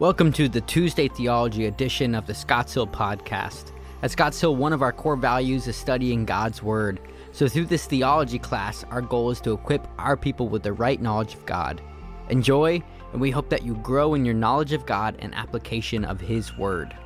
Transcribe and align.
Welcome 0.00 0.32
to 0.32 0.48
the 0.48 0.62
Tuesday 0.62 1.08
Theology 1.08 1.66
edition 1.66 2.14
of 2.14 2.26
the 2.26 2.32
Scotts 2.32 2.72
Hill 2.72 2.86
Podcast. 2.86 3.72
At 4.00 4.10
Scotts 4.10 4.40
Hill, 4.40 4.56
one 4.56 4.72
of 4.72 4.80
our 4.80 4.94
core 4.94 5.14
values 5.14 5.68
is 5.68 5.76
studying 5.76 6.24
God's 6.24 6.62
Word. 6.62 7.00
So, 7.32 7.46
through 7.48 7.66
this 7.66 7.84
theology 7.84 8.38
class, 8.38 8.82
our 8.84 9.02
goal 9.02 9.30
is 9.30 9.42
to 9.42 9.52
equip 9.52 9.86
our 9.98 10.16
people 10.16 10.48
with 10.48 10.62
the 10.62 10.72
right 10.72 11.02
knowledge 11.02 11.34
of 11.34 11.44
God. 11.44 11.82
Enjoy, 12.30 12.82
and 13.12 13.20
we 13.20 13.30
hope 13.30 13.50
that 13.50 13.62
you 13.62 13.74
grow 13.74 14.14
in 14.14 14.24
your 14.24 14.32
knowledge 14.32 14.72
of 14.72 14.86
God 14.86 15.16
and 15.18 15.34
application 15.34 16.06
of 16.06 16.18
His 16.18 16.56
Word. 16.56 16.96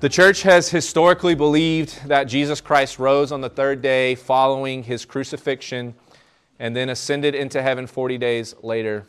The 0.00 0.08
church 0.08 0.40
has 0.40 0.70
historically 0.70 1.34
believed 1.34 2.08
that 2.08 2.24
Jesus 2.24 2.62
Christ 2.62 2.98
rose 2.98 3.30
on 3.30 3.42
the 3.42 3.50
third 3.50 3.82
day 3.82 4.14
following 4.14 4.84
his 4.84 5.04
crucifixion 5.04 5.96
and 6.58 6.74
then 6.74 6.88
ascended 6.88 7.34
into 7.34 7.60
heaven 7.60 7.86
40 7.86 8.16
days 8.16 8.54
later 8.62 9.06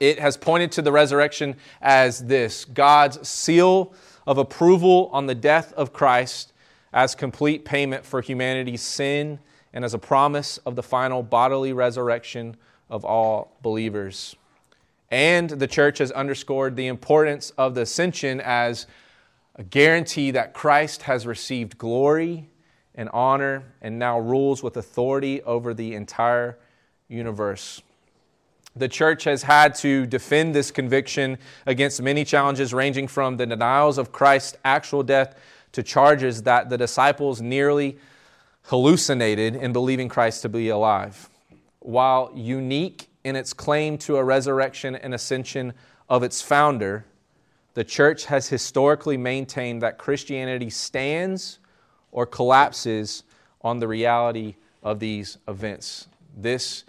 it 0.00 0.18
has 0.18 0.36
pointed 0.36 0.72
to 0.72 0.82
the 0.82 0.90
resurrection 0.90 1.56
as 1.80 2.24
this 2.24 2.64
God's 2.64 3.28
seal 3.28 3.92
of 4.26 4.38
approval 4.38 5.10
on 5.12 5.26
the 5.26 5.34
death 5.34 5.72
of 5.74 5.92
Christ 5.92 6.52
as 6.92 7.14
complete 7.14 7.64
payment 7.64 8.04
for 8.04 8.20
humanity's 8.20 8.82
sin 8.82 9.38
and 9.72 9.84
as 9.84 9.94
a 9.94 9.98
promise 9.98 10.58
of 10.58 10.74
the 10.74 10.82
final 10.82 11.22
bodily 11.22 11.72
resurrection 11.72 12.56
of 12.88 13.04
all 13.04 13.56
believers. 13.62 14.34
And 15.10 15.50
the 15.50 15.66
church 15.66 15.98
has 15.98 16.10
underscored 16.12 16.76
the 16.76 16.86
importance 16.86 17.50
of 17.50 17.74
the 17.74 17.82
ascension 17.82 18.40
as 18.40 18.86
a 19.56 19.62
guarantee 19.62 20.30
that 20.32 20.54
Christ 20.54 21.02
has 21.02 21.26
received 21.26 21.78
glory 21.78 22.48
and 22.94 23.08
honor 23.12 23.64
and 23.82 23.98
now 23.98 24.18
rules 24.18 24.62
with 24.62 24.76
authority 24.76 25.42
over 25.42 25.74
the 25.74 25.94
entire 25.94 26.58
universe. 27.08 27.82
The 28.76 28.88
church 28.88 29.24
has 29.24 29.42
had 29.42 29.74
to 29.76 30.06
defend 30.06 30.54
this 30.54 30.70
conviction 30.70 31.38
against 31.66 32.00
many 32.00 32.24
challenges, 32.24 32.72
ranging 32.72 33.08
from 33.08 33.36
the 33.36 33.46
denials 33.46 33.98
of 33.98 34.12
Christ's 34.12 34.56
actual 34.64 35.02
death 35.02 35.36
to 35.72 35.82
charges 35.82 36.42
that 36.42 36.70
the 36.70 36.78
disciples 36.78 37.40
nearly 37.40 37.98
hallucinated 38.64 39.56
in 39.56 39.72
believing 39.72 40.08
Christ 40.08 40.42
to 40.42 40.48
be 40.48 40.68
alive. 40.68 41.28
While 41.80 42.30
unique 42.34 43.08
in 43.24 43.36
its 43.36 43.52
claim 43.52 43.98
to 43.98 44.16
a 44.16 44.24
resurrection 44.24 44.94
and 44.94 45.14
ascension 45.14 45.72
of 46.08 46.22
its 46.22 46.40
founder, 46.40 47.04
the 47.74 47.84
church 47.84 48.26
has 48.26 48.48
historically 48.48 49.16
maintained 49.16 49.82
that 49.82 49.98
Christianity 49.98 50.70
stands 50.70 51.58
or 52.12 52.26
collapses 52.26 53.22
on 53.62 53.78
the 53.78 53.88
reality 53.88 54.56
of 54.82 54.98
these 54.98 55.38
events. 55.46 56.08
This 56.36 56.84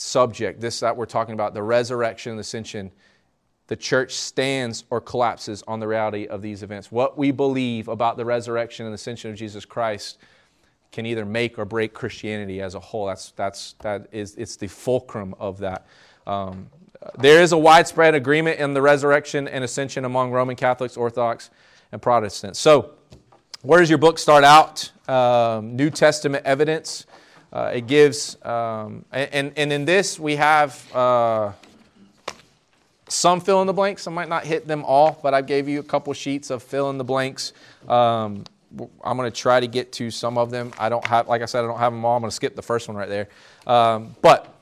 subject, 0.00 0.60
this 0.60 0.80
that 0.80 0.96
we're 0.96 1.06
talking 1.06 1.34
about, 1.34 1.54
the 1.54 1.62
resurrection 1.62 2.32
and 2.32 2.40
ascension, 2.40 2.90
the 3.66 3.76
church 3.76 4.14
stands 4.14 4.84
or 4.90 5.00
collapses 5.00 5.62
on 5.68 5.78
the 5.78 5.86
reality 5.86 6.26
of 6.26 6.42
these 6.42 6.62
events. 6.62 6.90
What 6.90 7.16
we 7.16 7.30
believe 7.30 7.88
about 7.88 8.16
the 8.16 8.24
resurrection 8.24 8.86
and 8.86 8.94
ascension 8.94 9.30
of 9.30 9.36
Jesus 9.36 9.64
Christ 9.64 10.18
can 10.90 11.06
either 11.06 11.24
make 11.24 11.58
or 11.58 11.64
break 11.64 11.94
Christianity 11.94 12.60
as 12.60 12.74
a 12.74 12.80
whole. 12.80 13.06
That's, 13.06 13.30
that's, 13.32 13.74
that 13.80 14.08
is, 14.10 14.34
it's 14.36 14.56
the 14.56 14.66
fulcrum 14.66 15.34
of 15.38 15.58
that. 15.58 15.86
Um, 16.26 16.68
there 17.18 17.40
is 17.40 17.52
a 17.52 17.58
widespread 17.58 18.14
agreement 18.14 18.58
in 18.58 18.74
the 18.74 18.82
resurrection 18.82 19.48
and 19.48 19.64
ascension 19.64 20.04
among 20.04 20.32
Roman 20.32 20.56
Catholics, 20.56 20.96
Orthodox, 20.96 21.50
and 21.92 22.02
Protestants. 22.02 22.58
So, 22.58 22.92
where 23.62 23.80
does 23.80 23.90
your 23.90 23.98
book 23.98 24.18
start 24.18 24.42
out? 24.42 24.90
Um, 25.08 25.76
New 25.76 25.90
Testament 25.90 26.44
evidence. 26.46 27.06
Uh, 27.52 27.72
it 27.74 27.86
gives, 27.86 28.36
um, 28.44 29.04
and, 29.12 29.52
and 29.56 29.72
in 29.72 29.84
this 29.84 30.20
we 30.20 30.36
have 30.36 30.94
uh, 30.94 31.52
some 33.08 33.40
fill 33.40 33.60
in 33.60 33.66
the 33.66 33.72
blanks. 33.72 34.06
I 34.06 34.10
might 34.12 34.28
not 34.28 34.44
hit 34.44 34.68
them 34.68 34.84
all, 34.84 35.18
but 35.22 35.34
I 35.34 35.42
gave 35.42 35.68
you 35.68 35.80
a 35.80 35.82
couple 35.82 36.12
sheets 36.12 36.50
of 36.50 36.62
fill 36.62 36.90
in 36.90 36.98
the 36.98 37.04
blanks. 37.04 37.52
Um, 37.88 38.44
I'm 39.02 39.16
going 39.16 39.30
to 39.30 39.36
try 39.36 39.58
to 39.58 39.66
get 39.66 39.90
to 39.94 40.10
some 40.12 40.38
of 40.38 40.50
them. 40.50 40.72
I 40.78 40.88
don't 40.88 41.04
have, 41.06 41.26
like 41.26 41.42
I 41.42 41.46
said, 41.46 41.64
I 41.64 41.66
don't 41.66 41.78
have 41.78 41.92
them 41.92 42.04
all. 42.04 42.16
I'm 42.16 42.22
going 42.22 42.30
to 42.30 42.34
skip 42.34 42.54
the 42.54 42.62
first 42.62 42.86
one 42.86 42.96
right 42.96 43.08
there. 43.08 43.28
Um, 43.66 44.14
but 44.22 44.54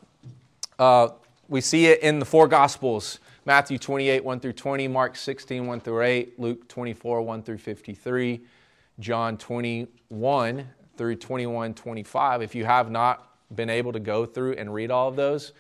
uh, 0.79 1.09
we 1.49 1.61
see 1.61 1.87
it 1.87 2.01
in 2.01 2.19
the 2.19 2.25
four 2.25 2.49
Gospels 2.49 3.21
Matthew 3.45 3.79
28, 3.79 4.23
1 4.23 4.41
through 4.41 4.53
20, 4.53 4.89
Mark 4.89 5.17
16, 5.17 5.67
1 5.67 5.81
through 5.81 6.03
8, 6.03 6.39
Luke 6.39 6.69
24, 6.69 7.23
1 7.23 7.43
through 7.43 7.57
53, 7.57 8.41
John 9.01 9.39
21, 9.39 10.69
through 10.99 11.17
21, 11.17 11.73
25. 11.75 12.43
If 12.43 12.55
you 12.55 12.65
have 12.67 12.91
not 12.91 13.33
been 13.55 13.71
able 13.71 13.93
to 13.93 14.01
go 14.01 14.27
through 14.27 14.55
and 14.55 14.75
read 14.75 14.91
all 14.91 15.09
of 15.09 15.17
those, 15.17 15.53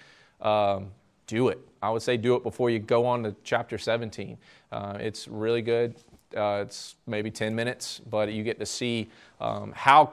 um, 0.43 0.91
do 1.26 1.49
it. 1.49 1.60
I 1.81 1.91
would 1.91 2.03
say 2.03 2.16
do 2.16 2.34
it 2.34 2.43
before 2.43 2.69
you 2.71 2.81
go 2.81 3.06
on 3.06 3.22
to 3.22 3.34
chapter 3.44 3.78
17. 3.78 4.37
Uh, 4.71 4.98
it's 5.00 5.28
really 5.28 5.62
good. 5.62 5.94
Uh, 6.37 6.62
it's 6.66 6.97
maybe 7.06 7.31
10 7.31 7.54
minutes, 7.54 8.00
but 8.10 8.31
you 8.32 8.43
get 8.43 8.59
to 8.59 8.66
see 8.66 9.09
um, 9.41 9.72
how 9.75 10.12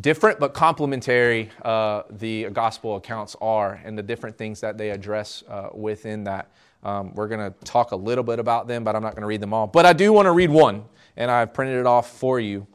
different 0.00 0.38
but 0.38 0.54
complementary 0.54 1.50
uh, 1.62 2.02
the 2.10 2.48
gospel 2.50 2.96
accounts 2.96 3.36
are 3.40 3.80
and 3.84 3.96
the 3.96 4.02
different 4.02 4.36
things 4.36 4.60
that 4.60 4.76
they 4.76 4.90
address 4.90 5.44
uh, 5.48 5.68
within 5.72 6.24
that. 6.24 6.50
Um, 6.82 7.14
we're 7.14 7.28
going 7.28 7.52
to 7.52 7.64
talk 7.64 7.92
a 7.92 7.96
little 7.96 8.24
bit 8.24 8.38
about 8.38 8.66
them, 8.66 8.84
but 8.84 8.96
I'm 8.96 9.02
not 9.02 9.14
going 9.14 9.22
to 9.22 9.26
read 9.26 9.40
them 9.40 9.52
all. 9.52 9.66
But 9.66 9.86
I 9.86 9.92
do 9.92 10.12
want 10.12 10.26
to 10.26 10.32
read 10.32 10.50
one, 10.50 10.84
and 11.16 11.30
I've 11.30 11.52
printed 11.52 11.78
it 11.78 11.86
off 11.86 12.10
for 12.10 12.40
you. 12.40 12.66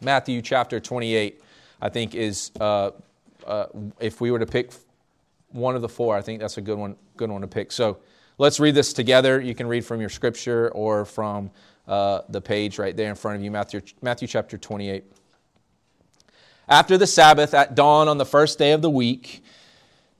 Matthew 0.00 0.42
chapter 0.42 0.78
28, 0.78 1.40
I 1.80 1.88
think, 1.88 2.14
is, 2.14 2.52
uh, 2.60 2.92
uh, 3.46 3.66
if 3.98 4.20
we 4.20 4.30
were 4.30 4.38
to 4.38 4.46
pick 4.46 4.72
one 5.50 5.74
of 5.74 5.82
the 5.82 5.88
four, 5.88 6.16
I 6.16 6.22
think 6.22 6.40
that's 6.40 6.58
a 6.58 6.60
good 6.60 6.78
one, 6.78 6.96
good 7.16 7.30
one 7.30 7.40
to 7.40 7.48
pick. 7.48 7.72
So 7.72 7.98
let's 8.38 8.60
read 8.60 8.74
this 8.74 8.92
together. 8.92 9.40
You 9.40 9.54
can 9.54 9.66
read 9.66 9.84
from 9.84 10.00
your 10.00 10.10
scripture 10.10 10.68
or 10.70 11.04
from 11.04 11.50
uh, 11.88 12.22
the 12.28 12.40
page 12.40 12.78
right 12.78 12.96
there 12.96 13.08
in 13.08 13.16
front 13.16 13.38
of 13.38 13.42
you, 13.42 13.50
Matthew, 13.50 13.80
Matthew 14.00 14.28
chapter 14.28 14.56
28. 14.56 15.04
After 16.68 16.98
the 16.98 17.06
Sabbath, 17.06 17.54
at 17.54 17.74
dawn 17.74 18.08
on 18.08 18.18
the 18.18 18.26
first 18.26 18.58
day 18.58 18.72
of 18.72 18.82
the 18.82 18.90
week, 18.90 19.42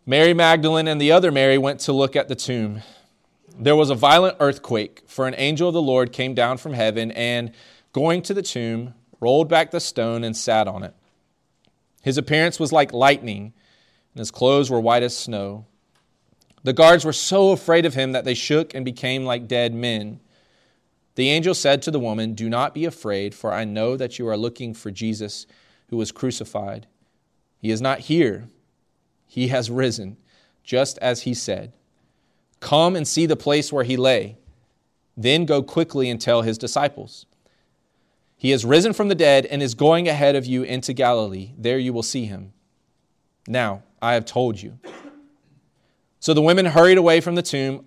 Mary 0.07 0.33
Magdalene 0.33 0.89
and 0.89 1.01
the 1.01 1.13
other 1.13 1.31
Mary 1.31 1.59
went 1.59 1.81
to 1.81 1.93
look 1.93 2.17
at 2.17 2.29
the 2.29 2.35
tomb. 2.35 2.83
There 3.59 3.77
was 3.77 3.91
a 3.91 3.95
violent 3.95 4.39
earthquake, 4.41 5.03
for 5.07 5.29
an 5.29 5.35
angel 5.37 5.69
of 5.69 5.75
the 5.75 5.83
Lord 5.83 6.13
came 6.13 6.33
down 6.33 6.57
from 6.57 6.73
heaven 6.73 7.11
and, 7.13 7.53
going 7.93 8.23
to 8.23 8.33
the 8.33 8.43
tomb, 8.43 8.95
rolled 9.21 9.49
back 9.49 9.71
the 9.71 9.81
stone, 9.81 10.25
and 10.25 10.37
sat 10.37 10.69
on 10.69 10.83
it. 10.83 10.95
His 12.03 12.19
appearance 12.19 12.61
was 12.61 12.73
like 12.73 12.93
lightning, 12.93 13.53
and 14.15 14.19
his 14.19 14.31
clothes 14.31 14.71
were 14.71 14.81
white 14.81 15.03
as 15.03 15.17
snow. 15.17 15.67
The 16.63 16.73
guards 16.73 17.05
were 17.05 17.13
so 17.13 17.51
afraid 17.51 17.87
of 17.87 17.95
him 17.95 18.13
that 18.13 18.25
they 18.25 18.35
shook 18.35 18.75
and 18.75 18.85
became 18.85 19.25
like 19.25 19.49
dead 19.49 19.75
men. 19.75 20.21
The 21.15 21.31
angel 21.31 21.55
said 21.55 21.83
to 21.83 21.91
the 21.91 22.01
woman, 22.01 22.35
Do 22.35 22.49
not 22.49 22.75
be 22.75 22.85
afraid, 22.85 23.35
for 23.35 23.53
I 23.53 23.65
know 23.65 23.97
that 23.97 24.19
you 24.19 24.29
are 24.29 24.37
looking 24.37 24.75
for 24.75 24.91
Jesus 24.91 25.47
who 25.89 25.97
was 25.97 26.13
crucified. 26.13 26.87
He 27.59 27.71
is 27.71 27.81
not 27.81 28.01
here, 28.01 28.49
he 29.27 29.49
has 29.49 29.71
risen, 29.71 30.17
just 30.63 30.99
as 30.99 31.23
he 31.23 31.35
said. 31.35 31.73
Come 32.61 32.97
and 32.97 33.07
see 33.07 33.27
the 33.27 33.37
place 33.37 33.73
where 33.73 33.85
he 33.85 33.97
lay. 33.97 34.39
Then 35.17 35.45
go 35.45 35.63
quickly 35.63 36.09
and 36.09 36.21
tell 36.21 36.43
his 36.43 36.59
disciples. 36.59 37.27
He 38.39 38.51
has 38.53 38.65
risen 38.65 38.93
from 38.93 39.09
the 39.09 39.17
dead 39.17 39.47
and 39.47 39.63
is 39.63 39.75
going 39.75 40.09
ahead 40.09 40.37
of 40.37 40.47
you 40.47 40.63
into 40.63 40.93
Galilee. 40.93 41.53
There 41.59 41.79
you 41.79 41.93
will 41.93 42.05
see 42.05 42.25
him. 42.25 42.53
Now, 43.49 43.83
I 44.01 44.15
have 44.15 44.25
told 44.25 44.63
you. 44.63 44.79
So 46.21 46.35
the 46.35 46.43
women 46.43 46.67
hurried 46.67 46.99
away 46.99 47.21
from 47.21 47.35
the 47.35 47.43
tomb, 47.43 47.85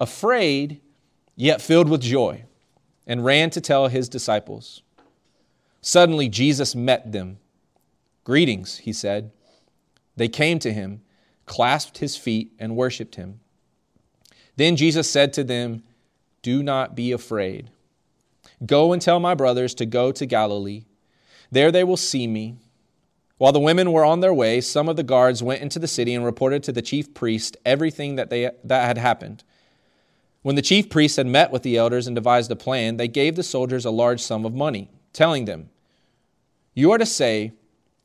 afraid, 0.00 0.80
yet 1.36 1.62
filled 1.62 1.88
with 1.88 2.00
joy, 2.00 2.44
and 3.06 3.24
ran 3.24 3.50
to 3.50 3.60
tell 3.60 3.86
his 3.86 4.08
disciples. 4.08 4.82
Suddenly, 5.80 6.28
Jesus 6.28 6.74
met 6.74 7.12
them. 7.12 7.38
Greetings, 8.24 8.78
he 8.78 8.92
said. 8.92 9.30
They 10.16 10.28
came 10.28 10.58
to 10.60 10.72
him, 10.72 11.02
clasped 11.46 11.98
his 11.98 12.16
feet, 12.16 12.52
and 12.58 12.76
worshiped 12.76 13.14
him. 13.14 13.40
Then 14.56 14.76
Jesus 14.76 15.08
said 15.10 15.32
to 15.34 15.44
them, 15.44 15.82
Do 16.42 16.62
not 16.62 16.96
be 16.96 17.12
afraid. 17.12 17.70
Go 18.64 18.92
and 18.92 19.02
tell 19.02 19.20
my 19.20 19.34
brothers 19.34 19.74
to 19.74 19.86
go 19.86 20.12
to 20.12 20.26
Galilee. 20.26 20.84
There 21.50 21.72
they 21.72 21.84
will 21.84 21.96
see 21.96 22.26
me. 22.26 22.56
While 23.36 23.52
the 23.52 23.60
women 23.60 23.92
were 23.92 24.04
on 24.04 24.20
their 24.20 24.32
way, 24.32 24.60
some 24.60 24.88
of 24.88 24.96
the 24.96 25.02
guards 25.02 25.42
went 25.42 25.60
into 25.60 25.78
the 25.78 25.88
city 25.88 26.14
and 26.14 26.24
reported 26.24 26.62
to 26.64 26.72
the 26.72 26.82
chief 26.82 27.12
priest 27.14 27.56
everything 27.64 28.14
that, 28.16 28.30
they, 28.30 28.50
that 28.62 28.86
had 28.86 28.98
happened. 28.98 29.42
When 30.42 30.54
the 30.54 30.62
chief 30.62 30.88
priests 30.88 31.16
had 31.16 31.26
met 31.26 31.50
with 31.50 31.62
the 31.62 31.76
elders 31.76 32.06
and 32.06 32.14
devised 32.14 32.50
a 32.50 32.56
plan, 32.56 32.96
they 32.96 33.08
gave 33.08 33.34
the 33.34 33.42
soldiers 33.42 33.84
a 33.84 33.90
large 33.90 34.20
sum 34.20 34.44
of 34.44 34.54
money, 34.54 34.90
telling 35.12 35.46
them, 35.46 35.70
You 36.74 36.92
are 36.92 36.98
to 36.98 37.06
say, 37.06 37.52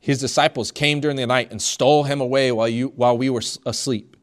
His 0.02 0.20
disciples 0.20 0.72
came 0.72 1.00
during 1.00 1.18
the 1.18 1.28
night 1.28 1.52
and 1.52 1.62
stole 1.62 2.04
him 2.04 2.22
away 2.22 2.52
while, 2.52 2.70
you, 2.70 2.88
while 2.96 3.18
we 3.18 3.30
were 3.30 3.44
asleep. 3.66 4.16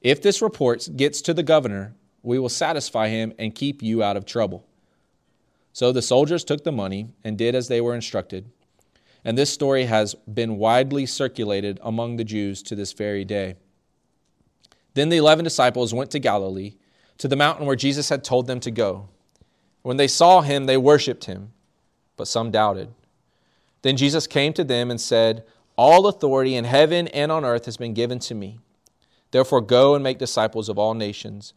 If 0.00 0.22
this 0.22 0.40
report 0.40 0.88
gets 0.96 1.20
to 1.22 1.34
the 1.34 1.42
governor, 1.42 1.94
we 2.22 2.38
will 2.38 2.48
satisfy 2.48 3.08
him 3.08 3.34
and 3.38 3.54
keep 3.54 3.82
you 3.82 4.02
out 4.02 4.16
of 4.16 4.24
trouble. 4.24 4.66
So 5.72 5.92
the 5.92 6.02
soldiers 6.02 6.44
took 6.44 6.64
the 6.64 6.72
money 6.72 7.08
and 7.24 7.38
did 7.38 7.54
as 7.54 7.68
they 7.68 7.80
were 7.80 7.94
instructed. 7.94 8.50
And 9.24 9.36
this 9.36 9.52
story 9.52 9.84
has 9.84 10.14
been 10.14 10.58
widely 10.58 11.06
circulated 11.06 11.78
among 11.82 12.16
the 12.16 12.24
Jews 12.24 12.62
to 12.64 12.74
this 12.74 12.92
very 12.92 13.24
day. 13.24 13.56
Then 14.94 15.08
the 15.08 15.18
eleven 15.18 15.44
disciples 15.44 15.94
went 15.94 16.10
to 16.12 16.18
Galilee, 16.18 16.74
to 17.18 17.28
the 17.28 17.36
mountain 17.36 17.66
where 17.66 17.76
Jesus 17.76 18.08
had 18.08 18.24
told 18.24 18.46
them 18.46 18.60
to 18.60 18.70
go. 18.70 19.08
When 19.82 19.98
they 19.98 20.08
saw 20.08 20.40
him, 20.40 20.64
they 20.64 20.76
worshipped 20.76 21.26
him, 21.26 21.52
but 22.16 22.28
some 22.28 22.50
doubted. 22.50 22.88
Then 23.82 23.96
Jesus 23.96 24.26
came 24.26 24.52
to 24.54 24.64
them 24.64 24.90
and 24.90 25.00
said, 25.00 25.44
All 25.76 26.06
authority 26.06 26.54
in 26.54 26.64
heaven 26.64 27.08
and 27.08 27.30
on 27.30 27.44
earth 27.44 27.66
has 27.66 27.76
been 27.76 27.94
given 27.94 28.18
to 28.20 28.34
me. 28.34 28.58
Therefore, 29.30 29.60
go 29.60 29.94
and 29.94 30.02
make 30.02 30.18
disciples 30.18 30.68
of 30.68 30.78
all 30.78 30.94
nations, 30.94 31.54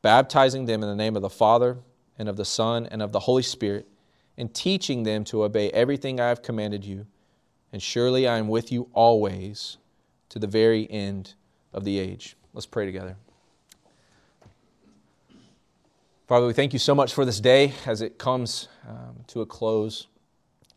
baptizing 0.00 0.66
them 0.66 0.82
in 0.82 0.88
the 0.88 0.96
name 0.96 1.14
of 1.14 1.22
the 1.22 1.28
Father, 1.28 1.78
and 2.22 2.28
of 2.28 2.36
the 2.36 2.44
Son, 2.44 2.86
and 2.86 3.02
of 3.02 3.10
the 3.10 3.18
Holy 3.18 3.42
Spirit, 3.42 3.88
and 4.38 4.54
teaching 4.54 5.02
them 5.02 5.24
to 5.24 5.42
obey 5.42 5.72
everything 5.72 6.20
I 6.20 6.28
have 6.28 6.40
commanded 6.40 6.84
you. 6.84 7.04
And 7.72 7.82
surely 7.82 8.28
I 8.28 8.38
am 8.38 8.46
with 8.46 8.70
you 8.70 8.88
always 8.92 9.78
to 10.28 10.38
the 10.38 10.46
very 10.46 10.88
end 10.88 11.34
of 11.72 11.82
the 11.82 11.98
age. 11.98 12.36
Let's 12.54 12.64
pray 12.64 12.86
together. 12.86 13.16
Father, 16.28 16.46
we 16.46 16.52
thank 16.52 16.72
you 16.72 16.78
so 16.78 16.94
much 16.94 17.12
for 17.12 17.24
this 17.24 17.40
day 17.40 17.74
as 17.86 18.02
it 18.02 18.18
comes 18.18 18.68
um, 18.88 19.16
to 19.26 19.40
a 19.40 19.46
close 19.46 20.06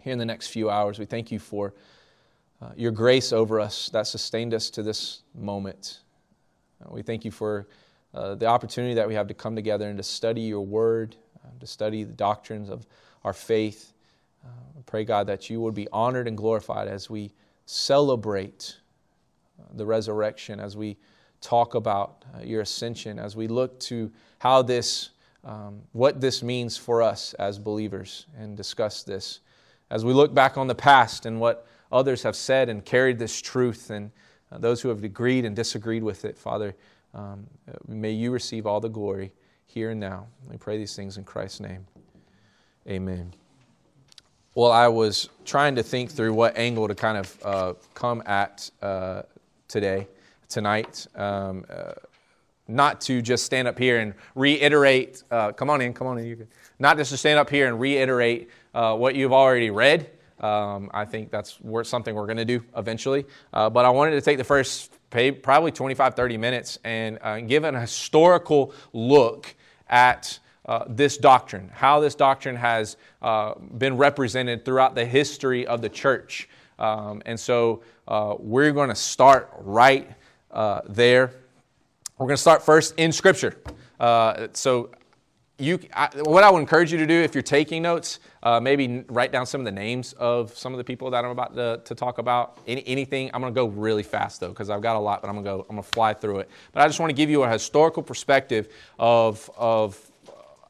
here 0.01 0.13
in 0.13 0.17
the 0.17 0.25
next 0.25 0.47
few 0.47 0.71
hours. 0.71 0.97
We 0.97 1.05
thank 1.05 1.31
you 1.31 1.37
for 1.37 1.75
uh, 2.59 2.71
your 2.75 2.91
grace 2.91 3.31
over 3.31 3.59
us 3.59 3.89
that 3.89 4.07
sustained 4.07 4.55
us 4.55 4.71
to 4.71 4.81
this 4.81 5.21
moment. 5.35 5.99
Uh, 6.83 6.89
we 6.89 7.03
thank 7.03 7.23
you 7.23 7.29
for 7.29 7.67
uh, 8.15 8.33
the 8.33 8.47
opportunity 8.47 8.95
that 8.95 9.07
we 9.07 9.13
have 9.13 9.27
to 9.27 9.35
come 9.35 9.55
together 9.55 9.87
and 9.87 9.97
to 9.97 10.03
study 10.03 10.41
your 10.41 10.65
word, 10.65 11.15
uh, 11.45 11.59
to 11.59 11.67
study 11.67 12.03
the 12.03 12.13
doctrines 12.13 12.69
of 12.69 12.87
our 13.23 13.33
faith. 13.33 13.93
Uh, 14.43 14.49
pray, 14.85 15.05
God, 15.05 15.27
that 15.27 15.49
you 15.49 15.61
would 15.61 15.75
be 15.75 15.87
honored 15.91 16.27
and 16.27 16.37
glorified 16.37 16.87
as 16.87 17.09
we 17.09 17.31
celebrate 17.65 18.77
uh, 19.59 19.63
the 19.73 19.85
resurrection, 19.85 20.59
as 20.59 20.75
we 20.75 20.97
talk 21.45 21.75
about 21.75 22.25
uh, 22.33 22.43
your 22.43 22.61
ascension 22.61 23.19
as 23.19 23.35
we 23.35 23.47
look 23.47 23.79
to 23.79 24.11
how 24.39 24.61
this, 24.63 25.11
um, 25.43 25.81
what 25.91 26.19
this 26.19 26.41
means 26.41 26.75
for 26.75 27.03
us 27.03 27.33
as 27.35 27.59
believers 27.59 28.25
and 28.37 28.57
discuss 28.57 29.03
this. 29.03 29.41
As 29.91 30.03
we 30.03 30.11
look 30.13 30.33
back 30.33 30.57
on 30.57 30.65
the 30.65 30.75
past 30.75 31.27
and 31.27 31.39
what 31.39 31.67
others 31.91 32.23
have 32.23 32.35
said 32.35 32.67
and 32.67 32.83
carried 32.83 33.19
this 33.19 33.39
truth 33.41 33.91
and 33.91 34.11
uh, 34.51 34.57
those 34.57 34.81
who 34.81 34.89
have 34.89 35.03
agreed 35.03 35.45
and 35.45 35.55
disagreed 35.55 36.03
with 36.03 36.25
it, 36.25 36.35
Father, 36.35 36.75
um, 37.13 37.45
may 37.87 38.11
you 38.11 38.31
receive 38.31 38.65
all 38.65 38.79
the 38.79 38.89
glory 38.89 39.31
here 39.65 39.91
and 39.91 39.99
now. 39.99 40.27
We 40.49 40.57
pray 40.57 40.77
these 40.77 40.95
things 40.95 41.17
in 41.17 41.23
Christ's 41.23 41.59
name. 41.59 41.85
Amen. 42.87 43.33
Well, 44.53 44.71
I 44.71 44.87
was 44.87 45.29
trying 45.43 45.75
to 45.75 45.83
think 45.83 46.11
through 46.11 46.33
what 46.33 46.57
angle 46.57 46.87
to 46.87 46.95
kind 46.95 47.17
of 47.17 47.39
uh, 47.43 47.73
come 47.93 48.23
at 48.25 48.69
uh, 48.81 49.23
today 49.67 50.07
tonight. 50.47 51.07
Um, 51.15 51.65
uh, 51.69 51.93
not 52.67 53.01
to 53.01 53.21
just 53.21 53.45
stand 53.45 53.67
up 53.67 53.77
here 53.77 53.99
and 53.99 54.13
reiterate, 54.33 55.23
uh, 55.29 55.51
come 55.51 55.69
on 55.69 55.81
in, 55.81 55.93
come 55.93 56.07
on 56.07 56.17
in, 56.17 56.25
you 56.25 56.35
can, 56.35 56.47
not 56.79 56.97
just 56.97 57.11
to 57.11 57.17
stand 57.17 57.37
up 57.37 57.49
here 57.49 57.67
and 57.67 57.79
reiterate 57.79 58.49
uh, 58.73 58.95
what 58.95 59.15
you've 59.15 59.33
already 59.33 59.69
read. 59.69 60.09
Um, 60.39 60.89
I 60.93 61.05
think 61.05 61.31
that's 61.31 61.59
something 61.83 62.13
we're 62.13 62.25
going 62.25 62.37
to 62.37 62.45
do 62.45 62.63
eventually. 62.75 63.25
Uh, 63.53 63.69
but 63.69 63.85
I 63.85 63.89
wanted 63.89 64.11
to 64.11 64.21
take 64.21 64.37
the 64.37 64.43
first 64.43 64.91
probably 65.09 65.71
25, 65.71 66.13
30 66.13 66.37
minutes 66.37 66.77
and 66.83 67.17
uh, 67.21 67.39
give 67.39 67.63
an 67.63 67.75
historical 67.75 68.73
look 68.91 69.55
at 69.89 70.39
uh, 70.65 70.83
this 70.89 71.17
doctrine, 71.17 71.69
how 71.73 71.99
this 71.99 72.15
doctrine 72.15 72.55
has 72.55 72.97
uh, 73.21 73.53
been 73.77 73.95
represented 73.97 74.65
throughout 74.65 74.95
the 74.95 75.05
history 75.05 75.65
of 75.67 75.81
the 75.81 75.89
church. 75.89 76.49
Um, 76.79 77.21
and 77.25 77.39
so 77.39 77.83
uh, 78.07 78.35
we're 78.37 78.71
going 78.71 78.89
to 78.89 78.95
start 78.95 79.49
right 79.59 80.11
uh, 80.51 80.81
there. 80.89 81.31
We're 82.17 82.27
going 82.27 82.35
to 82.35 82.41
start 82.41 82.63
first 82.63 82.95
in 82.97 83.11
Scripture. 83.11 83.57
So, 84.53 84.89
you, 85.57 85.79
I, 85.93 86.09
what 86.23 86.43
I 86.43 86.51
would 86.51 86.59
encourage 86.59 86.91
you 86.91 86.97
to 86.97 87.07
do 87.07 87.13
if 87.13 87.33
you're 87.33 87.41
taking 87.41 87.81
notes, 87.81 88.19
uh, 88.43 88.59
maybe 88.59 89.05
write 89.07 89.31
down 89.31 89.45
some 89.45 89.61
of 89.61 89.65
the 89.65 89.71
names 89.71 90.13
of 90.13 90.55
some 90.55 90.73
of 90.73 90.77
the 90.77 90.83
people 90.83 91.09
that 91.11 91.23
I'm 91.23 91.31
about 91.31 91.55
to, 91.55 91.81
to 91.85 91.95
talk 91.95 92.17
about. 92.17 92.57
Any, 92.67 92.85
anything. 92.85 93.31
I'm 93.33 93.41
going 93.41 93.53
to 93.53 93.57
go 93.57 93.67
really 93.67 94.03
fast 94.03 94.41
though, 94.41 94.49
because 94.49 94.69
I've 94.69 94.81
got 94.81 94.97
a 94.97 94.99
lot, 94.99 95.21
but 95.21 95.29
I'm 95.29 95.35
going 95.35 95.45
to 95.45 95.51
go. 95.51 95.59
I'm 95.69 95.75
going 95.75 95.83
to 95.83 95.89
fly 95.89 96.13
through 96.13 96.39
it. 96.39 96.49
But 96.73 96.83
I 96.83 96.87
just 96.87 96.99
want 96.99 97.09
to 97.09 97.15
give 97.15 97.29
you 97.29 97.43
a 97.43 97.49
historical 97.49 98.03
perspective 98.03 98.67
of 98.99 99.49
of 99.57 99.99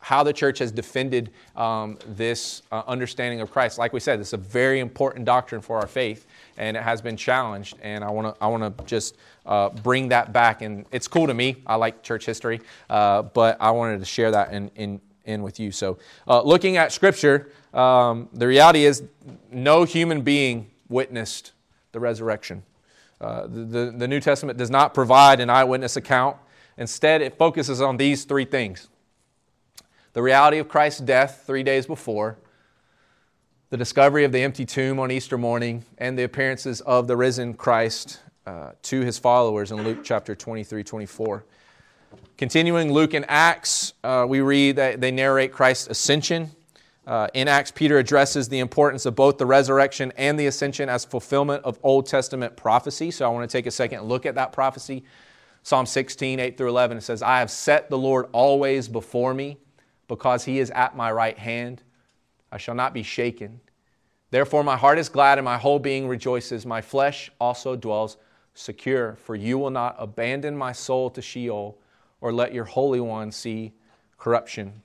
how 0.05 0.21
the 0.21 0.31
church 0.31 0.59
has 0.59 0.71
defended 0.71 1.31
um, 1.55 1.97
this 2.09 2.61
uh, 2.71 2.83
understanding 2.85 3.41
of 3.41 3.49
Christ. 3.49 3.79
Like 3.79 3.91
we 3.91 3.99
said, 3.99 4.19
is 4.19 4.33
a 4.33 4.37
very 4.37 4.79
important 4.79 5.25
doctrine 5.25 5.61
for 5.61 5.79
our 5.79 5.87
faith, 5.87 6.27
and 6.57 6.77
it 6.77 6.83
has 6.83 7.01
been 7.01 7.17
challenged. 7.17 7.77
And 7.81 8.03
I 8.03 8.09
want 8.09 8.35
to 8.35 8.43
I 8.43 8.47
want 8.47 8.77
to 8.77 8.83
just 8.85 9.15
uh, 9.45 9.69
bring 9.69 10.09
that 10.09 10.33
back. 10.33 10.61
And 10.61 10.85
it's 10.91 11.07
cool 11.07 11.27
to 11.27 11.33
me. 11.33 11.57
I 11.65 11.75
like 11.75 12.03
church 12.03 12.25
history, 12.25 12.61
uh, 12.89 13.23
but 13.23 13.57
I 13.59 13.71
wanted 13.71 13.99
to 13.99 14.05
share 14.05 14.31
that 14.31 14.53
in, 14.53 14.69
in, 14.75 15.01
in 15.25 15.43
with 15.43 15.59
you. 15.59 15.71
So, 15.71 15.97
uh, 16.27 16.41
looking 16.41 16.77
at 16.77 16.91
Scripture, 16.91 17.51
um, 17.73 18.29
the 18.33 18.47
reality 18.47 18.85
is 18.85 19.03
no 19.51 19.83
human 19.83 20.21
being 20.21 20.71
witnessed 20.89 21.51
the 21.91 21.99
resurrection. 21.99 22.63
Uh, 23.21 23.47
the, 23.47 23.93
the 23.95 24.07
New 24.07 24.19
Testament 24.19 24.57
does 24.57 24.69
not 24.69 24.93
provide 24.93 25.39
an 25.39 25.49
eyewitness 25.49 25.95
account. 25.95 26.37
Instead, 26.77 27.21
it 27.21 27.37
focuses 27.37 27.81
on 27.81 27.97
these 27.97 28.25
three 28.25 28.45
things 28.45 28.89
the 30.15 30.21
reality 30.21 30.59
of 30.59 30.69
Christ's 30.69 31.01
death 31.01 31.43
three 31.45 31.61
days 31.61 31.85
before, 31.85 32.37
the 33.75 33.79
discovery 33.79 34.23
of 34.23 34.31
the 34.31 34.41
empty 34.41 34.63
tomb 34.63 35.01
on 35.01 35.11
Easter 35.11 35.37
morning, 35.37 35.83
and 35.97 36.17
the 36.17 36.23
appearances 36.23 36.79
of 36.79 37.07
the 37.07 37.17
risen 37.17 37.53
Christ 37.53 38.21
uh, 38.45 38.71
to 38.83 39.01
his 39.01 39.19
followers 39.19 39.69
in 39.69 39.83
Luke 39.83 39.99
chapter 40.01 40.33
23 40.33 40.81
24. 40.81 41.43
Continuing 42.37 42.93
Luke 42.93 43.13
and 43.13 43.25
Acts, 43.27 43.91
uh, 44.05 44.25
we 44.29 44.39
read 44.39 44.77
that 44.77 45.01
they 45.01 45.11
narrate 45.11 45.51
Christ's 45.51 45.87
ascension. 45.87 46.51
Uh, 47.05 47.27
in 47.33 47.49
Acts, 47.49 47.69
Peter 47.69 47.97
addresses 47.97 48.47
the 48.47 48.59
importance 48.59 49.05
of 49.05 49.13
both 49.13 49.37
the 49.37 49.45
resurrection 49.45 50.13
and 50.15 50.39
the 50.39 50.47
ascension 50.47 50.87
as 50.87 51.03
fulfillment 51.03 51.61
of 51.65 51.77
Old 51.83 52.05
Testament 52.05 52.55
prophecy. 52.55 53.11
So 53.11 53.25
I 53.25 53.27
want 53.27 53.49
to 53.49 53.57
take 53.57 53.65
a 53.65 53.71
second 53.71 54.03
look 54.03 54.25
at 54.25 54.35
that 54.35 54.53
prophecy. 54.53 55.03
Psalm 55.63 55.85
16, 55.85 56.39
8 56.39 56.57
through 56.57 56.69
11, 56.69 56.99
it 56.99 57.01
says, 57.01 57.21
I 57.21 57.39
have 57.39 57.51
set 57.51 57.89
the 57.89 57.97
Lord 57.97 58.27
always 58.31 58.87
before 58.87 59.33
me 59.33 59.57
because 60.07 60.45
he 60.45 60.59
is 60.59 60.71
at 60.71 60.95
my 60.95 61.11
right 61.11 61.37
hand. 61.37 61.83
I 62.53 62.57
shall 62.57 62.75
not 62.75 62.93
be 62.93 63.03
shaken. 63.03 63.59
Therefore, 64.31 64.63
my 64.63 64.75
heart 64.75 64.97
is 64.97 65.09
glad 65.09 65.37
and 65.37 65.45
my 65.45 65.57
whole 65.57 65.79
being 65.79 66.07
rejoices. 66.07 66.65
My 66.65 66.81
flesh 66.81 67.31
also 67.39 67.75
dwells 67.75 68.17
secure, 68.53 69.15
for 69.15 69.35
you 69.35 69.57
will 69.57 69.69
not 69.69 69.95
abandon 69.99 70.57
my 70.57 70.71
soul 70.71 71.09
to 71.11 71.21
Sheol 71.21 71.77
or 72.21 72.33
let 72.33 72.53
your 72.53 72.65
Holy 72.65 72.99
One 72.99 73.31
see 73.31 73.73
corruption. 74.17 74.81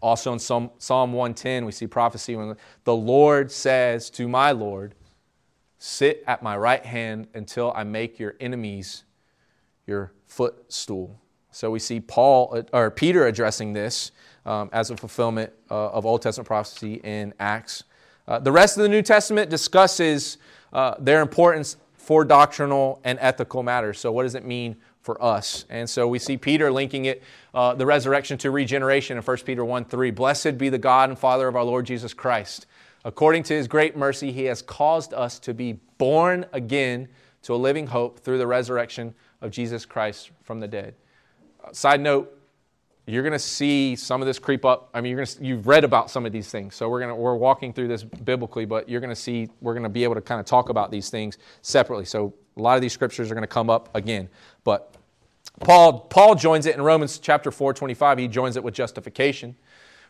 Also 0.00 0.32
in 0.32 0.38
Psalm, 0.38 0.70
110, 0.78 1.64
we 1.64 1.72
see 1.72 1.86
prophecy 1.86 2.36
when 2.36 2.56
the 2.84 2.94
Lord 2.94 3.50
says 3.50 4.10
to 4.10 4.28
my 4.28 4.52
Lord, 4.52 4.94
Sit 5.80 6.24
at 6.26 6.42
my 6.42 6.56
right 6.56 6.84
hand 6.84 7.28
until 7.34 7.72
I 7.74 7.84
make 7.84 8.18
your 8.18 8.34
enemies 8.40 9.04
your 9.86 10.12
footstool. 10.26 11.20
So 11.52 11.70
we 11.70 11.78
see 11.78 12.00
Paul 12.00 12.64
or 12.72 12.90
Peter 12.90 13.26
addressing 13.26 13.72
this 13.72 14.10
um, 14.44 14.70
as 14.72 14.90
a 14.90 14.96
fulfillment 14.96 15.52
uh, 15.70 15.90
of 15.90 16.04
Old 16.04 16.22
Testament 16.22 16.46
prophecy 16.46 16.94
in 17.04 17.32
Acts. 17.38 17.84
Uh, 18.28 18.38
the 18.38 18.52
rest 18.52 18.76
of 18.76 18.82
the 18.82 18.88
New 18.90 19.00
Testament 19.00 19.48
discusses 19.48 20.36
uh, 20.74 20.94
their 20.98 21.22
importance 21.22 21.78
for 21.96 22.26
doctrinal 22.26 23.00
and 23.02 23.18
ethical 23.22 23.62
matters. 23.62 23.98
So, 23.98 24.12
what 24.12 24.24
does 24.24 24.34
it 24.34 24.44
mean 24.44 24.76
for 25.00 25.22
us? 25.22 25.64
And 25.70 25.88
so 25.88 26.06
we 26.06 26.18
see 26.18 26.36
Peter 26.36 26.70
linking 26.70 27.06
it, 27.06 27.22
uh, 27.54 27.74
the 27.74 27.86
resurrection 27.86 28.36
to 28.38 28.50
regeneration 28.50 29.16
in 29.16 29.22
1 29.22 29.36
Peter 29.38 29.64
1 29.64 29.86
3. 29.86 30.10
Blessed 30.10 30.58
be 30.58 30.68
the 30.68 30.78
God 30.78 31.08
and 31.08 31.18
Father 31.18 31.48
of 31.48 31.56
our 31.56 31.64
Lord 31.64 31.86
Jesus 31.86 32.12
Christ. 32.12 32.66
According 33.02 33.44
to 33.44 33.54
his 33.54 33.66
great 33.66 33.96
mercy, 33.96 34.30
he 34.30 34.44
has 34.44 34.60
caused 34.60 35.14
us 35.14 35.38
to 35.38 35.54
be 35.54 35.78
born 35.96 36.44
again 36.52 37.08
to 37.44 37.54
a 37.54 37.56
living 37.56 37.86
hope 37.86 38.20
through 38.20 38.36
the 38.36 38.46
resurrection 38.46 39.14
of 39.40 39.50
Jesus 39.50 39.86
Christ 39.86 40.32
from 40.42 40.60
the 40.60 40.68
dead. 40.68 40.94
Uh, 41.64 41.72
side 41.72 42.02
note, 42.02 42.37
you're 43.08 43.22
going 43.22 43.32
to 43.32 43.38
see 43.38 43.96
some 43.96 44.20
of 44.20 44.26
this 44.26 44.38
creep 44.38 44.66
up. 44.66 44.90
I 44.92 45.00
mean, 45.00 45.10
you're 45.10 45.24
going 45.24 45.26
to, 45.26 45.44
you've 45.44 45.66
read 45.66 45.82
about 45.82 46.10
some 46.10 46.26
of 46.26 46.32
these 46.32 46.50
things. 46.50 46.74
So 46.74 46.90
we're, 46.90 47.00
going 47.00 47.08
to, 47.08 47.14
we're 47.14 47.36
walking 47.36 47.72
through 47.72 47.88
this 47.88 48.04
biblically, 48.04 48.66
but 48.66 48.86
you're 48.86 49.00
going 49.00 49.08
to 49.08 49.16
see, 49.16 49.48
we're 49.62 49.72
going 49.72 49.84
to 49.84 49.88
be 49.88 50.04
able 50.04 50.14
to 50.14 50.20
kind 50.20 50.38
of 50.38 50.44
talk 50.44 50.68
about 50.68 50.90
these 50.90 51.08
things 51.08 51.38
separately. 51.62 52.04
So 52.04 52.34
a 52.58 52.60
lot 52.60 52.74
of 52.74 52.82
these 52.82 52.92
scriptures 52.92 53.30
are 53.30 53.34
going 53.34 53.42
to 53.42 53.46
come 53.46 53.70
up 53.70 53.88
again. 53.94 54.28
But 54.62 54.94
Paul, 55.60 56.00
Paul 56.00 56.34
joins 56.34 56.66
it 56.66 56.74
in 56.74 56.82
Romans 56.82 57.18
chapter 57.18 57.50
4, 57.50 57.72
25. 57.72 58.18
He 58.18 58.28
joins 58.28 58.56
it 58.56 58.62
with 58.62 58.74
justification. 58.74 59.56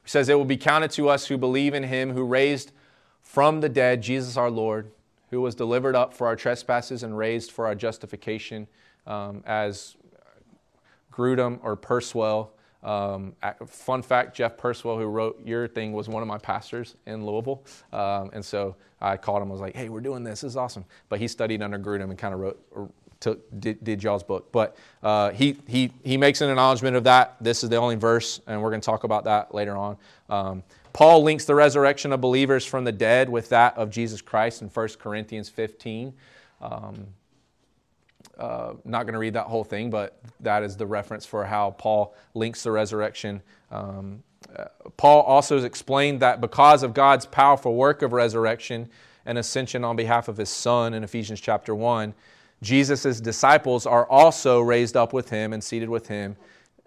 He 0.03 0.11
says, 0.11 0.29
It 0.29 0.35
will 0.35 0.45
be 0.45 0.57
counted 0.57 0.91
to 0.93 1.09
us 1.09 1.27
who 1.27 1.39
believe 1.39 1.75
in 1.75 1.85
him 1.85 2.13
who 2.13 2.25
raised 2.25 2.73
from 3.23 3.61
the 3.61 3.69
dead 3.69 4.03
Jesus 4.03 4.37
our 4.37 4.51
Lord, 4.51 4.91
who 5.31 5.41
was 5.41 5.55
delivered 5.55 5.95
up 5.95 6.15
for 6.15 6.27
our 6.27 6.35
trespasses 6.35 7.05
and 7.05 7.17
raised 7.17 7.53
for 7.53 7.67
our 7.67 7.77
justification, 7.77 8.67
um, 9.07 9.45
as 9.47 9.97
Grudem 11.13 11.61
or 11.63 11.77
Purswell 11.77 12.51
um, 12.83 13.35
fun 13.67 14.03
fact 14.03 14.37
Jeff 14.37 14.57
Purswell, 14.57 14.99
who 14.99 15.07
wrote 15.07 15.45
your 15.45 15.67
thing, 15.67 15.93
was 15.93 16.09
one 16.09 16.23
of 16.23 16.29
my 16.29 16.39
pastors 16.39 16.97
in 17.07 17.27
Louisville. 17.27 17.65
Um, 17.93 18.31
and 18.33 18.45
so 18.45 18.77
I 19.01 19.17
called 19.17 19.43
him, 19.43 19.49
I 19.49 19.53
was 19.53 19.61
like, 19.61 19.75
hey, 19.75 19.89
we're 19.89 20.01
doing 20.01 20.23
this. 20.23 20.43
This 20.43 20.53
is 20.53 20.57
awesome. 20.57 20.85
But 21.09 21.19
he 21.19 21.29
studied 21.29 21.63
under 21.63 21.79
Grudem 21.79 22.11
and 22.11 22.19
kind 22.19 22.35
of 22.35 22.41
wrote, 22.41 22.93
took, 23.21 23.61
did, 23.61 23.83
did 23.83 24.03
y'all's 24.03 24.23
book. 24.23 24.53
But 24.53 24.77
uh, 25.03 25.31
he, 25.31 25.57
he, 25.67 25.93
he 26.05 26.17
makes 26.17 26.41
an 26.41 26.51
acknowledgement 26.51 26.97
of 26.97 27.05
that. 27.05 27.37
This 27.41 27.65
is 27.65 27.71
the 27.71 27.77
only 27.77 27.97
verse, 27.97 28.41
and 28.47 28.63
we're 28.63 28.71
going 28.71 28.81
to 28.81 28.87
talk 28.87 29.05
about 29.05 29.25
that 29.25 29.55
later 29.55 29.77
on. 29.77 29.97
Um, 30.29 30.63
Paul 30.93 31.23
links 31.23 31.45
the 31.45 31.55
resurrection 31.55 32.13
of 32.13 32.21
believers 32.21 32.65
from 32.65 32.85
the 32.85 32.93
dead 32.93 33.29
with 33.29 33.49
that 33.51 33.77
of 33.77 33.91
Jesus 33.91 34.21
Christ 34.21 34.63
in 34.63 34.69
1 34.69 34.89
Corinthians 34.99 35.49
15. 35.49 36.13
Uh, 38.39 38.75
not 38.85 39.03
going 39.03 39.15
to 39.15 39.19
read 39.19 39.35
that 39.35 39.47
whole 39.47 39.65
thing, 39.65 39.91
but 39.91 40.21
that 40.41 40.63
is 40.63 40.77
the 40.77 40.87
reference 40.87 41.27
for 41.27 41.45
how 41.45 41.73
Paul 41.73 42.15
links 42.35 42.63
the 42.63 42.71
resurrection. 42.71 43.43
Um, 43.73 44.23
uh, 44.57 44.67
Paul 44.97 45.23
also 45.23 45.57
has 45.57 45.65
explained 45.65 46.21
that 46.21 46.41
because 46.41 46.83
of 46.83 46.95
God's 46.95 47.27
powerful 47.27 47.75
work 47.75 48.03
of 48.03 48.13
resurrection 48.13 48.89
and 49.27 49.39
ascension 49.39 49.85
on 49.85 49.97
behalf 49.97 50.29
of 50.29 50.37
his 50.37 50.49
Son 50.49 50.95
in 50.95 51.03
Ephesians 51.03 51.41
chapter 51.41 51.75
1, 51.75 52.15
Jesus' 52.63 53.21
disciples 53.21 53.87
are 53.87 54.07
also 54.09 54.61
raised 54.61 54.97
up 54.97 55.13
with 55.13 55.29
him 55.31 55.53
and 55.53 55.63
seated 55.63 55.89
with 55.89 56.07
him. 56.09 56.37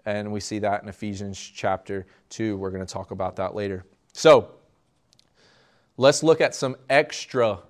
And 0.04 0.32
we 0.32 0.40
see 0.40 0.58
that 0.58 0.82
in 0.82 0.88
Ephesians 0.88 1.38
chapter 1.38 2.06
2. 2.30 2.56
We're 2.56 2.70
going 2.70 2.84
to 2.84 2.92
talk 2.92 3.10
about 3.10 3.36
that 3.36 3.54
later. 3.54 3.84
So, 4.12 4.50
let's 5.96 6.22
look 6.22 6.40
at 6.40 6.54
some 6.54 6.76
extra 6.90 7.60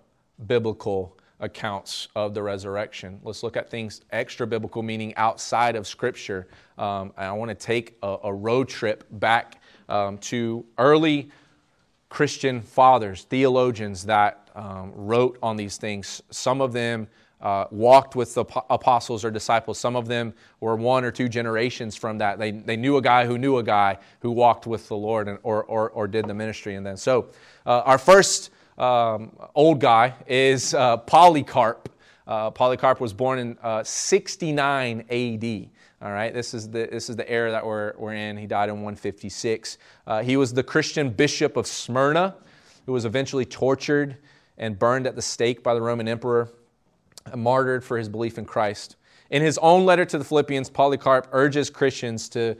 biblical 0.47 1.17
accounts 1.43 2.09
of 2.15 2.33
the 2.33 2.43
resurrection. 2.43 3.21
Let's 3.23 3.43
look 3.43 3.57
at 3.57 3.69
things 3.69 4.01
extra 4.11 4.47
biblical, 4.47 4.83
meaning 4.83 5.15
outside 5.17 5.77
of 5.77 5.87
Scripture. 5.87 6.47
Um, 6.79 7.13
I 7.17 7.31
want 7.33 7.51
to 7.51 7.55
take 7.55 7.99
a, 8.03 8.17
a, 8.25 8.33
road 8.33 8.69
trip 8.69 9.05
back 9.11 9.61
um, 9.89 10.19
to 10.19 10.65
early 10.79 11.31
Christian 12.09 12.63
fathers, 12.63 13.25
theologians 13.25 14.05
that 14.07 14.49
um, 14.55 14.93
wrote 14.95 15.39
on 15.43 15.57
these 15.57 15.77
things. 15.77 16.23
Some 16.31 16.61
of 16.61 16.73
them 16.73 17.09
uh, 17.41 17.67
walked 17.73 18.15
with 18.15 18.35
the 18.35 18.45
apostles 18.71 19.25
or 19.25 19.31
disciples. 19.31 19.79
Some 19.79 19.97
of 19.97 20.07
them 20.07 20.33
were 20.61 20.77
one 20.77 21.05
or 21.05 21.11
two 21.11 21.29
generations 21.29 21.97
from 21.97 22.19
that. 22.19 22.39
They, 22.39 22.53
they 22.53 22.77
knew 22.77 22.99
a 22.99 23.03
guy 23.03 23.27
who 23.27 23.37
knew 23.37 23.59
a 23.59 23.65
guy 23.65 23.99
who 24.21 24.31
walked 24.31 24.67
with 24.67 24.87
the 24.87 24.97
Lord 24.97 25.27
and, 25.27 25.39
or, 25.43 25.65
or, 25.65 25.91
or 25.91 26.07
did 26.07 26.27
the 26.27 26.35
ministry. 26.35 26.77
And 26.77 26.87
then, 26.87 26.97
so 26.97 27.31
uh, 27.67 27.81
our 27.81 27.99
first 27.99 28.51
um, 28.79 29.37
old 29.55 29.81
guy 29.81 30.15
is 30.27 30.75
uh, 30.75 30.97
Polycarp. 30.99 31.89
Uh, 32.27 32.51
Polycarp 32.51 33.01
was 33.01 33.13
born 33.13 33.39
in 33.39 33.59
uh, 33.63 33.83
69 33.85 35.05
AD. 35.11 35.69
All 36.03 36.11
right, 36.11 36.35
this 36.35 36.55
is 36.55 36.69
the, 36.69 36.89
this 36.91 37.09
is 37.09 37.17
the 37.17 37.31
era 37.31 37.51
that 37.51 37.65
we're, 37.65 37.93
we're 37.97 38.15
in. 38.15 38.37
He 38.37 38.47
died 38.47 38.69
in 38.69 38.77
156. 38.77 39.79
Uh, 40.07 40.23
he 40.23 40.37
was 40.37 40.53
the 40.53 40.63
Christian 40.63 41.11
bishop 41.11 41.57
of 41.57 41.67
Smyrna, 41.67 42.35
who 42.87 42.93
was 42.93 43.05
eventually 43.05 43.45
tortured 43.45 44.17
and 44.59 44.79
burned 44.79 45.07
at 45.07 45.15
the 45.15 45.23
stake 45.23 45.63
by 45.63 45.75
the 45.75 45.81
Roman 45.81 46.09
emperor, 46.09 46.49
martyred 47.37 47.85
for 47.85 47.99
his 47.99 48.09
belief 48.09 48.39
in 48.39 48.45
Christ. 48.45 48.97
In 49.31 49.43
his 49.43 49.59
own 49.59 49.87
letter 49.87 50.05
to 50.05 50.19
the 50.19 50.25
Philippians, 50.25 50.71
Polycarp 50.71 51.29
urges 51.33 51.71
Christians 51.71 52.29
to 52.31 52.57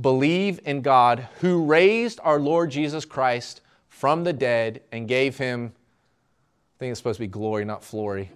believe 0.00 0.60
in 0.64 0.80
God 0.80 1.28
who 1.40 1.64
raised 1.64 2.20
our 2.22 2.38
Lord 2.38 2.70
Jesus 2.70 3.04
Christ 3.04 3.62
from 3.96 4.24
the 4.24 4.32
dead 4.32 4.82
and 4.92 5.08
gave 5.08 5.38
him, 5.38 5.72
I 5.72 6.78
think 6.78 6.90
it's 6.90 7.00
supposed 7.00 7.16
to 7.16 7.22
be 7.22 7.28
glory, 7.28 7.64
not 7.64 7.82
flory, 7.82 8.30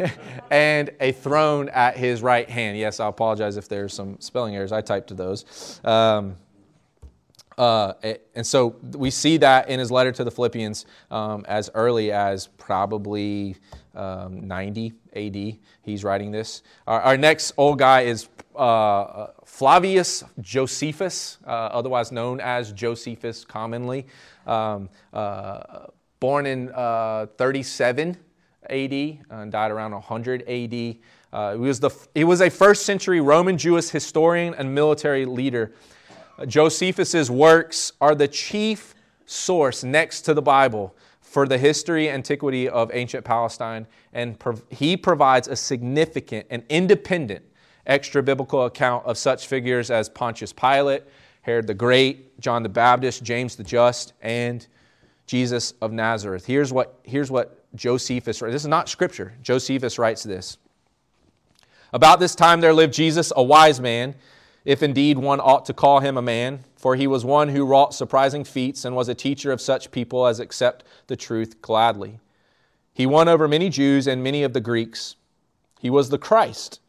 and 0.50 0.90
a 0.98 1.12
throne 1.12 1.68
at 1.68 1.96
his 1.96 2.20
right 2.20 2.50
hand. 2.50 2.76
Yes, 2.76 2.98
I 2.98 3.06
apologize 3.06 3.56
if 3.56 3.68
there's 3.68 3.94
some 3.94 4.16
spelling 4.18 4.56
errors. 4.56 4.72
I 4.72 4.80
typed 4.80 5.06
to 5.08 5.14
those. 5.14 5.80
Um, 5.84 6.34
uh, 7.56 7.92
and 8.34 8.44
so 8.44 8.74
we 8.96 9.12
see 9.12 9.36
that 9.36 9.68
in 9.68 9.78
his 9.78 9.92
letter 9.92 10.10
to 10.10 10.24
the 10.24 10.32
Philippians 10.32 10.84
um, 11.12 11.44
as 11.46 11.70
early 11.74 12.10
as 12.10 12.48
probably 12.48 13.54
um, 13.94 14.48
90 14.48 14.94
AD. 15.14 15.58
He's 15.82 16.02
writing 16.02 16.32
this. 16.32 16.64
Our, 16.88 17.00
our 17.00 17.16
next 17.16 17.52
old 17.56 17.78
guy 17.78 18.00
is 18.00 18.28
uh, 18.56 19.28
Flavius 19.44 20.24
Josephus, 20.40 21.38
uh, 21.46 21.50
otherwise 21.50 22.10
known 22.10 22.40
as 22.40 22.72
Josephus 22.72 23.44
commonly 23.44 24.06
um, 24.46 24.88
uh, 25.12 25.86
born 26.20 26.46
in 26.46 26.70
uh, 26.72 27.26
37 27.36 28.16
AD 28.70 28.92
and 28.92 29.52
died 29.52 29.70
around 29.70 29.92
100 29.92 30.42
AD. 30.48 30.96
Uh, 31.32 31.52
he, 31.52 31.58
was 31.58 31.80
the, 31.80 31.90
he 32.14 32.24
was 32.24 32.40
a 32.40 32.50
first 32.50 32.86
century 32.86 33.20
Roman 33.20 33.58
Jewish 33.58 33.88
historian 33.88 34.54
and 34.54 34.74
military 34.74 35.24
leader. 35.26 35.72
Josephus's 36.46 37.30
works 37.30 37.92
are 38.00 38.14
the 38.14 38.28
chief 38.28 38.94
source 39.26 39.84
next 39.84 40.22
to 40.22 40.34
the 40.34 40.42
Bible 40.42 40.94
for 41.20 41.48
the 41.48 41.58
history 41.58 42.08
antiquity 42.10 42.68
of 42.68 42.90
ancient 42.94 43.24
Palestine, 43.24 43.86
and 44.12 44.38
prov- 44.38 44.62
he 44.70 44.96
provides 44.96 45.48
a 45.48 45.56
significant 45.56 46.46
and 46.50 46.62
independent 46.68 47.44
extra 47.86 48.22
biblical 48.22 48.64
account 48.64 49.04
of 49.04 49.18
such 49.18 49.46
figures 49.46 49.90
as 49.90 50.08
Pontius 50.08 50.52
Pilate, 50.52 51.02
Herod 51.44 51.66
the 51.66 51.74
Great, 51.74 52.40
John 52.40 52.62
the 52.62 52.70
Baptist, 52.70 53.22
James 53.22 53.54
the 53.54 53.62
Just, 53.62 54.14
and 54.22 54.66
Jesus 55.26 55.74
of 55.82 55.92
Nazareth. 55.92 56.46
Here's 56.46 56.72
what, 56.72 56.98
here's 57.02 57.30
what 57.30 57.62
Josephus 57.74 58.40
writes. 58.40 58.54
This 58.54 58.62
is 58.62 58.68
not 58.68 58.88
scripture. 58.88 59.34
Josephus 59.42 59.98
writes 59.98 60.22
this. 60.22 60.56
About 61.92 62.18
this 62.18 62.34
time 62.34 62.62
there 62.62 62.72
lived 62.72 62.94
Jesus, 62.94 63.30
a 63.36 63.42
wise 63.42 63.78
man, 63.78 64.14
if 64.64 64.82
indeed 64.82 65.18
one 65.18 65.38
ought 65.38 65.66
to 65.66 65.74
call 65.74 66.00
him 66.00 66.16
a 66.16 66.22
man, 66.22 66.60
for 66.76 66.96
he 66.96 67.06
was 67.06 67.26
one 67.26 67.50
who 67.50 67.66
wrought 67.66 67.92
surprising 67.92 68.42
feats 68.42 68.86
and 68.86 68.96
was 68.96 69.10
a 69.10 69.14
teacher 69.14 69.52
of 69.52 69.60
such 69.60 69.90
people 69.90 70.26
as 70.26 70.40
accept 70.40 70.82
the 71.08 71.16
truth 71.16 71.60
gladly. 71.60 72.20
He 72.94 73.04
won 73.04 73.28
over 73.28 73.46
many 73.46 73.68
Jews 73.68 74.06
and 74.06 74.24
many 74.24 74.44
of 74.44 74.54
the 74.54 74.62
Greeks. 74.62 75.16
He 75.78 75.90
was 75.90 76.08
the 76.08 76.16
Christ 76.16 76.80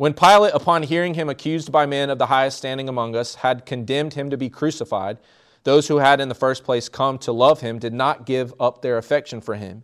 when 0.00 0.14
Pilate, 0.14 0.54
upon 0.54 0.84
hearing 0.84 1.12
him 1.12 1.28
accused 1.28 1.70
by 1.70 1.84
men 1.84 2.08
of 2.08 2.16
the 2.16 2.24
highest 2.24 2.56
standing 2.56 2.88
among 2.88 3.14
us, 3.14 3.34
had 3.34 3.66
condemned 3.66 4.14
him 4.14 4.30
to 4.30 4.36
be 4.38 4.48
crucified, 4.48 5.18
those 5.64 5.88
who 5.88 5.98
had 5.98 6.22
in 6.22 6.30
the 6.30 6.34
first 6.34 6.64
place 6.64 6.88
come 6.88 7.18
to 7.18 7.30
love 7.30 7.60
him 7.60 7.78
did 7.78 7.92
not 7.92 8.24
give 8.24 8.54
up 8.58 8.80
their 8.80 8.96
affection 8.96 9.42
for 9.42 9.56
him. 9.56 9.82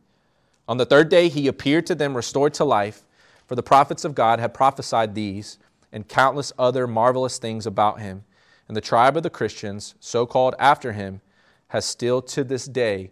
On 0.66 0.78
the 0.78 0.86
third 0.86 1.10
day 1.10 1.28
he 1.28 1.48
appeared 1.48 1.84
to 1.84 1.94
them 1.94 2.16
restored 2.16 2.54
to 2.54 2.64
life, 2.64 3.04
for 3.46 3.56
the 3.56 3.62
prophets 3.62 4.06
of 4.06 4.14
God 4.14 4.40
had 4.40 4.54
prophesied 4.54 5.14
these 5.14 5.58
and 5.92 6.08
countless 6.08 6.50
other 6.58 6.86
marvelous 6.86 7.36
things 7.36 7.66
about 7.66 8.00
him. 8.00 8.24
And 8.68 8.74
the 8.74 8.80
tribe 8.80 9.18
of 9.18 9.22
the 9.22 9.28
Christians, 9.28 9.96
so 10.00 10.24
called 10.24 10.54
after 10.58 10.94
him, 10.94 11.20
has 11.68 11.84
still 11.84 12.22
to 12.22 12.42
this 12.42 12.64
day 12.64 13.10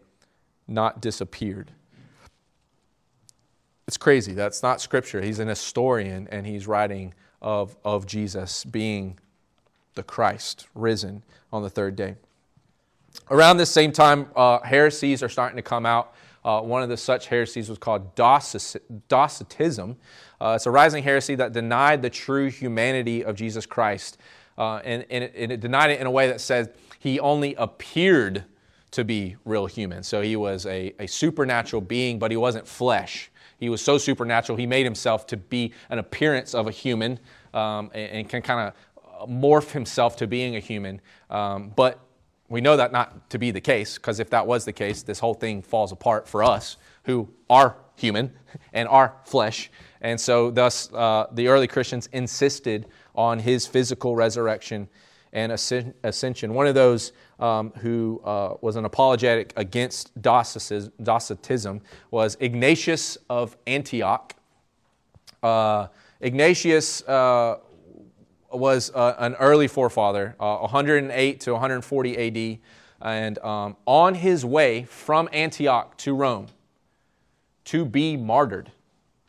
not 0.66 1.02
disappeared. 1.02 1.72
It's 3.86 3.96
crazy. 3.96 4.32
That's 4.32 4.62
not 4.62 4.80
scripture. 4.80 5.20
He's 5.20 5.38
an 5.38 5.48
historian 5.48 6.28
and 6.30 6.46
he's 6.46 6.66
writing 6.66 7.14
of, 7.42 7.76
of 7.84 8.06
Jesus 8.06 8.64
being 8.64 9.18
the 9.94 10.02
Christ 10.02 10.66
risen 10.74 11.22
on 11.52 11.62
the 11.62 11.70
third 11.70 11.94
day. 11.94 12.16
Around 13.30 13.58
this 13.58 13.70
same 13.70 13.92
time, 13.92 14.26
uh, 14.34 14.60
heresies 14.60 15.22
are 15.22 15.28
starting 15.28 15.56
to 15.56 15.62
come 15.62 15.86
out. 15.86 16.14
Uh, 16.44 16.60
one 16.60 16.82
of 16.82 16.88
the 16.88 16.96
such 16.96 17.28
heresies 17.28 17.68
was 17.68 17.78
called 17.78 18.14
Docetism. 18.14 19.96
Uh, 20.40 20.52
it's 20.56 20.66
a 20.66 20.70
rising 20.70 21.02
heresy 21.02 21.34
that 21.36 21.52
denied 21.52 22.02
the 22.02 22.10
true 22.10 22.50
humanity 22.50 23.24
of 23.24 23.36
Jesus 23.36 23.64
Christ. 23.66 24.18
Uh, 24.58 24.76
and, 24.84 25.06
and, 25.10 25.24
it, 25.24 25.34
and 25.36 25.52
it 25.52 25.60
denied 25.60 25.90
it 25.90 26.00
in 26.00 26.06
a 26.06 26.10
way 26.10 26.26
that 26.28 26.40
said 26.40 26.74
he 26.98 27.20
only 27.20 27.54
appeared 27.54 28.44
to 28.90 29.04
be 29.04 29.36
real 29.44 29.66
human. 29.66 30.02
So 30.02 30.20
he 30.20 30.36
was 30.36 30.66
a, 30.66 30.94
a 30.98 31.06
supernatural 31.06 31.82
being, 31.82 32.18
but 32.18 32.30
he 32.30 32.36
wasn't 32.36 32.66
flesh. 32.66 33.30
He 33.58 33.68
was 33.68 33.80
so 33.82 33.98
supernatural, 33.98 34.56
he 34.56 34.66
made 34.66 34.84
himself 34.84 35.26
to 35.28 35.36
be 35.36 35.72
an 35.90 35.98
appearance 35.98 36.54
of 36.54 36.66
a 36.66 36.70
human 36.70 37.18
um, 37.52 37.90
and, 37.94 38.10
and, 38.10 38.28
can 38.28 38.42
kind 38.42 38.72
of 39.08 39.28
morph 39.28 39.70
himself 39.70 40.16
to 40.16 40.26
being 40.26 40.56
a 40.56 40.60
human. 40.60 41.00
Um, 41.30 41.72
but 41.74 42.00
we 42.48 42.60
know 42.60 42.76
that 42.76 42.92
not 42.92 43.30
to 43.30 43.38
be 43.38 43.50
the 43.50 43.60
case, 43.60 43.96
because 43.96 44.20
if 44.20 44.30
that 44.30 44.46
was 44.46 44.64
the 44.64 44.72
case, 44.72 45.02
this 45.02 45.18
whole 45.18 45.34
thing 45.34 45.62
falls 45.62 45.92
apart 45.92 46.28
for 46.28 46.42
us 46.42 46.76
who 47.04 47.28
are 47.48 47.76
human 47.96 48.32
and 48.72 48.88
are 48.88 49.14
flesh. 49.24 49.70
And 50.00 50.20
so, 50.20 50.50
thus, 50.50 50.92
uh, 50.92 51.26
the 51.32 51.48
early 51.48 51.66
Christians 51.66 52.08
insisted 52.12 52.86
on 53.14 53.38
his 53.38 53.66
physical 53.66 54.14
resurrection 54.14 54.88
and 55.32 55.50
ascension. 55.50 56.54
One 56.54 56.66
of 56.66 56.74
those 56.74 57.12
um, 57.38 57.72
who 57.78 58.20
uh, 58.24 58.54
was 58.60 58.76
an 58.76 58.84
apologetic 58.84 59.52
against 59.56 60.10
Docetism 60.20 61.80
was 62.10 62.36
Ignatius 62.40 63.18
of 63.28 63.56
Antioch. 63.66 64.34
Uh, 65.42 65.88
Ignatius 66.20 67.02
uh, 67.02 67.58
was 68.52 68.90
uh, 68.94 69.14
an 69.18 69.34
early 69.34 69.68
forefather, 69.68 70.34
108 70.38 71.34
uh, 71.34 71.44
to 71.44 71.52
140 71.52 72.16
AD, 72.52 72.58
and 73.02 73.38
um, 73.38 73.76
on 73.86 74.14
his 74.14 74.44
way 74.44 74.84
from 74.84 75.28
Antioch 75.32 75.96
to 75.98 76.14
Rome 76.14 76.46
to 77.64 77.84
be 77.84 78.16
martyred. 78.16 78.70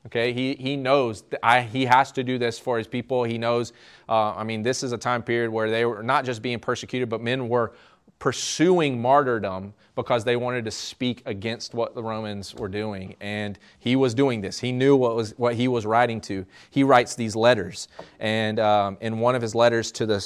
Okay, 0.06 0.34
he, 0.34 0.54
he 0.54 0.76
knows 0.76 1.24
I, 1.42 1.62
he 1.62 1.86
has 1.86 2.12
to 2.12 2.24
do 2.24 2.38
this 2.38 2.60
for 2.60 2.78
his 2.78 2.86
people. 2.86 3.24
He 3.24 3.40
knows, 3.40 3.74
uh, 4.08 4.34
I 4.36 4.44
mean, 4.44 4.62
this 4.62 4.84
is 4.84 4.92
a 4.92 4.98
time 5.00 5.24
period 5.24 5.50
where 5.50 5.70
they 5.70 5.84
were 5.84 6.04
not 6.04 6.26
just 6.26 6.44
being 6.44 6.60
persecuted, 6.60 7.10
but 7.10 7.22
men 7.22 7.50
were 7.50 7.74
pursuing 8.20 9.02
martyrdom 9.02 9.74
because 9.96 10.24
they 10.24 10.36
wanted 10.36 10.66
to 10.66 10.72
speak 10.72 11.22
against 11.26 11.74
what 11.74 11.96
the 11.96 12.04
Romans 12.04 12.54
were 12.56 12.68
doing. 12.68 13.16
And 13.22 13.58
he 13.80 13.96
was 13.96 14.14
doing 14.14 14.42
this. 14.42 14.60
He 14.60 14.72
knew 14.72 14.96
what, 14.96 15.16
was, 15.16 15.34
what 15.38 15.56
he 15.56 15.68
was 15.68 15.86
writing 15.86 16.22
to. 16.22 16.46
He 16.70 16.84
writes 16.84 17.16
these 17.16 17.36
letters. 17.36 17.88
And 18.20 18.60
um, 18.60 18.98
in 19.02 19.20
one 19.20 19.36
of 19.36 19.42
his 19.42 19.56
letters 19.56 19.92
to 19.94 20.06
the 20.06 20.18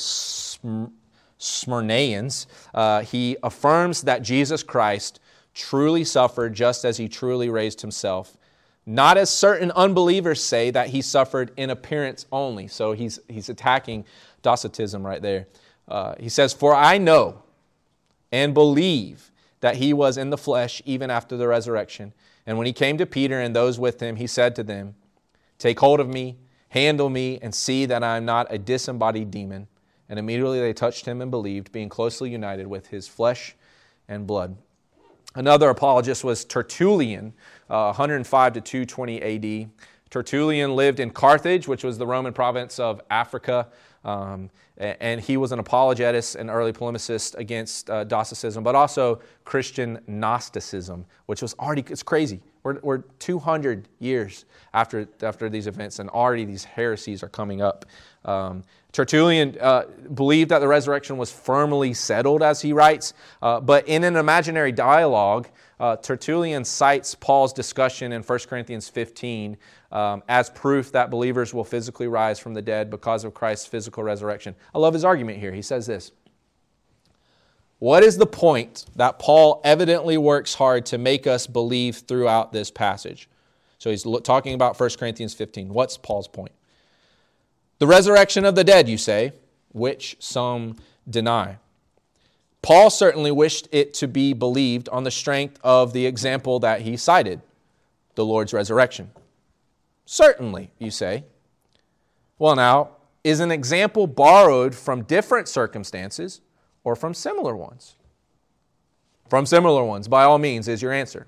Smyrnaeans, 1.39 2.46
uh, 2.74 3.01
he 3.01 3.38
affirms 3.43 4.01
that 4.03 4.22
Jesus 4.22 4.63
Christ 4.63 5.19
truly 5.53 6.03
suffered 6.03 6.53
just 6.53 6.86
as 6.86 6.98
he 6.98 7.08
truly 7.08 7.50
raised 7.50 7.81
himself. 7.81 8.38
Not 8.86 9.17
as 9.17 9.29
certain 9.29 9.72
unbelievers 9.72 10.43
say 10.43 10.72
that 10.72 10.88
he 10.89 11.01
suffered 11.01 11.51
in 11.58 11.69
appearance 11.69 12.25
only. 12.31 12.67
So 12.67 12.93
he's, 12.93 13.19
he's 13.27 13.50
attacking 13.50 14.05
Docetism 14.41 15.05
right 15.05 15.22
there. 15.22 15.48
Uh, 15.88 16.15
he 16.19 16.29
says, 16.29 16.53
For 16.53 16.74
I 16.74 16.98
know 16.98 17.43
and 18.31 18.53
believe 18.53 19.31
that 19.62 19.77
he 19.77 19.93
was 19.93 20.17
in 20.17 20.29
the 20.29 20.38
flesh 20.38 20.81
even 20.86 21.09
after 21.09 21.36
the 21.36 21.48
resurrection. 21.48 22.13
And 22.45 22.57
when 22.57 22.67
he 22.67 22.74
came 22.74 22.98
to 22.98 23.05
Peter 23.05 23.39
and 23.39 23.55
those 23.55 23.79
with 23.79 24.01
him, 24.01 24.15
he 24.15 24.27
said 24.27 24.55
to 24.55 24.63
them, 24.63 24.95
Take 25.57 25.79
hold 25.79 26.00
of 26.00 26.07
me, 26.07 26.38
handle 26.69 27.09
me, 27.09 27.39
and 27.41 27.53
see 27.53 27.86
that 27.86 28.03
I 28.03 28.17
am 28.17 28.25
not 28.25 28.48
a 28.50 28.57
disembodied 28.57 29.29
demon. 29.29 29.67
And 30.07 30.17
immediately 30.17 30.59
they 30.59 30.74
touched 30.74 31.05
him 31.05 31.21
and 31.21 31.29
believed, 31.29 31.71
being 31.71 31.89
closely 31.89 32.29
united 32.29 32.67
with 32.67 32.88
his 32.88 33.07
flesh 33.07 33.55
and 34.07 34.25
blood. 34.25 34.57
Another 35.36 35.69
apologist 35.69 36.24
was 36.24 36.43
Tertullian, 36.43 37.33
uh, 37.69 37.93
105 37.93 38.53
to 38.53 38.62
220 38.62 39.21
AD. 39.21 39.69
Tertullian 40.09 40.75
lived 40.75 41.00
in 41.00 41.12
Carthage, 41.12 41.67
which 41.67 41.83
was 41.83 42.00
the 42.00 42.07
Roman 42.07 42.33
province 42.33 42.79
of 42.79 43.00
Africa. 43.12 43.67
Um, 44.03 44.50
and 44.79 45.19
he 45.19 45.36
was 45.36 45.51
an 45.51 45.59
apologetist 45.59 46.36
and 46.36 46.50
early 46.50 46.71
polemicist 46.71 47.36
against 47.36 47.89
uh, 47.89 48.05
Docetism, 48.05 48.63
but 48.63 48.75
also 48.75 49.19
Christian 49.43 50.00
Gnosticism, 50.07 51.05
which 51.25 51.41
was 51.41 51.53
already, 51.55 51.83
it's 51.89 52.03
crazy. 52.03 52.39
We're, 52.63 52.79
we're 52.81 52.98
200 53.19 53.89
years 54.00 54.45
after, 54.74 55.07
after 55.21 55.50
these 55.50 55.67
events, 55.67 56.00
and 56.00 56.09
already 56.09 56.45
these 56.45 56.63
heresies 56.63 57.24
are 57.24 57.29
coming 57.29 57.62
up. 57.62 57.86
Um, 58.24 58.63
Tertullian 58.91 59.57
uh, 59.59 59.83
believed 60.13 60.50
that 60.50 60.59
the 60.59 60.67
resurrection 60.67 61.17
was 61.17 61.31
firmly 61.31 61.93
settled, 61.93 62.41
as 62.41 62.62
he 62.62 62.74
writes, 62.74 63.13
uh, 63.41 63.59
but 63.59 63.88
in 63.88 64.03
an 64.03 64.15
imaginary 64.15 64.71
dialogue, 64.71 65.48
uh, 65.79 65.95
Tertullian 65.95 66.65
cites 66.65 67.15
Paul's 67.15 67.53
discussion 67.53 68.12
in 68.12 68.21
1 68.21 68.39
Corinthians 68.50 68.89
15 68.89 69.57
um, 69.91 70.21
as 70.27 70.50
proof 70.50 70.91
that 70.91 71.09
believers 71.09 71.53
will 71.53 71.63
physically 71.63 72.07
rise 72.07 72.38
from 72.38 72.53
the 72.53 72.62
dead 72.62 72.89
because 72.89 73.24
of 73.24 73.33
Christ's 73.33 73.65
physical 73.65 74.03
resurrection. 74.03 74.55
I 74.74 74.80
love 74.80 74.94
his 74.94 75.06
argument 75.06 75.40
here. 75.40 75.52
He 75.52 75.62
says 75.62 75.86
this 75.86 76.12
What 77.80 78.04
is 78.04 78.18
the 78.18 78.26
point 78.26 78.86
that 78.96 79.20
Paul 79.20 79.62
evidently 79.64 80.18
works 80.18 80.56
hard 80.56 80.86
to 80.88 80.98
make 80.98 81.28
us 81.28 81.48
believe 81.48 81.98
throughout 81.98 82.52
this 82.52 82.72
passage? 82.72 83.30
So 83.78 83.90
he's 83.90 84.06
talking 84.24 84.54
about 84.54 84.80
1 84.80 84.90
Corinthians 85.00 85.34
15. 85.34 85.70
What's 85.70 85.98
Paul's 85.98 86.28
point? 86.28 86.52
The 87.80 87.88
resurrection 87.88 88.44
of 88.44 88.56
the 88.56 88.66
dead, 88.66 88.90
you 88.90 88.98
say, 88.98 89.32
which 89.72 90.18
some 90.20 90.76
deny. 91.10 91.58
Paul 92.62 92.90
certainly 92.90 93.32
wished 93.32 93.70
it 93.72 93.94
to 93.96 94.08
be 94.08 94.34
believed 94.34 94.90
on 94.90 95.06
the 95.06 95.12
strength 95.12 95.58
of 95.64 95.94
the 95.94 96.06
example 96.06 96.60
that 96.60 96.82
he 96.82 96.98
cited, 96.98 97.42
the 98.16 98.26
Lord's 98.26 98.52
resurrection. 98.52 99.12
Certainly, 100.06 100.72
you 100.78 100.92
say. 100.92 101.24
Well, 102.38 102.58
now, 102.58 102.90
is 103.29 103.39
an 103.39 103.51
example 103.51 104.07
borrowed 104.07 104.75
from 104.75 105.03
different 105.03 105.48
circumstances 105.48 106.41
or 106.83 106.95
from 106.95 107.13
similar 107.13 107.55
ones? 107.55 107.95
From 109.29 109.45
similar 109.45 109.83
ones, 109.83 110.07
by 110.07 110.24
all 110.24 110.38
means, 110.38 110.67
is 110.67 110.81
your 110.81 110.91
answer. 110.91 111.27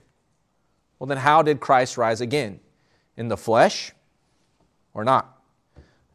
Well, 0.98 1.08
then, 1.08 1.17
how 1.17 1.41
did 1.41 1.60
Christ 1.60 1.98
rise 1.98 2.22
again? 2.22 2.60
In 3.17 3.27
the 3.27 3.38
flesh 3.38 3.93
or 4.93 5.03
not? 5.03 5.41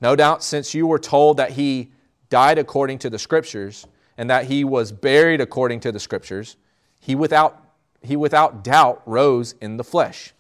No 0.01 0.17
doubt, 0.17 0.43
since 0.43 0.75
you 0.75 0.87
were 0.87 0.99
told 0.99 1.37
that 1.37 1.53
he 1.53 1.93
died 2.29 2.59
according 2.59 2.99
to 2.99 3.11
the 3.11 3.19
Scriptures, 3.19 3.87
and 4.17 4.31
that 4.31 4.47
he 4.47 4.65
was 4.65 4.93
buried 4.93 5.41
according 5.41 5.81
to 5.81 5.93
the 5.93 6.01
scriptures, 6.01 6.57
he 6.99 7.15
without, 7.15 7.63
he 8.03 8.17
without 8.17 8.65
doubt 8.65 9.03
rose 9.07 9.55
in 9.61 9.77
the 9.77 9.85
flesh. 9.85 10.33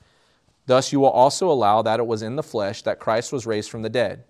Thus, 0.66 0.92
you 0.92 1.00
will 1.00 1.10
also 1.10 1.50
allow 1.50 1.82
that 1.82 2.00
it 2.00 2.06
was 2.06 2.22
in 2.22 2.36
the 2.36 2.42
flesh 2.42 2.82
that 2.82 2.98
Christ 2.98 3.32
was 3.32 3.46
raised 3.46 3.70
from 3.70 3.82
the 3.82 3.88
dead, 3.88 4.24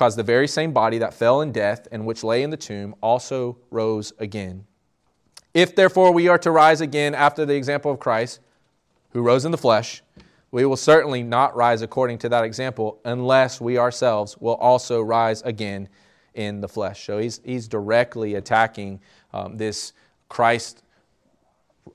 because 0.00 0.16
the 0.16 0.22
very 0.22 0.48
same 0.48 0.72
body 0.72 0.96
that 0.96 1.12
fell 1.12 1.42
in 1.42 1.52
death 1.52 1.86
and 1.92 2.06
which 2.06 2.24
lay 2.24 2.42
in 2.42 2.48
the 2.48 2.56
tomb 2.56 2.94
also 3.02 3.58
rose 3.70 4.14
again. 4.18 4.64
If 5.52 5.76
therefore 5.76 6.10
we 6.10 6.26
are 6.26 6.38
to 6.38 6.50
rise 6.50 6.80
again 6.80 7.14
after 7.14 7.44
the 7.44 7.54
example 7.54 7.90
of 7.90 7.98
Christ, 7.98 8.40
who 9.10 9.20
rose 9.20 9.44
in 9.44 9.52
the 9.52 9.58
flesh, 9.58 10.02
we 10.52 10.64
will 10.64 10.78
certainly 10.78 11.22
not 11.22 11.54
rise 11.54 11.82
according 11.82 12.16
to 12.20 12.30
that 12.30 12.44
example 12.44 12.98
unless 13.04 13.60
we 13.60 13.76
ourselves 13.76 14.38
will 14.38 14.54
also 14.54 15.02
rise 15.02 15.42
again 15.42 15.86
in 16.32 16.62
the 16.62 16.68
flesh. 16.68 17.04
So 17.04 17.18
he's, 17.18 17.42
he's 17.44 17.68
directly 17.68 18.36
attacking 18.36 19.02
um, 19.34 19.58
this 19.58 19.92
Christ 20.30 20.82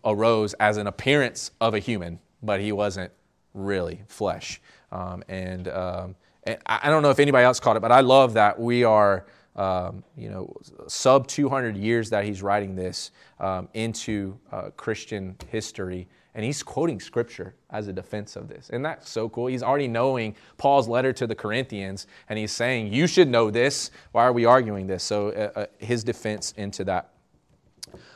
arose 0.04 0.54
as 0.60 0.78
an 0.78 0.86
appearance 0.86 1.50
of 1.60 1.74
a 1.74 1.80
human, 1.80 2.20
but 2.44 2.60
he 2.60 2.72
wasn't 2.72 3.12
really 3.56 4.04
flesh. 4.08 4.62
Um, 4.92 5.24
and, 5.28 5.68
um, 5.70 6.16
I 6.66 6.90
don't 6.90 7.02
know 7.02 7.10
if 7.10 7.20
anybody 7.20 7.44
else 7.44 7.60
caught 7.60 7.76
it, 7.76 7.82
but 7.82 7.92
I 7.92 8.02
love 8.02 8.34
that 8.34 8.60
we 8.60 8.84
are, 8.84 9.26
um, 9.56 10.04
you 10.16 10.30
know, 10.30 10.54
sub 10.88 11.28
200 11.28 11.76
years 11.76 12.10
that 12.12 12.24
he's 12.24 12.42
writing 12.42 12.76
this 12.76 13.12
um, 13.40 13.68
into 13.74 14.38
uh, 14.52 14.70
Christian 14.78 15.36
history 15.50 16.08
and 16.36 16.44
he's 16.44 16.62
quoting 16.62 17.00
scripture 17.00 17.56
as 17.70 17.88
a 17.88 17.94
defense 17.94 18.36
of 18.36 18.50
this. 18.50 18.70
And 18.70 18.86
that's 18.86 19.10
so 19.10 19.30
cool. 19.30 19.48
He's 19.48 19.64
already 19.64 19.88
knowing 19.88 20.36
Paul's 20.58 20.88
letter 20.88 21.14
to 21.14 21.26
the 21.26 21.34
Corinthians, 21.34 22.08
and 22.28 22.38
he's 22.38 22.52
saying, 22.52 22.92
You 22.94 23.08
should 23.08 23.30
know 23.30 23.50
this. 23.50 23.90
Why 24.12 24.26
are 24.26 24.34
we 24.34 24.44
arguing 24.44 24.86
this? 24.86 25.02
So 25.04 25.30
uh, 25.30 25.60
uh, 25.60 25.66
his 25.80 26.04
defense 26.04 26.54
into 26.58 26.84
that. 26.84 27.12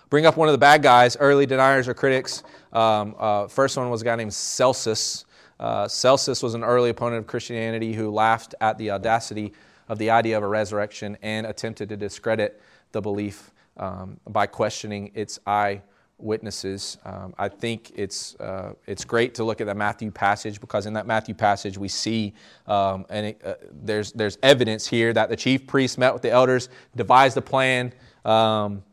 Bring 0.09 0.25
up 0.25 0.35
one 0.35 0.49
of 0.49 0.51
the 0.51 0.59
bad 0.59 0.83
guys, 0.83 1.15
early 1.17 1.45
deniers 1.45 1.87
or 1.87 1.93
critics. 1.93 2.43
Um, 2.73 3.15
uh, 3.17 3.47
first 3.47 3.77
one 3.77 3.89
was 3.89 4.01
a 4.01 4.05
guy 4.05 4.17
named 4.17 4.33
Celsus. 4.33 5.23
Uh, 5.59 5.87
Celsus 5.87 6.41
was 6.41 6.53
an 6.53 6.63
early 6.63 6.89
opponent 6.89 7.19
of 7.19 7.27
Christianity 7.27 7.93
who 7.93 8.09
laughed 8.09 8.55
at 8.61 8.77
the 8.77 8.91
audacity 8.91 9.53
of 9.89 9.97
the 9.97 10.09
idea 10.09 10.37
of 10.37 10.43
a 10.43 10.47
resurrection 10.47 11.17
and 11.21 11.45
attempted 11.45 11.89
to 11.89 11.97
discredit 11.97 12.61
the 12.91 13.01
belief 13.01 13.51
um, 13.77 14.19
by 14.27 14.45
questioning 14.45 15.11
its 15.15 15.39
eyewitnesses. 15.45 16.97
Um, 17.03 17.33
I 17.37 17.49
think 17.49 17.91
it's, 17.95 18.35
uh, 18.39 18.73
it's 18.85 19.03
great 19.03 19.35
to 19.35 19.43
look 19.43 19.59
at 19.61 19.67
the 19.67 19.75
Matthew 19.75 20.11
passage 20.11 20.61
because 20.61 20.85
in 20.85 20.93
that 20.93 21.07
Matthew 21.07 21.33
passage 21.33 21.77
we 21.77 21.87
see 21.87 22.33
um, 22.67 23.05
and 23.09 23.27
it, 23.27 23.41
uh, 23.43 23.55
there's, 23.71 24.11
there's 24.13 24.37
evidence 24.43 24.87
here 24.87 25.11
that 25.13 25.29
the 25.29 25.35
chief 25.35 25.67
priests 25.67 25.97
met 25.97 26.13
with 26.13 26.21
the 26.21 26.31
elders, 26.31 26.69
devised 26.95 27.35
a 27.37 27.41
plan, 27.41 27.93
um, 28.23 28.83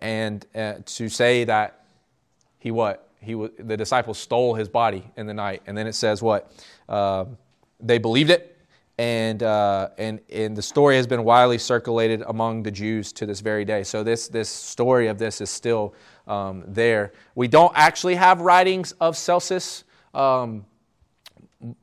and 0.00 0.46
uh, 0.54 0.74
to 0.84 1.08
say 1.08 1.44
that 1.44 1.84
he 2.58 2.70
what 2.70 3.07
he 3.20 3.32
w- 3.32 3.52
the 3.58 3.76
disciples 3.76 4.18
stole 4.18 4.54
his 4.54 4.68
body 4.68 5.04
in 5.16 5.26
the 5.26 5.34
night, 5.34 5.62
and 5.66 5.76
then 5.76 5.86
it 5.86 5.94
says 5.94 6.22
what 6.22 6.52
um, 6.88 7.36
they 7.80 7.98
believed 7.98 8.30
it. 8.30 8.54
And, 9.00 9.44
uh, 9.44 9.90
and, 9.96 10.18
and 10.28 10.56
the 10.56 10.62
story 10.62 10.96
has 10.96 11.06
been 11.06 11.22
widely 11.22 11.58
circulated 11.58 12.24
among 12.26 12.64
the 12.64 12.70
Jews 12.72 13.12
to 13.12 13.26
this 13.26 13.38
very 13.38 13.64
day. 13.64 13.84
So, 13.84 14.02
this, 14.02 14.26
this 14.26 14.48
story 14.48 15.06
of 15.06 15.18
this 15.18 15.40
is 15.40 15.50
still 15.50 15.94
um, 16.26 16.64
there. 16.66 17.12
We 17.36 17.46
don't 17.46 17.72
actually 17.76 18.16
have 18.16 18.40
writings 18.40 18.90
of 19.00 19.16
Celsus, 19.16 19.84
um, 20.14 20.66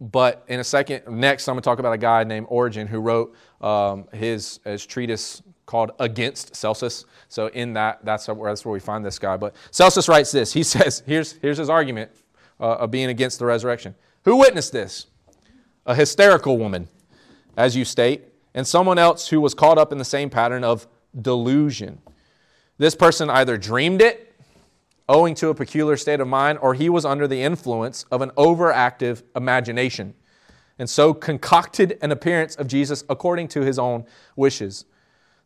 but 0.01 0.43
in 0.49 0.59
a 0.59 0.63
second, 0.63 1.03
next, 1.07 1.47
I'm 1.47 1.55
going 1.55 1.61
to 1.61 1.65
talk 1.65 1.79
about 1.79 1.93
a 1.93 1.97
guy 1.97 2.25
named 2.25 2.47
Origen 2.49 2.85
who 2.85 2.99
wrote 2.99 3.33
um, 3.61 4.09
his, 4.13 4.59
his 4.65 4.85
treatise 4.85 5.41
called 5.65 5.91
Against 5.99 6.55
Celsus. 6.55 7.05
So 7.27 7.47
in 7.47 7.73
that, 7.73 8.03
that's 8.03 8.27
where, 8.27 8.51
that's 8.51 8.65
where 8.65 8.73
we 8.73 8.79
find 8.79 9.05
this 9.05 9.19
guy. 9.19 9.37
But 9.37 9.55
Celsus 9.71 10.07
writes 10.07 10.31
this. 10.31 10.53
He 10.53 10.63
says, 10.75 11.03
here's, 11.05 11.33
here's 11.33 11.57
his 11.57 11.69
argument 11.69 12.11
uh, 12.59 12.75
of 12.75 12.91
being 12.91 13.09
against 13.09 13.39
the 13.39 13.45
resurrection. 13.45 13.95
Who 14.23 14.37
witnessed 14.37 14.71
this? 14.71 15.07
A 15.85 15.95
hysterical 15.95 16.57
woman, 16.57 16.87
as 17.57 17.75
you 17.75 17.85
state, 17.85 18.23
and 18.53 18.65
someone 18.65 18.97
else 18.97 19.27
who 19.27 19.39
was 19.41 19.53
caught 19.53 19.77
up 19.77 19.91
in 19.91 19.97
the 19.97 20.05
same 20.05 20.29
pattern 20.29 20.63
of 20.63 20.87
delusion. 21.19 22.01
This 22.77 22.95
person 22.95 23.29
either 23.29 23.57
dreamed 23.57 24.01
it 24.01 24.25
owing 25.07 25.35
to 25.35 25.49
a 25.49 25.55
peculiar 25.55 25.97
state 25.97 26.19
of 26.19 26.27
mind, 26.27 26.57
or 26.61 26.73
he 26.73 26.89
was 26.89 27.05
under 27.05 27.27
the 27.27 27.41
influence 27.41 28.05
of 28.11 28.21
an 28.21 28.31
overactive 28.31 29.23
imagination, 29.35 30.15
and 30.79 30.89
so 30.89 31.13
concocted 31.13 31.97
an 32.01 32.11
appearance 32.11 32.55
of 32.55 32.67
Jesus 32.67 33.03
according 33.07 33.47
to 33.49 33.61
his 33.61 33.77
own 33.77 34.05
wishes. 34.35 34.85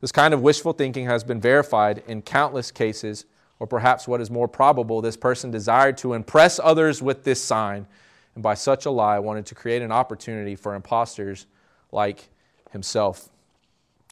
This 0.01 0.12
kind 0.12 0.33
of 0.33 0.41
wishful 0.41 0.73
thinking 0.73 1.05
has 1.05 1.23
been 1.23 1.41
verified 1.41 2.03
in 2.07 2.21
countless 2.21 2.71
cases, 2.71 3.25
or 3.59 3.67
perhaps 3.67 4.07
what 4.07 4.21
is 4.21 4.31
more 4.31 4.47
probable, 4.47 5.01
this 5.01 5.17
person 5.17 5.51
desired 5.51 5.97
to 5.97 6.13
impress 6.13 6.59
others 6.63 7.01
with 7.01 7.23
this 7.23 7.43
sign, 7.43 7.85
and 8.33 8.41
by 8.41 8.53
such 8.53 8.85
a 8.85 8.91
lie 8.91 9.19
wanted 9.19 9.45
to 9.47 9.55
create 9.55 9.81
an 9.81 9.91
opportunity 9.91 10.55
for 10.55 10.73
impostors 10.73 11.45
like 11.91 12.29
himself. 12.71 13.29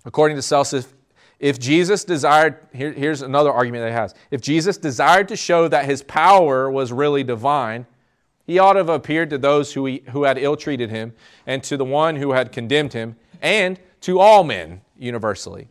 According 0.03 0.35
to 0.35 0.41
Celsus, 0.41 0.87
If 1.39 1.59
Jesus 1.59 2.03
desired, 2.03 2.57
here, 2.73 2.91
here's 2.91 3.21
another 3.21 3.51
argument 3.51 3.83
that 3.83 3.89
he 3.89 3.95
has. 3.95 4.15
If 4.31 4.41
Jesus 4.41 4.77
desired 4.77 5.27
to 5.27 5.35
show 5.35 5.67
that 5.67 5.85
his 5.85 6.01
power 6.03 6.69
was 6.71 6.91
really 6.91 7.23
divine, 7.23 7.85
he 8.45 8.59
ought 8.59 8.73
to 8.73 8.79
have 8.79 8.89
appeared 8.89 9.29
to 9.29 9.37
those 9.37 9.73
who, 9.73 9.85
he, 9.85 10.03
who 10.11 10.23
had 10.23 10.37
ill 10.37 10.57
treated 10.57 10.89
him, 10.89 11.13
and 11.45 11.63
to 11.63 11.77
the 11.77 11.85
one 11.85 12.15
who 12.15 12.31
had 12.31 12.51
condemned 12.51 12.93
him, 12.93 13.15
and 13.41 13.79
to 14.01 14.19
all 14.19 14.43
men 14.43 14.81
universally. 14.97 15.67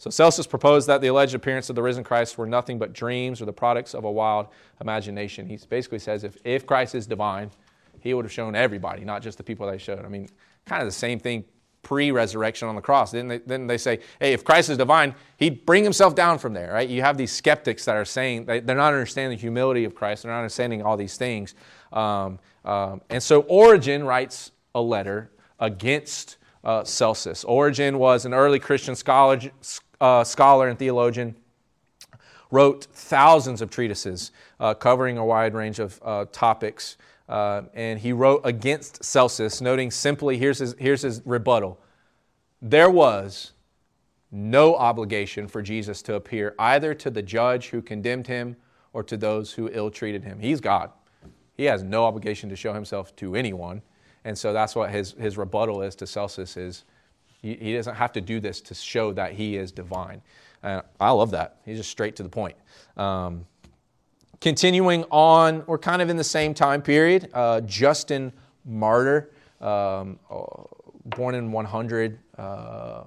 So 0.00 0.08
Celsus 0.08 0.46
proposed 0.46 0.86
that 0.86 1.02
the 1.02 1.08
alleged 1.08 1.34
appearance 1.34 1.68
of 1.68 1.76
the 1.76 1.82
risen 1.82 2.02
Christ 2.02 2.38
were 2.38 2.46
nothing 2.46 2.78
but 2.78 2.94
dreams 2.94 3.42
or 3.42 3.44
the 3.44 3.52
products 3.52 3.94
of 3.94 4.04
a 4.04 4.10
wild 4.10 4.46
imagination. 4.80 5.46
He 5.46 5.58
basically 5.68 5.98
says 5.98 6.24
if, 6.24 6.38
if 6.42 6.66
Christ 6.66 6.94
is 6.94 7.06
divine, 7.06 7.50
he 8.00 8.14
would 8.14 8.24
have 8.24 8.32
shown 8.32 8.56
everybody, 8.56 9.04
not 9.04 9.20
just 9.20 9.36
the 9.36 9.44
people 9.44 9.66
that 9.66 9.72
they 9.72 9.78
showed. 9.78 10.02
I 10.02 10.08
mean, 10.08 10.30
kind 10.64 10.80
of 10.80 10.88
the 10.88 10.92
same 10.92 11.20
thing 11.20 11.44
pre-resurrection 11.82 12.66
on 12.66 12.76
the 12.76 12.80
cross. 12.80 13.10
Then 13.10 13.28
they, 13.28 13.38
then 13.40 13.66
they 13.66 13.76
say, 13.76 14.00
hey, 14.18 14.32
if 14.32 14.42
Christ 14.42 14.70
is 14.70 14.78
divine, 14.78 15.14
he'd 15.36 15.66
bring 15.66 15.84
himself 15.84 16.14
down 16.14 16.38
from 16.38 16.54
there, 16.54 16.72
right? 16.72 16.88
You 16.88 17.02
have 17.02 17.18
these 17.18 17.30
skeptics 17.30 17.84
that 17.84 17.96
are 17.96 18.06
saying 18.06 18.46
they, 18.46 18.60
are 18.60 18.74
not 18.74 18.94
understanding 18.94 19.36
the 19.36 19.40
humility 19.40 19.84
of 19.84 19.94
Christ. 19.94 20.22
They're 20.22 20.32
not 20.32 20.38
understanding 20.38 20.80
all 20.80 20.96
these 20.96 21.18
things. 21.18 21.54
Um, 21.92 22.38
um, 22.64 23.02
and 23.10 23.22
so 23.22 23.42
Origen 23.42 24.04
writes 24.04 24.52
a 24.74 24.80
letter 24.80 25.30
against 25.58 26.38
uh, 26.64 26.84
Celsus. 26.84 27.44
Origen 27.44 27.98
was 27.98 28.24
an 28.24 28.32
early 28.32 28.58
Christian 28.58 28.96
scholar, 28.96 29.38
uh, 30.00 30.24
scholar 30.24 30.68
and 30.68 30.78
theologian, 30.78 31.36
wrote 32.50 32.86
thousands 32.92 33.60
of 33.62 33.70
treatises 33.70 34.32
uh, 34.58 34.74
covering 34.74 35.18
a 35.18 35.24
wide 35.24 35.54
range 35.54 35.78
of 35.78 36.00
uh, 36.04 36.24
topics. 36.32 36.96
Uh, 37.28 37.62
and 37.74 38.00
he 38.00 38.12
wrote 38.12 38.40
against 38.44 39.04
Celsus, 39.04 39.60
noting 39.60 39.90
simply 39.90 40.36
here's 40.36 40.58
his, 40.58 40.74
here's 40.78 41.02
his 41.02 41.22
rebuttal 41.24 41.80
there 42.62 42.90
was 42.90 43.52
no 44.30 44.76
obligation 44.76 45.48
for 45.48 45.62
Jesus 45.62 46.02
to 46.02 46.14
appear 46.14 46.54
either 46.58 46.94
to 46.94 47.10
the 47.10 47.22
judge 47.22 47.70
who 47.70 47.80
condemned 47.80 48.26
him 48.26 48.56
or 48.92 49.02
to 49.02 49.16
those 49.16 49.52
who 49.52 49.70
ill 49.72 49.90
treated 49.90 50.24
him. 50.24 50.38
He's 50.38 50.60
God. 50.60 50.90
He 51.56 51.64
has 51.64 51.82
no 51.82 52.04
obligation 52.04 52.48
to 52.50 52.56
show 52.56 52.72
himself 52.72 53.14
to 53.16 53.34
anyone. 53.34 53.82
And 54.24 54.36
so 54.36 54.52
that's 54.52 54.74
what 54.74 54.90
his, 54.90 55.12
his 55.12 55.38
rebuttal 55.38 55.82
is 55.82 55.94
to 55.96 56.06
Celsus 56.06 56.56
is 56.56 56.84
he, 57.40 57.54
he 57.54 57.74
doesn't 57.74 57.94
have 57.94 58.12
to 58.12 58.20
do 58.20 58.40
this 58.40 58.60
to 58.62 58.74
show 58.74 59.12
that 59.12 59.32
he 59.32 59.56
is 59.56 59.72
divine. 59.72 60.22
Uh, 60.62 60.82
I 61.00 61.10
love 61.10 61.30
that. 61.30 61.56
He's 61.64 61.78
just 61.78 61.90
straight 61.90 62.16
to 62.16 62.22
the 62.22 62.28
point. 62.28 62.56
Um, 62.96 63.46
continuing 64.40 65.04
on, 65.10 65.64
we're 65.66 65.78
kind 65.78 66.02
of 66.02 66.10
in 66.10 66.16
the 66.16 66.24
same 66.24 66.54
time 66.54 66.82
period. 66.82 67.30
Uh, 67.32 67.60
Justin 67.62 68.32
Martyr, 68.64 69.30
um, 69.60 70.18
uh, 70.30 70.44
born 71.06 71.34
in 71.34 71.50
100, 71.50 72.18
uh, 72.36 73.04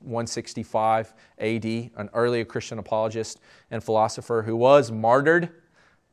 165 0.00 1.14
AD, 1.38 1.64
an 1.64 2.10
early 2.14 2.44
Christian 2.44 2.78
apologist 2.78 3.40
and 3.70 3.84
philosopher 3.84 4.42
who 4.44 4.56
was 4.56 4.90
martyred 4.90 5.50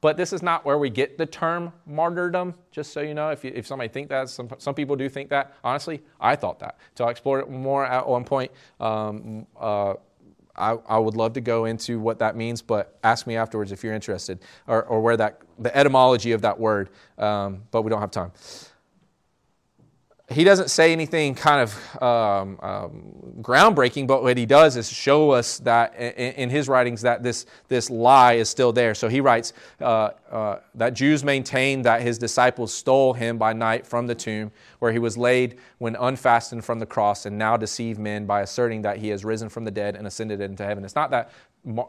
but 0.01 0.17
this 0.17 0.31
is 0.33 0.41
not 0.41 0.65
where 0.65 0.77
we 0.77 0.89
get 0.89 1.17
the 1.17 1.25
term 1.25 1.73
martyrdom, 1.85 2.55
just 2.71 2.93
so 2.93 3.01
you 3.01 3.13
know. 3.13 3.29
If, 3.29 3.43
you, 3.43 3.51
if 3.53 3.67
somebody 3.67 3.89
think 3.89 4.09
that, 4.09 4.29
some, 4.29 4.49
some 4.57 4.73
people 4.73 4.95
do 4.95 5.09
think 5.09 5.29
that. 5.29 5.53
Honestly, 5.63 6.01
I 6.19 6.35
thought 6.35 6.59
that. 6.59 6.77
So 6.95 7.05
I 7.05 7.11
explored 7.11 7.43
it 7.43 7.49
more 7.49 7.85
at 7.85 8.07
one 8.07 8.23
point. 8.23 8.51
Um, 8.79 9.45
uh, 9.59 9.95
I, 10.55 10.77
I, 10.87 10.97
would 10.97 11.15
love 11.15 11.33
to 11.33 11.41
go 11.41 11.65
into 11.65 11.99
what 11.99 12.19
that 12.19 12.35
means, 12.35 12.61
but 12.61 12.97
ask 13.01 13.25
me 13.25 13.37
afterwards 13.37 13.71
if 13.71 13.81
you're 13.83 13.93
interested, 13.93 14.39
or, 14.67 14.83
or 14.83 15.01
where 15.01 15.15
that, 15.15 15.41
the 15.57 15.75
etymology 15.75 16.33
of 16.33 16.41
that 16.41 16.59
word, 16.59 16.89
um, 17.17 17.63
but 17.71 17.83
we 17.83 17.89
don't 17.89 18.01
have 18.01 18.11
time 18.11 18.31
he 20.31 20.43
doesn't 20.43 20.69
say 20.69 20.91
anything 20.91 21.33
kind 21.33 21.61
of 21.61 22.03
um, 22.03 22.59
um, 22.61 23.13
groundbreaking, 23.41 24.05
but 24.05 24.21
what 24.21 24.37
he 24.37 24.45
does 24.45 24.77
is 24.77 24.91
show 24.91 25.31
us 25.31 25.57
that 25.59 25.95
in, 25.95 26.33
in, 26.33 26.49
his 26.49 26.67
writings 26.67 27.01
that 27.01 27.23
this, 27.23 27.47
this 27.67 27.89
lie 27.89 28.33
is 28.33 28.47
still 28.47 28.71
there. 28.71 28.93
So 28.93 29.07
he 29.07 29.21
writes 29.21 29.53
uh, 29.81 30.11
uh, 30.31 30.59
that 30.75 30.93
Jews 30.93 31.23
maintain 31.23 31.81
that 31.81 32.01
his 32.01 32.19
disciples 32.19 32.71
stole 32.71 33.13
him 33.13 33.39
by 33.39 33.53
night 33.53 33.87
from 33.87 34.05
the 34.05 34.13
tomb 34.13 34.51
where 34.77 34.91
he 34.91 34.99
was 34.99 35.17
laid 35.17 35.57
when 35.79 35.95
unfastened 35.95 36.63
from 36.63 36.77
the 36.77 36.85
cross 36.85 37.25
and 37.25 37.35
now 37.35 37.57
deceive 37.57 37.97
men 37.97 38.27
by 38.27 38.41
asserting 38.41 38.83
that 38.83 38.97
he 38.97 39.09
has 39.09 39.25
risen 39.25 39.49
from 39.49 39.65
the 39.65 39.71
dead 39.71 39.95
and 39.95 40.05
ascended 40.05 40.41
into 40.41 40.63
heaven. 40.63 40.85
It's 40.85 40.95
not 40.95 41.09
that 41.09 41.31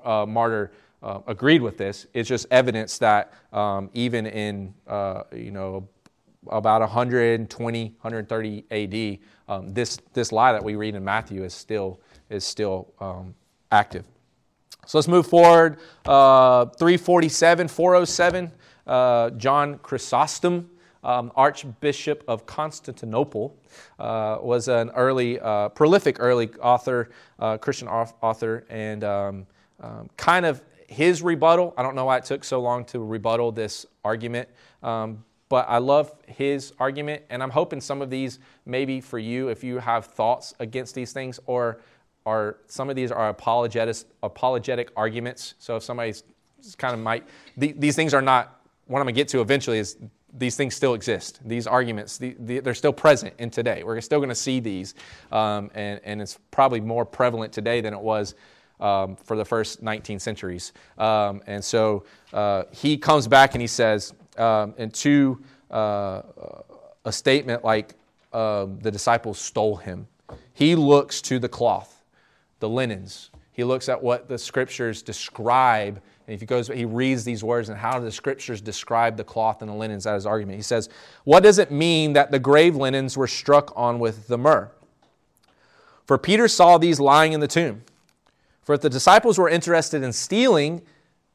uh, 0.04 0.24
martyr 0.26 0.72
uh, 1.02 1.20
agreed 1.26 1.60
with 1.60 1.76
this. 1.76 2.06
It's 2.14 2.28
just 2.28 2.46
evidence 2.50 2.96
that 2.98 3.32
um, 3.52 3.90
even 3.92 4.26
in, 4.26 4.74
uh, 4.86 5.24
you 5.32 5.50
know, 5.50 5.88
about 6.48 6.80
120, 6.80 7.84
130 8.00 8.64
AD, 8.70 9.18
um, 9.48 9.74
this, 9.74 9.98
this 10.14 10.32
lie 10.32 10.52
that 10.52 10.62
we 10.62 10.74
read 10.74 10.94
in 10.94 11.04
Matthew 11.04 11.44
is 11.44 11.52
still, 11.54 12.00
is 12.28 12.44
still 12.44 12.92
um, 13.00 13.34
active. 13.70 14.06
So 14.86 14.98
let's 14.98 15.08
move 15.08 15.26
forward. 15.26 15.78
Uh, 16.06 16.66
347, 16.66 17.68
407, 17.68 18.52
uh, 18.86 19.30
John 19.30 19.78
Chrysostom, 19.78 20.70
um, 21.04 21.32
Archbishop 21.36 22.24
of 22.26 22.46
Constantinople, 22.46 23.56
uh, 23.98 24.38
was 24.40 24.68
an 24.68 24.90
early, 24.90 25.38
uh, 25.40 25.68
prolific 25.70 26.16
early 26.18 26.50
author, 26.62 27.10
uh, 27.38 27.56
Christian 27.58 27.88
author, 27.88 28.64
and 28.68 29.04
um, 29.04 29.46
um, 29.80 30.08
kind 30.16 30.44
of 30.44 30.62
his 30.88 31.22
rebuttal. 31.22 31.72
I 31.76 31.82
don't 31.82 31.94
know 31.94 32.06
why 32.06 32.18
it 32.18 32.24
took 32.24 32.42
so 32.44 32.60
long 32.60 32.84
to 32.86 32.98
rebuttal 32.98 33.52
this 33.52 33.86
argument, 34.04 34.48
um, 34.82 35.24
but 35.50 35.66
I 35.68 35.78
love 35.78 36.14
his 36.26 36.72
argument, 36.78 37.24
and 37.28 37.42
I'm 37.42 37.50
hoping 37.50 37.80
some 37.80 38.00
of 38.00 38.08
these, 38.08 38.38
maybe 38.64 39.00
for 39.00 39.18
you, 39.18 39.48
if 39.48 39.62
you 39.62 39.78
have 39.78 40.06
thoughts 40.06 40.54
against 40.60 40.94
these 40.94 41.12
things, 41.12 41.40
or 41.46 41.80
are 42.24 42.58
some 42.68 42.88
of 42.88 42.94
these 42.94 43.10
are 43.10 43.28
apologetic, 43.28 43.96
apologetic 44.22 44.92
arguments. 44.96 45.54
So 45.58 45.76
if 45.76 45.82
somebody's 45.82 46.22
kind 46.78 46.94
of 46.94 47.00
might, 47.00 47.26
these 47.56 47.96
things 47.96 48.14
are 48.14 48.22
not, 48.22 48.62
what 48.86 49.00
I'm 49.00 49.06
to 49.06 49.12
get 49.12 49.26
to 49.28 49.40
eventually 49.40 49.80
is 49.80 49.96
these 50.32 50.54
things 50.54 50.76
still 50.76 50.94
exist. 50.94 51.40
These 51.44 51.66
arguments, 51.66 52.16
the, 52.16 52.36
the, 52.38 52.60
they're 52.60 52.72
still 52.72 52.92
present 52.92 53.34
in 53.38 53.50
today. 53.50 53.82
We're 53.82 54.00
still 54.00 54.20
going 54.20 54.28
to 54.28 54.36
see 54.36 54.60
these, 54.60 54.94
um, 55.32 55.72
and, 55.74 56.00
and 56.04 56.22
it's 56.22 56.38
probably 56.52 56.80
more 56.80 57.04
prevalent 57.04 57.52
today 57.52 57.80
than 57.80 57.92
it 57.92 58.00
was 58.00 58.36
um, 58.78 59.16
for 59.16 59.36
the 59.36 59.44
first 59.44 59.82
19 59.82 60.20
centuries. 60.20 60.72
Um, 60.96 61.42
and 61.48 61.64
so 61.64 62.04
uh, 62.32 62.64
he 62.70 62.96
comes 62.96 63.26
back 63.26 63.54
and 63.54 63.60
he 63.60 63.66
says, 63.66 64.14
um, 64.40 64.74
and 64.78 64.92
to 64.94 65.40
uh, 65.70 66.22
a 67.04 67.12
statement 67.12 67.64
like 67.64 67.94
uh, 68.32 68.66
the 68.80 68.90
disciples 68.90 69.38
stole 69.38 69.76
him. 69.76 70.06
He 70.54 70.74
looks 70.74 71.20
to 71.22 71.38
the 71.38 71.48
cloth, 71.48 72.02
the 72.58 72.68
linens. 72.68 73.30
He 73.52 73.64
looks 73.64 73.88
at 73.88 74.02
what 74.02 74.28
the 74.28 74.38
scriptures 74.38 75.02
describe. 75.02 76.00
And 76.26 76.34
if 76.34 76.40
he 76.40 76.46
goes, 76.46 76.68
he 76.68 76.84
reads 76.84 77.24
these 77.24 77.44
words 77.44 77.68
and 77.68 77.78
how 77.78 77.98
the 77.98 78.10
scriptures 78.10 78.60
describe 78.60 79.16
the 79.16 79.24
cloth 79.24 79.60
and 79.60 79.70
the 79.70 79.74
linens. 79.74 80.04
That 80.04 80.16
is 80.16 80.26
argument. 80.26 80.56
He 80.56 80.62
says, 80.62 80.88
What 81.24 81.42
does 81.42 81.58
it 81.58 81.70
mean 81.70 82.14
that 82.14 82.30
the 82.30 82.38
grave 82.38 82.76
linens 82.76 83.16
were 83.16 83.26
struck 83.26 83.72
on 83.76 83.98
with 83.98 84.28
the 84.28 84.38
myrrh? 84.38 84.70
For 86.06 86.16
Peter 86.18 86.48
saw 86.48 86.78
these 86.78 86.98
lying 86.98 87.32
in 87.32 87.40
the 87.40 87.48
tomb. 87.48 87.82
For 88.62 88.74
if 88.74 88.80
the 88.80 88.90
disciples 88.90 89.38
were 89.38 89.48
interested 89.48 90.02
in 90.02 90.12
stealing, 90.12 90.82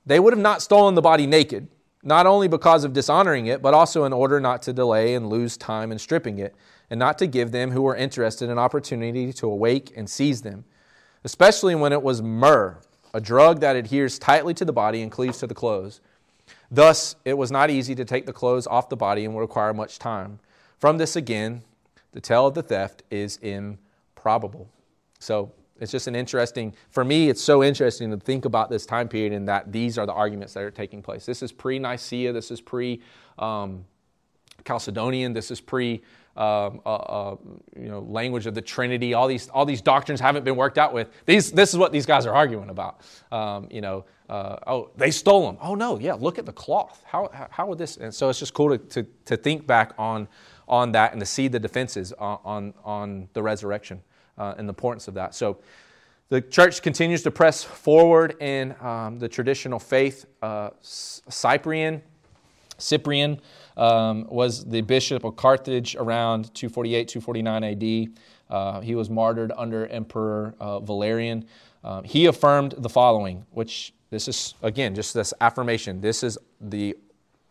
they 0.05 0.19
would 0.19 0.33
have 0.33 0.41
not 0.41 0.61
stolen 0.61 0.95
the 0.95 1.01
body 1.01 1.27
naked 1.27 1.67
not 2.05 2.27
only 2.27 2.47
because 2.47 2.83
of 2.83 2.93
dishonoring 2.93 3.47
it, 3.47 3.63
but 3.63 3.73
also 3.73 4.05
in 4.05 4.13
order 4.13 4.39
not 4.39 4.61
to 4.61 4.71
delay 4.71 5.15
and 5.15 5.27
lose 5.27 5.57
time 5.57 5.91
in 5.91 5.97
stripping 5.97 6.37
it, 6.37 6.55
and 6.89 6.99
not 6.99 7.17
to 7.17 7.25
give 7.25 7.51
them 7.51 7.71
who 7.71 7.81
were 7.81 7.95
interested 7.95 8.47
an 8.49 8.59
opportunity 8.59 9.33
to 9.33 9.47
awake 9.47 9.91
and 9.97 10.07
seize 10.07 10.43
them, 10.43 10.63
especially 11.23 11.73
when 11.73 11.91
it 11.91 12.03
was 12.03 12.21
myrrh, 12.21 12.77
a 13.15 13.19
drug 13.19 13.59
that 13.59 13.75
adheres 13.75 14.19
tightly 14.19 14.53
to 14.53 14.63
the 14.63 14.71
body 14.71 15.01
and 15.01 15.11
cleaves 15.11 15.39
to 15.39 15.47
the 15.47 15.55
clothes. 15.55 15.99
Thus, 16.69 17.15
it 17.25 17.37
was 17.37 17.51
not 17.51 17.71
easy 17.71 17.95
to 17.95 18.05
take 18.05 18.27
the 18.27 18.33
clothes 18.33 18.67
off 18.67 18.87
the 18.87 18.95
body 18.95 19.25
and 19.25 19.33
would 19.33 19.41
require 19.41 19.73
much 19.73 19.97
time. 19.97 20.39
From 20.77 20.97
this, 20.97 21.15
again, 21.15 21.63
the 22.11 22.21
tale 22.21 22.45
of 22.45 22.53
the 22.53 22.61
theft 22.61 23.01
is 23.09 23.37
improbable. 23.37 24.69
So, 25.19 25.51
it's 25.79 25.91
just 25.91 26.07
an 26.07 26.15
interesting, 26.15 26.73
for 26.89 27.03
me, 27.03 27.29
it's 27.29 27.41
so 27.41 27.63
interesting 27.63 28.09
to 28.11 28.17
think 28.17 28.45
about 28.45 28.69
this 28.69 28.85
time 28.85 29.09
period 29.09 29.33
and 29.33 29.47
that 29.49 29.71
these 29.71 29.97
are 29.97 30.05
the 30.05 30.13
arguments 30.13 30.53
that 30.53 30.63
are 30.63 30.71
taking 30.71 31.01
place. 31.01 31.25
This 31.25 31.43
is 31.43 31.51
pre 31.51 31.79
Nicaea, 31.79 32.31
this 32.31 32.49
is 32.49 32.61
pre 32.61 33.01
um, 33.37 33.83
Chalcedonian, 34.63 35.33
this 35.33 35.51
is 35.51 35.59
pre 35.59 36.01
um, 36.37 36.81
uh, 36.85 36.95
uh, 36.95 37.35
you 37.77 37.87
know, 37.87 37.99
language 37.99 38.45
of 38.45 38.55
the 38.55 38.61
Trinity. 38.61 39.13
All 39.13 39.27
these, 39.27 39.47
all 39.49 39.65
these 39.65 39.81
doctrines 39.81 40.19
haven't 40.19 40.43
been 40.43 40.55
worked 40.57 40.77
out 40.77 40.93
with. 40.93 41.09
These, 41.25 41.51
this 41.51 41.71
is 41.71 41.77
what 41.77 41.93
these 41.93 42.05
guys 42.05 42.25
are 42.25 42.33
arguing 42.33 42.69
about. 42.69 43.01
Um, 43.31 43.67
you 43.71 43.79
know, 43.81 44.05
uh, 44.29 44.57
oh, 44.67 44.91
they 44.97 45.11
stole 45.11 45.45
them. 45.45 45.57
Oh 45.61 45.75
no, 45.75 45.97
yeah, 45.99 46.13
look 46.13 46.37
at 46.37 46.45
the 46.45 46.51
cloth. 46.53 47.01
How, 47.05 47.29
how, 47.33 47.47
how 47.49 47.67
would 47.67 47.77
this? 47.77 47.97
And 47.97 48.13
so 48.13 48.29
it's 48.29 48.39
just 48.39 48.53
cool 48.53 48.77
to, 48.77 48.77
to, 48.77 49.03
to 49.25 49.37
think 49.37 49.65
back 49.65 49.93
on, 49.97 50.27
on 50.67 50.91
that 50.93 51.11
and 51.11 51.19
to 51.19 51.25
see 51.25 51.47
the 51.47 51.59
defenses 51.59 52.11
on, 52.13 52.39
on, 52.43 52.73
on 52.83 53.29
the 53.33 53.41
resurrection 53.43 54.01
uh, 54.37 54.55
and 54.57 54.67
the 54.67 54.71
importance 54.71 55.07
of 55.07 55.13
that. 55.15 55.35
So 55.35 55.59
the 56.29 56.41
church 56.41 56.81
continues 56.81 57.21
to 57.23 57.31
press 57.31 57.63
forward 57.63 58.35
in 58.41 58.75
um, 58.81 59.19
the 59.19 59.29
traditional 59.29 59.79
faith. 59.79 60.25
Uh, 60.41 60.71
Cyprian, 60.81 62.01
Cyprian 62.77 63.39
um, 63.77 64.25
was 64.27 64.65
the 64.65 64.81
bishop 64.81 65.23
of 65.23 65.35
Carthage 65.35 65.95
around 65.95 66.53
248, 66.55 67.07
249 67.07 67.63
AD. 67.63 68.17
Uh, 68.49 68.81
he 68.81 68.95
was 68.95 69.09
martyred 69.09 69.51
under 69.55 69.87
Emperor 69.87 70.55
uh, 70.59 70.79
Valerian. 70.79 71.45
Um, 71.83 72.03
he 72.03 72.25
affirmed 72.25 72.73
the 72.77 72.89
following, 72.89 73.45
which 73.51 73.93
this 74.09 74.27
is, 74.27 74.55
again, 74.63 74.95
just 74.95 75.13
this 75.13 75.33
affirmation. 75.41 76.01
This 76.01 76.23
is 76.23 76.37
the 76.59 76.97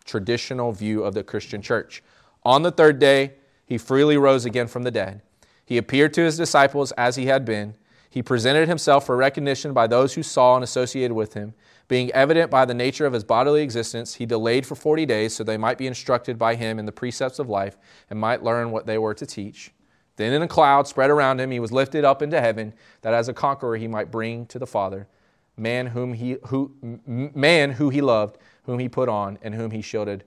traditional 0.04 0.72
view 0.72 1.04
of 1.04 1.14
the 1.14 1.22
Christian 1.22 1.62
church. 1.62 2.02
On 2.42 2.62
the 2.62 2.70
third 2.70 2.98
day, 2.98 3.34
he 3.66 3.78
freely 3.78 4.16
rose 4.16 4.44
again 4.44 4.66
from 4.66 4.82
the 4.82 4.90
dead. 4.90 5.22
He 5.64 5.78
appeared 5.78 6.12
to 6.14 6.22
his 6.22 6.36
disciples 6.36 6.92
as 6.92 7.16
he 7.16 7.26
had 7.26 7.44
been. 7.44 7.74
He 8.10 8.22
presented 8.22 8.68
himself 8.68 9.06
for 9.06 9.16
recognition 9.16 9.72
by 9.72 9.86
those 9.86 10.14
who 10.14 10.22
saw 10.22 10.54
and 10.54 10.62
associated 10.62 11.14
with 11.14 11.34
him. 11.34 11.54
Being 11.88 12.12
evident 12.12 12.50
by 12.50 12.64
the 12.64 12.74
nature 12.74 13.06
of 13.06 13.12
his 13.12 13.24
bodily 13.24 13.62
existence, 13.62 14.14
he 14.14 14.26
delayed 14.26 14.66
for 14.66 14.74
40 14.74 15.04
days 15.04 15.34
so 15.34 15.44
they 15.44 15.56
might 15.56 15.78
be 15.78 15.86
instructed 15.86 16.38
by 16.38 16.54
him 16.54 16.78
in 16.78 16.86
the 16.86 16.92
precepts 16.92 17.38
of 17.38 17.48
life 17.48 17.76
and 18.08 18.18
might 18.18 18.42
learn 18.42 18.70
what 18.70 18.86
they 18.86 18.98
were 18.98 19.14
to 19.14 19.26
teach. 19.26 19.72
Then 20.16 20.32
in 20.32 20.42
a 20.42 20.48
cloud 20.48 20.86
spread 20.86 21.10
around 21.10 21.40
him, 21.40 21.50
he 21.50 21.60
was 21.60 21.72
lifted 21.72 22.04
up 22.04 22.22
into 22.22 22.40
heaven, 22.40 22.72
that 23.02 23.14
as 23.14 23.28
a 23.28 23.34
conqueror 23.34 23.76
he 23.76 23.88
might 23.88 24.10
bring 24.10 24.46
to 24.46 24.58
the 24.58 24.66
Father 24.66 25.08
man 25.56 25.86
whom 25.88 26.14
he 26.14 26.36
who 26.48 26.72
man 27.06 27.72
who 27.72 27.90
he 27.90 28.00
loved, 28.00 28.38
whom 28.64 28.78
he 28.78 28.88
put 28.88 29.08
on, 29.08 29.38
and 29.42 29.54
whom 29.54 29.70
he 29.70 29.82
shielded 29.82 30.24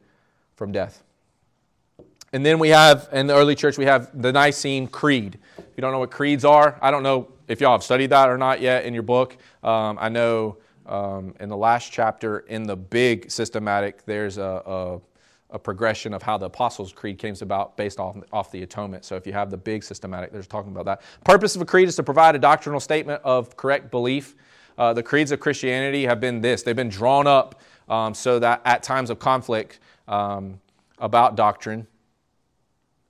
from 0.55 0.71
death. 0.71 1.03
And 2.33 2.45
then 2.45 2.59
we 2.59 2.69
have 2.69 3.07
in 3.11 3.27
the 3.27 3.35
early 3.35 3.55
church 3.55 3.77
we 3.77 3.85
have 3.85 4.09
the 4.21 4.31
Nicene 4.31 4.87
Creed. 4.87 5.39
If 5.57 5.65
you 5.77 5.81
don't 5.81 5.91
know 5.91 5.99
what 5.99 6.11
creeds 6.11 6.43
are, 6.43 6.77
I 6.81 6.91
don't 6.91 7.03
know 7.03 7.31
if 7.47 7.61
y'all 7.61 7.71
have 7.71 7.83
studied 7.83 8.09
that 8.09 8.29
or 8.29 8.37
not 8.37 8.59
yet 8.59 8.85
in 8.85 8.93
your 8.93 9.03
book. 9.03 9.37
Um, 9.63 9.97
I 9.99 10.09
know 10.09 10.57
um, 10.85 11.33
in 11.39 11.49
the 11.49 11.57
last 11.57 11.91
chapter 11.91 12.39
in 12.39 12.63
the 12.63 12.75
big 12.75 13.29
systematic, 13.31 14.05
there's 14.05 14.37
a, 14.37 14.61
a, 14.65 14.99
a, 15.51 15.59
progression 15.59 16.13
of 16.13 16.21
how 16.21 16.37
the 16.37 16.45
Apostles' 16.45 16.93
Creed 16.93 17.17
came 17.17 17.35
about 17.41 17.75
based 17.75 17.99
off, 17.99 18.15
off 18.31 18.51
the 18.51 18.63
atonement. 18.63 19.03
So 19.03 19.15
if 19.15 19.27
you 19.27 19.33
have 19.33 19.49
the 19.49 19.57
big 19.57 19.83
systematic, 19.83 20.31
there's 20.31 20.47
talking 20.47 20.71
about 20.71 20.85
that. 20.85 21.01
Purpose 21.25 21.55
of 21.55 21.61
a 21.61 21.65
creed 21.65 21.89
is 21.89 21.95
to 21.97 22.03
provide 22.03 22.35
a 22.35 22.39
doctrinal 22.39 22.79
statement 22.79 23.21
of 23.23 23.57
correct 23.57 23.91
belief. 23.91 24.35
Uh, 24.77 24.93
the 24.93 25.03
creeds 25.03 25.31
of 25.31 25.39
Christianity 25.39 26.05
have 26.05 26.19
been 26.19 26.39
this 26.39 26.63
they've 26.63 26.75
been 26.75 26.89
drawn 26.89 27.27
up 27.27 27.61
um, 27.89 28.13
so 28.13 28.39
that 28.39 28.61
at 28.63 28.83
times 28.83 29.09
of 29.09 29.19
conflict 29.19 29.79
um, 30.07 30.59
about 30.99 31.35
doctrine, 31.35 31.87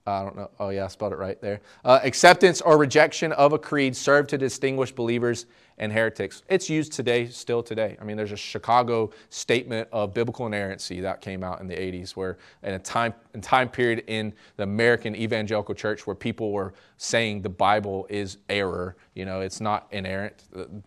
I 0.08 0.24
don't 0.24 0.36
know. 0.36 0.50
Oh, 0.58 0.68
yeah, 0.70 0.84
I 0.84 0.88
spelled 0.88 1.12
it 1.12 1.18
right 1.18 1.40
there. 1.40 1.60
Uh, 1.84 2.00
acceptance 2.02 2.60
or 2.60 2.78
rejection 2.78 3.32
of 3.32 3.52
a 3.52 3.58
creed 3.58 3.96
serve 3.96 4.26
to 4.28 4.38
distinguish 4.38 4.92
believers 4.92 5.46
and 5.78 5.92
heretics. 5.92 6.42
It's 6.48 6.68
used 6.68 6.92
today, 6.92 7.26
still 7.28 7.62
today. 7.62 7.96
I 8.00 8.04
mean, 8.04 8.16
there's 8.16 8.32
a 8.32 8.36
Chicago 8.36 9.10
statement 9.30 9.88
of 9.92 10.12
biblical 10.12 10.46
inerrancy 10.46 11.00
that 11.00 11.20
came 11.20 11.44
out 11.44 11.60
in 11.60 11.68
the 11.68 11.74
80s, 11.74 12.16
where 12.16 12.38
in 12.62 12.74
a 12.74 12.78
time, 12.78 13.14
in 13.34 13.40
time 13.40 13.68
period 13.68 14.04
in 14.08 14.32
the 14.56 14.64
American 14.64 15.14
evangelical 15.14 15.74
church 15.74 16.06
where 16.06 16.16
people 16.16 16.52
were 16.52 16.74
saying 16.96 17.42
the 17.42 17.48
Bible 17.48 18.06
is 18.10 18.38
error, 18.48 18.96
you 19.14 19.24
know, 19.24 19.40
it's 19.40 19.60
not 19.60 19.86
inerrant. 19.92 20.34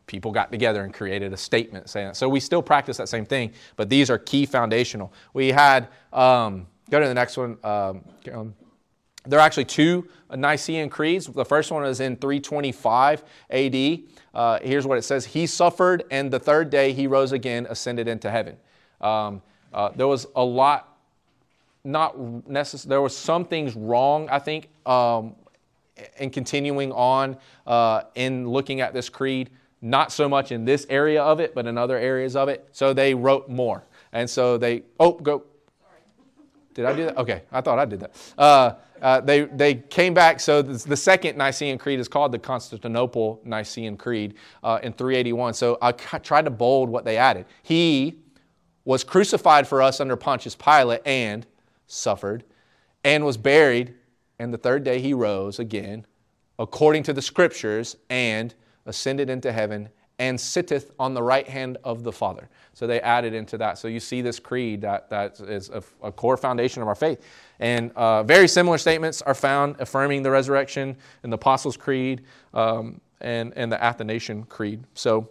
People 0.08 0.32
got 0.32 0.52
together 0.52 0.84
and 0.84 0.94
created 0.94 1.32
a 1.32 1.38
statement 1.38 1.90
saying 1.90 2.08
that. 2.08 2.18
So 2.18 2.28
we 2.28 2.40
still 2.40 2.62
practice 2.62 2.98
that 2.98 3.08
same 3.08 3.26
thing, 3.26 3.54
but 3.78 3.90
these 3.90 4.10
are 4.10 4.18
key 4.18 4.46
foundational. 4.46 5.14
We 5.34 5.50
had, 5.50 5.88
um, 6.12 6.68
go 6.90 7.00
to 7.00 7.08
the 7.08 7.14
next 7.14 7.38
one. 7.38 7.58
Um, 7.64 8.04
there 9.26 9.40
are 9.40 9.46
actually 9.46 9.66
two 9.66 10.08
Nicene 10.36 10.90
creeds. 10.90 11.28
The 11.28 11.46
first 11.46 11.72
one 11.72 11.86
is 11.86 12.00
in 12.00 12.16
325 12.16 13.24
AD. 13.50 14.00
Uh, 14.34 14.60
here's 14.64 14.88
what 14.88 14.98
it 14.98 15.04
says 15.04 15.26
He 15.26 15.46
suffered, 15.46 16.04
and 16.10 16.32
the 16.32 16.40
third 16.40 16.70
day 16.70 16.94
he 16.94 17.08
rose 17.08 17.32
again, 17.32 17.68
ascended 17.70 18.08
into 18.08 18.32
heaven. 18.32 18.58
Um, 19.00 19.42
uh, 19.74 19.90
there 19.96 20.08
was 20.08 20.28
a 20.36 20.44
lot, 20.44 20.98
not 21.84 22.48
necessary, 22.48 22.90
there 22.90 23.02
was 23.02 23.16
some 23.16 23.46
things 23.46 23.76
wrong, 23.76 24.30
I 24.30 24.40
think, 24.40 24.70
um, 24.86 25.36
in 26.18 26.30
continuing 26.30 26.92
on 26.92 27.38
uh, 27.68 28.04
in 28.16 28.50
looking 28.50 28.82
at 28.82 28.94
this 28.94 29.10
creed. 29.10 29.50
Not 29.84 30.12
so 30.12 30.30
much 30.30 30.52
in 30.52 30.64
this 30.64 30.86
area 30.90 31.24
of 31.24 31.40
it, 31.40 31.56
but 31.56 31.66
in 31.66 31.78
other 31.78 31.98
areas 31.98 32.36
of 32.36 32.50
it. 32.50 32.68
So 32.72 32.94
they 32.94 33.16
wrote 33.16 33.50
more. 33.50 33.84
And 34.14 34.30
so 34.30 34.58
they, 34.58 34.84
oh, 35.00 35.14
go. 35.14 35.44
Did 36.74 36.86
I 36.86 36.96
do 36.96 37.06
that? 37.06 37.18
Okay, 37.18 37.44
I 37.52 37.62
thought 37.62 37.80
I 37.80 37.86
did 37.86 38.00
that. 38.00 38.34
Uh, 38.38 38.74
uh, 39.02 39.20
they, 39.20 39.42
they 39.46 39.76
came 39.76 40.14
back. 40.14 40.40
So 40.40 40.62
the 40.62 40.96
second 40.96 41.38
Nicene 41.38 41.78
Creed 41.78 42.00
is 42.00 42.08
called 42.08 42.32
the 42.32 42.40
Constantinople 42.40 43.42
Nicene 43.44 43.98
Creed 43.98 44.36
uh, 44.64 44.80
in 44.84 44.94
381. 44.94 45.56
So 45.56 45.78
I 45.82 45.92
tried 45.92 46.46
to 46.46 46.52
bold 46.52 46.90
what 46.90 47.04
they 47.04 47.18
added. 47.18 47.46
He 47.64 48.20
was 48.86 49.04
crucified 49.04 49.68
for 49.68 49.82
us 49.82 50.00
under 50.00 50.16
Pontius 50.16 50.56
Pilate 50.56 51.02
and 51.06 51.46
suffered 51.88 52.44
and 53.04 53.26
was 53.26 53.38
buried. 53.38 53.96
And 54.40 54.54
the 54.54 54.58
third 54.58 54.84
day 54.84 55.00
he 55.00 55.14
rose 55.14 55.60
again, 55.60 56.06
according 56.58 57.04
to 57.04 57.14
the 57.14 57.22
scriptures, 57.22 57.96
and 58.10 58.54
ascended 58.86 59.30
into 59.30 59.52
heaven 59.52 59.90
and 60.22 60.40
sitteth 60.40 60.92
on 61.00 61.16
the 61.16 61.24
right 61.24 61.50
hand 61.50 61.80
of 61.84 62.04
the 62.04 62.12
Father. 62.12 62.48
So 62.74 62.86
they 62.86 63.02
added 63.02 63.34
into 63.34 63.58
that. 63.58 63.80
So 63.80 63.88
you 63.88 64.00
see 64.00 64.22
this 64.22 64.38
creed 64.38 64.82
that, 64.82 65.10
that 65.10 65.40
is 65.40 65.72
a, 65.72 65.82
a 66.04 66.12
core 66.12 66.38
foundation 66.38 66.84
of 66.84 66.88
our 66.88 66.94
faith. 66.94 67.26
And 67.60 67.92
uh, 67.96 68.22
very 68.22 68.48
similar 68.48 68.78
statements 68.78 69.24
are 69.24 69.34
found 69.34 69.78
affirming 69.80 70.22
the 70.22 70.30
resurrection 70.30 70.96
in 71.24 71.32
the 71.32 71.38
Apostles' 71.38 71.76
Creed 71.76 72.22
um, 72.54 73.02
and, 73.20 73.52
and 73.56 73.72
the 73.72 73.84
Athanasian 73.84 74.44
Creed. 74.44 74.84
So, 74.94 75.28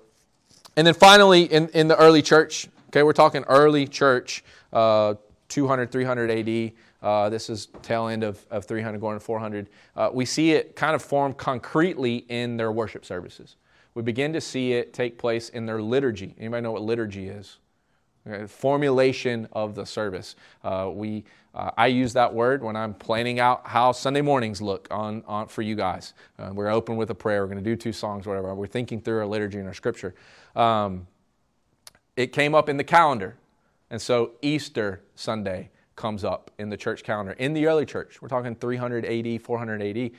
and 0.77 0.85
then 0.85 0.95
finally, 0.95 1.45
in, 1.45 1.69
in 1.69 1.87
the 1.87 1.97
early 1.97 2.21
church, 2.21 2.67
okay, 2.89 3.05
we're 3.05 3.13
talking 3.13 3.45
early 3.45 3.87
church, 3.87 4.43
uh, 4.73 5.15
200, 5.51 5.93
300 5.93 6.31
AD. 6.33 6.73
Uh, 7.01 7.29
this 7.31 7.49
is 7.49 7.69
tail 7.83 8.09
end 8.09 8.25
of, 8.25 8.45
of 8.51 8.65
300 8.65 9.01
going 9.01 9.17
to 9.17 9.25
400. 9.25 9.69
Uh, 9.95 10.11
we 10.13 10.25
see 10.25 10.51
it 10.51 10.75
kind 10.75 10.97
of 10.97 11.03
form 11.03 11.33
concretely 11.33 12.25
in 12.29 12.57
their 12.57 12.73
worship 12.73 13.05
services 13.05 13.55
we 13.95 14.03
begin 14.03 14.33
to 14.33 14.41
see 14.41 14.73
it 14.73 14.93
take 14.93 15.19
place 15.19 15.49
in 15.49 15.67
their 15.67 15.83
liturgy. 15.83 16.35
Anybody 16.39 16.63
know 16.63 16.73
what 16.73 16.83
liturgy 16.83 17.29
is? 17.29 17.59
Okay, 18.27 18.47
formulation 18.47 19.49
of 19.53 19.75
the 19.75 19.87
service. 19.87 20.37
Uh, 20.63 20.91
we, 20.93 21.25
uh, 21.55 21.71
I 21.77 21.87
use 21.87 22.13
that 22.13 22.35
word 22.35 22.63
when 22.63 22.77
I'm 22.77 22.93
planning 22.93 23.41
out 23.41 23.67
how 23.67 23.93
Sunday 23.93 24.21
mornings 24.21 24.61
look 24.61 24.89
on, 24.91 25.25
on 25.27 25.49
for 25.49 25.63
you 25.63 25.75
guys. 25.75 26.13
Uh, 26.39 26.51
we're 26.53 26.69
open 26.69 26.97
with 26.97 27.11
a 27.11 27.15
prayer. 27.15 27.43
We're 27.43 27.53
going 27.53 27.65
to 27.65 27.71
do 27.71 27.77
two 27.77 27.93
songs, 27.93 28.27
whatever. 28.27 28.55
We're 28.55 28.67
thinking 28.67 29.01
through 29.01 29.21
our 29.21 29.27
liturgy 29.27 29.59
and 29.59 29.67
our 29.67 29.75
scripture. 29.75 30.15
Um, 30.55 31.07
it 32.15 32.33
came 32.33 32.55
up 32.55 32.69
in 32.69 32.77
the 32.77 32.85
calendar, 32.85 33.37
and 33.89 34.03
so 34.03 34.33
Easter 34.43 35.01
Sunday 35.15 35.71
comes 35.97 36.23
up 36.23 36.51
in 36.59 36.69
the 36.69 36.77
church 36.77 37.03
calendar 37.03 37.33
in 37.33 37.55
the 37.55 37.67
early 37.67 37.87
church. 37.87 38.21
We're 38.21 38.29
talking 38.29 38.55
300 38.55 39.07
AD, 39.07 39.43
400 39.43 39.83
AD. 39.83 40.11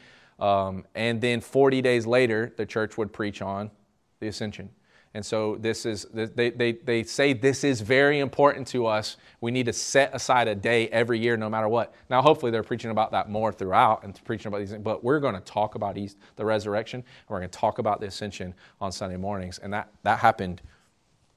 Um, 0.42 0.86
and 0.96 1.22
then 1.22 1.40
40 1.40 1.82
days 1.82 2.06
later, 2.06 2.52
the 2.58 2.66
church 2.66 2.98
would 2.98 3.14
preach 3.14 3.42
on 3.42 3.72
the 4.20 4.28
ascension. 4.28 4.70
And 5.14 5.26
so 5.26 5.58
this 5.60 5.86
is 5.86 6.06
they, 6.14 6.52
they, 6.52 6.72
they 6.72 7.04
say 7.04 7.34
this 7.34 7.66
is 7.66 7.82
very 7.82 8.20
important 8.20 8.66
to 8.70 8.88
us. 8.88 9.18
We 9.42 9.52
need 9.52 9.66
to 9.66 9.74
set 9.74 10.16
aside 10.16 10.48
a 10.48 10.56
day 10.56 10.88
every 10.88 11.20
year, 11.20 11.36
no 11.36 11.50
matter 11.50 11.68
what. 11.68 11.94
Now, 12.10 12.22
hopefully, 12.22 12.50
they're 12.50 12.64
preaching 12.64 12.92
about 12.92 13.12
that 13.12 13.30
more 13.30 13.52
throughout 13.52 14.04
and 14.04 14.20
preaching 14.24 14.48
about 14.48 14.60
these 14.60 14.72
things. 14.72 14.84
But 14.84 15.04
we're 15.04 15.20
going 15.20 15.34
to 15.34 15.42
talk 15.42 15.76
about 15.76 15.96
the 15.96 16.46
resurrection, 16.46 17.02
and 17.02 17.30
we're 17.30 17.40
going 17.40 17.50
to 17.50 17.60
talk 17.60 17.80
about 17.80 18.00
the 18.00 18.08
ascension 18.08 18.54
on 18.80 18.94
Sunday 18.94 19.18
mornings. 19.18 19.60
And 19.60 19.74
that 19.74 19.90
that 20.04 20.20
happened 20.20 20.62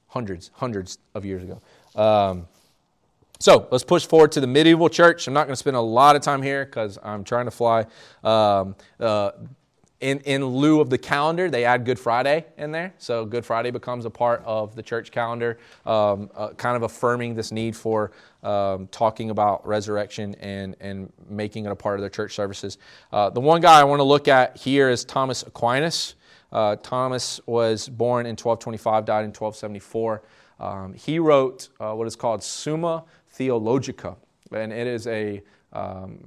hundreds, 0.07 0.51
hundreds 0.53 0.99
of 1.13 1.25
years 1.25 1.43
ago. 1.43 1.61
Um, 1.95 2.47
so 3.39 3.67
let's 3.71 3.83
push 3.83 4.05
forward 4.05 4.31
to 4.33 4.41
the 4.41 4.47
medieval 4.47 4.89
church. 4.89 5.27
I'm 5.27 5.33
not 5.33 5.45
going 5.45 5.53
to 5.53 5.57
spend 5.57 5.75
a 5.75 5.81
lot 5.81 6.15
of 6.15 6.21
time 6.21 6.41
here 6.41 6.65
because 6.65 6.97
I'm 7.03 7.23
trying 7.23 7.45
to 7.45 7.51
fly. 7.51 7.85
Um, 8.23 8.75
uh, 8.99 9.31
in, 10.01 10.19
in 10.19 10.45
lieu 10.45 10.81
of 10.81 10.89
the 10.89 10.97
calendar, 10.97 11.49
they 11.49 11.63
add 11.63 11.85
Good 11.85 11.97
Friday 11.97 12.45
in 12.57 12.71
there. 12.71 12.93
So 12.97 13.25
Good 13.25 13.45
Friday 13.45 13.71
becomes 13.71 14.05
a 14.05 14.09
part 14.09 14.43
of 14.45 14.75
the 14.75 14.83
church 14.83 15.09
calendar, 15.09 15.57
um, 15.85 16.29
uh, 16.35 16.49
kind 16.49 16.75
of 16.75 16.83
affirming 16.83 17.33
this 17.33 17.51
need 17.51 17.75
for 17.75 18.11
um, 18.43 18.87
talking 18.87 19.29
about 19.29 19.65
resurrection 19.65 20.35
and, 20.35 20.75
and 20.79 21.11
making 21.29 21.65
it 21.65 21.71
a 21.71 21.75
part 21.75 21.95
of 21.95 22.01
their 22.01 22.09
church 22.09 22.35
services. 22.35 22.77
Uh, 23.11 23.29
the 23.29 23.39
one 23.39 23.61
guy 23.61 23.79
I 23.79 23.83
want 23.85 23.99
to 23.99 24.03
look 24.03 24.27
at 24.27 24.57
here 24.57 24.89
is 24.89 25.05
Thomas 25.05 25.43
Aquinas. 25.43 26.15
Uh, 26.51 26.75
Thomas 26.75 27.39
was 27.45 27.89
born 27.89 28.25
in 28.25 28.31
1225, 28.31 29.05
died 29.05 29.23
in 29.23 29.29
1274. 29.29 30.21
Um, 30.59 30.93
he 30.93 31.19
wrote 31.19 31.69
uh, 31.79 31.93
what 31.93 32.07
is 32.07 32.15
called 32.15 32.43
Summa 32.43 33.03
Theologica, 33.35 34.15
and 34.51 34.71
it 34.71 34.87
is 34.87 35.07
a 35.07 35.41
um, 35.73 36.19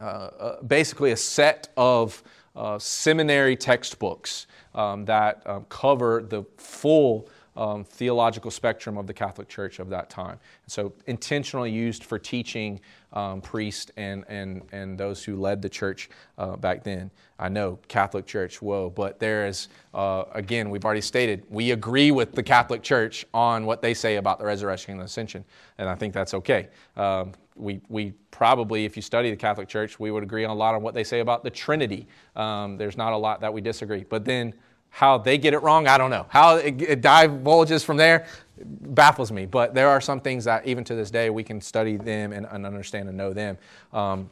uh, 0.00 0.02
uh, 0.02 0.62
basically 0.62 1.12
a 1.12 1.16
set 1.16 1.68
of 1.76 2.22
uh, 2.54 2.78
seminary 2.78 3.54
textbooks 3.54 4.46
um, 4.74 5.04
that 5.04 5.42
um, 5.46 5.66
cover 5.68 6.22
the 6.26 6.42
full 6.56 7.28
um, 7.56 7.84
theological 7.84 8.50
spectrum 8.50 8.98
of 8.98 9.06
the 9.06 9.14
Catholic 9.14 9.48
Church 9.48 9.78
of 9.78 9.88
that 9.90 10.10
time. 10.10 10.38
So 10.66 10.92
intentionally 11.06 11.70
used 11.70 12.04
for 12.04 12.18
teaching 12.18 12.80
um, 13.12 13.40
priests 13.40 13.90
and, 13.96 14.24
and, 14.28 14.62
and 14.72 14.98
those 14.98 15.24
who 15.24 15.36
led 15.36 15.62
the 15.62 15.68
church 15.68 16.10
uh, 16.38 16.56
back 16.56 16.84
then. 16.84 17.10
I 17.38 17.48
know, 17.48 17.78
Catholic 17.88 18.26
Church, 18.26 18.60
whoa, 18.60 18.90
but 18.90 19.18
there 19.18 19.46
is, 19.46 19.68
uh, 19.94 20.24
again, 20.32 20.70
we've 20.70 20.84
already 20.84 21.00
stated, 21.00 21.44
we 21.48 21.70
agree 21.70 22.10
with 22.10 22.32
the 22.32 22.42
Catholic 22.42 22.82
Church 22.82 23.26
on 23.32 23.66
what 23.66 23.82
they 23.82 23.94
say 23.94 24.16
about 24.16 24.38
the 24.38 24.44
resurrection 24.44 24.92
and 24.92 25.00
the 25.00 25.04
ascension, 25.04 25.44
and 25.78 25.88
I 25.88 25.94
think 25.94 26.14
that's 26.14 26.34
okay. 26.34 26.68
Um, 26.96 27.32
we, 27.56 27.80
we 27.88 28.12
probably, 28.30 28.84
if 28.84 28.96
you 28.96 29.02
study 29.02 29.30
the 29.30 29.36
Catholic 29.36 29.68
Church, 29.68 29.98
we 29.98 30.10
would 30.10 30.22
agree 30.22 30.44
on 30.44 30.50
a 30.50 30.54
lot 30.54 30.74
on 30.74 30.82
what 30.82 30.94
they 30.94 31.04
say 31.04 31.20
about 31.20 31.42
the 31.42 31.50
Trinity. 31.50 32.06
Um, 32.34 32.76
there's 32.76 32.96
not 32.96 33.12
a 33.12 33.16
lot 33.16 33.40
that 33.40 33.52
we 33.52 33.60
disagree. 33.60 34.04
But 34.04 34.24
then 34.24 34.54
how 34.96 35.18
they 35.18 35.36
get 35.36 35.52
it 35.52 35.58
wrong, 35.58 35.86
I 35.86 35.98
don't 35.98 36.08
know. 36.08 36.24
How 36.30 36.56
it, 36.56 36.80
it 36.80 37.02
divulges 37.02 37.84
from 37.84 37.98
there 37.98 38.26
baffles 38.64 39.30
me. 39.30 39.44
But 39.44 39.74
there 39.74 39.90
are 39.90 40.00
some 40.00 40.22
things 40.22 40.44
that 40.44 40.66
even 40.66 40.84
to 40.84 40.94
this 40.94 41.10
day 41.10 41.28
we 41.28 41.44
can 41.44 41.60
study 41.60 41.98
them 41.98 42.32
and, 42.32 42.46
and 42.46 42.64
understand 42.64 43.06
and 43.10 43.18
know 43.18 43.34
them. 43.34 43.58
Um, 43.92 44.30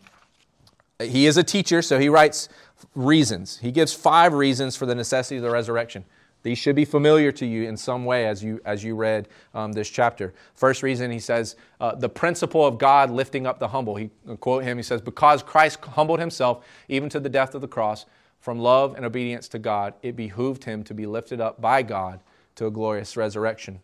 he 0.99 1.27
is 1.27 1.37
a 1.37 1.43
teacher, 1.43 1.83
so 1.83 1.99
he 1.99 2.09
writes 2.09 2.49
reasons. 2.95 3.59
He 3.59 3.73
gives 3.73 3.93
five 3.93 4.33
reasons 4.33 4.75
for 4.75 4.87
the 4.87 4.95
necessity 4.95 5.37
of 5.37 5.43
the 5.43 5.51
resurrection. 5.51 6.07
These 6.45 6.57
should 6.57 6.77
be 6.77 6.87
familiar 6.87 7.31
to 7.33 7.45
you 7.45 7.69
in 7.69 7.77
some 7.77 8.07
way 8.07 8.27
as 8.27 8.43
you, 8.43 8.59
as 8.65 8.83
you 8.83 8.95
read 8.95 9.29
um, 9.53 9.73
this 9.73 9.91
chapter. 9.91 10.33
First 10.55 10.83
reason, 10.83 11.11
he 11.11 11.19
says, 11.19 11.57
uh, 11.79 11.95
the 11.95 12.09
principle 12.09 12.65
of 12.65 12.79
God 12.79 13.11
lifting 13.11 13.47
up 13.47 13.59
the 13.59 13.69
humble. 13.69 13.97
He 13.97 14.09
quote 14.41 14.65
him, 14.65 14.79
he 14.79 14.83
says, 14.83 15.03
because 15.03 15.43
Christ 15.43 15.85
humbled 15.85 16.21
himself 16.21 16.65
even 16.89 17.11
to 17.11 17.21
the 17.21 17.29
death 17.29 17.55
of 17.55 17.61
the 17.61 17.69
cross, 17.69 18.07
from 18.45 18.59
love 18.59 18.95
and 18.95 19.07
obedience 19.07 19.49
to 19.49 19.59
God, 19.59 19.95
it 20.03 20.17
behooved 20.17 20.65
him 20.65 20.85
to 20.85 20.93
be 20.93 21.07
lifted 21.07 21.41
up 21.41 21.63
by 21.63 21.83
God 21.83 22.21
to 22.57 22.67
a 22.67 22.71
glorious 22.71 23.17
resurrection. 23.17 23.81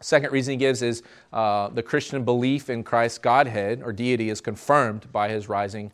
Second 0.00 0.32
reason 0.32 0.52
he 0.52 0.56
gives 0.56 0.80
is 0.80 1.02
uh, 1.30 1.68
the 1.68 1.82
Christian 1.82 2.24
belief 2.24 2.70
in 2.70 2.82
Christ's 2.82 3.18
Godhead 3.18 3.82
or 3.82 3.92
deity 3.92 4.30
is 4.30 4.40
confirmed 4.40 5.12
by 5.12 5.28
his 5.28 5.50
rising 5.50 5.92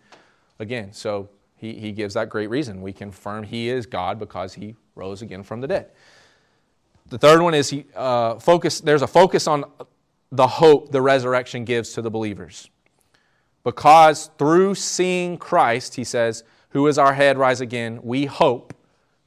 again. 0.61 0.93
So 0.93 1.29
he, 1.57 1.73
he 1.73 1.91
gives 1.91 2.15
that 2.15 2.29
great 2.29 2.51
reason. 2.51 2.83
We 2.83 2.93
confirm 2.93 3.43
he 3.43 3.69
is 3.69 3.85
God 3.85 4.17
because 4.17 4.55
he 4.55 4.77
rose 4.95 5.21
again 5.21 5.43
from 5.43 5.61
the 5.61 5.67
dead. 5.67 5.91
The 7.09 7.19
third 7.19 7.43
one 7.43 7.53
is 7.53 7.71
he 7.71 7.87
uh, 7.97 8.37
focus. 8.37 8.81
There's 8.81 9.03
a 9.03 9.09
focus 9.09 9.49
on 9.49 9.65
the 10.31 10.47
hope 10.47 10.93
the 10.93 11.03
resurrection 11.03 11.65
gives 11.65 11.95
to 11.95 12.01
the 12.01 12.11
believers, 12.13 12.71
because 13.65 14.31
through 14.39 14.77
seeing 14.77 15.37
Christ, 15.37 15.97
he 15.97 16.05
says, 16.05 16.45
"Who 16.73 16.87
is 16.87 16.99
our 16.99 17.15
head, 17.15 17.39
rise 17.39 17.61
again." 17.61 18.01
We 18.03 18.27
hope 18.27 18.75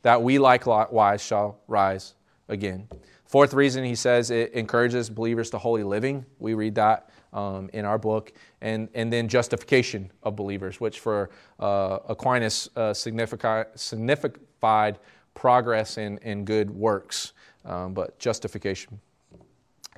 that 0.02 0.22
we 0.22 0.38
likewise 0.38 1.24
shall 1.24 1.60
rise 1.68 2.14
again. 2.48 2.88
Fourth 3.26 3.54
reason 3.54 3.84
he 3.84 3.96
says 3.96 4.30
it 4.30 4.54
encourages 4.54 5.10
believers 5.10 5.50
to 5.50 5.58
holy 5.58 5.84
living. 5.84 6.26
We 6.40 6.54
read 6.54 6.76
that 6.76 7.10
um, 7.34 7.70
in 7.74 7.84
our 7.84 7.98
book, 7.98 8.32
and, 8.62 8.88
and 8.94 9.12
then 9.12 9.28
justification 9.28 10.12
of 10.24 10.36
believers, 10.36 10.80
which 10.80 11.00
for 11.00 11.32
uh, 11.60 12.00
Aquinas 12.08 12.70
uh, 12.76 12.94
signified, 12.94 15.00
progress 15.34 15.98
in, 15.98 16.18
in 16.20 16.46
good 16.46 16.70
works, 16.70 17.34
um, 17.66 17.94
but 17.94 18.18
justification. 18.20 19.00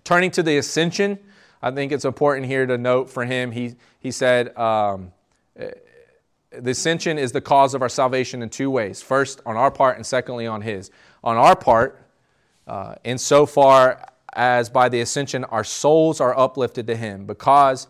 Turning 0.04 0.32
to 0.32 0.42
the 0.42 0.58
ascension, 0.58 1.20
I 1.62 1.70
think 1.72 1.92
it's 1.92 2.06
important 2.06 2.48
here 2.48 2.66
to 2.66 2.78
note 2.78 3.10
for 3.10 3.24
him, 3.24 3.52
he, 3.52 3.76
he 4.00 4.10
said, 4.10 4.58
um, 4.58 5.12
the 6.52 6.72
ascension 6.72 7.18
is 7.18 7.32
the 7.32 7.42
cause 7.42 7.74
of 7.74 7.82
our 7.82 7.90
salvation 7.90 8.42
in 8.42 8.50
two 8.50 8.70
ways. 8.70 9.02
First, 9.02 9.42
on 9.46 9.58
our 9.58 9.72
part, 9.72 9.98
and 9.98 10.06
secondly, 10.06 10.48
on 10.48 10.62
his. 10.62 10.92
On 11.24 11.38
our 11.38 11.56
part, 11.56 12.02
uh, 12.68 12.96
insofar 13.04 14.04
as 14.34 14.70
by 14.70 14.88
the 14.88 15.02
ascension 15.02 15.44
our 15.46 15.64
souls 15.64 16.22
are 16.22 16.38
uplifted 16.38 16.86
to 16.88 16.96
him 16.96 17.26
because 17.26 17.88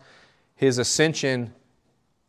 his 0.54 0.78
ascension 0.78 1.52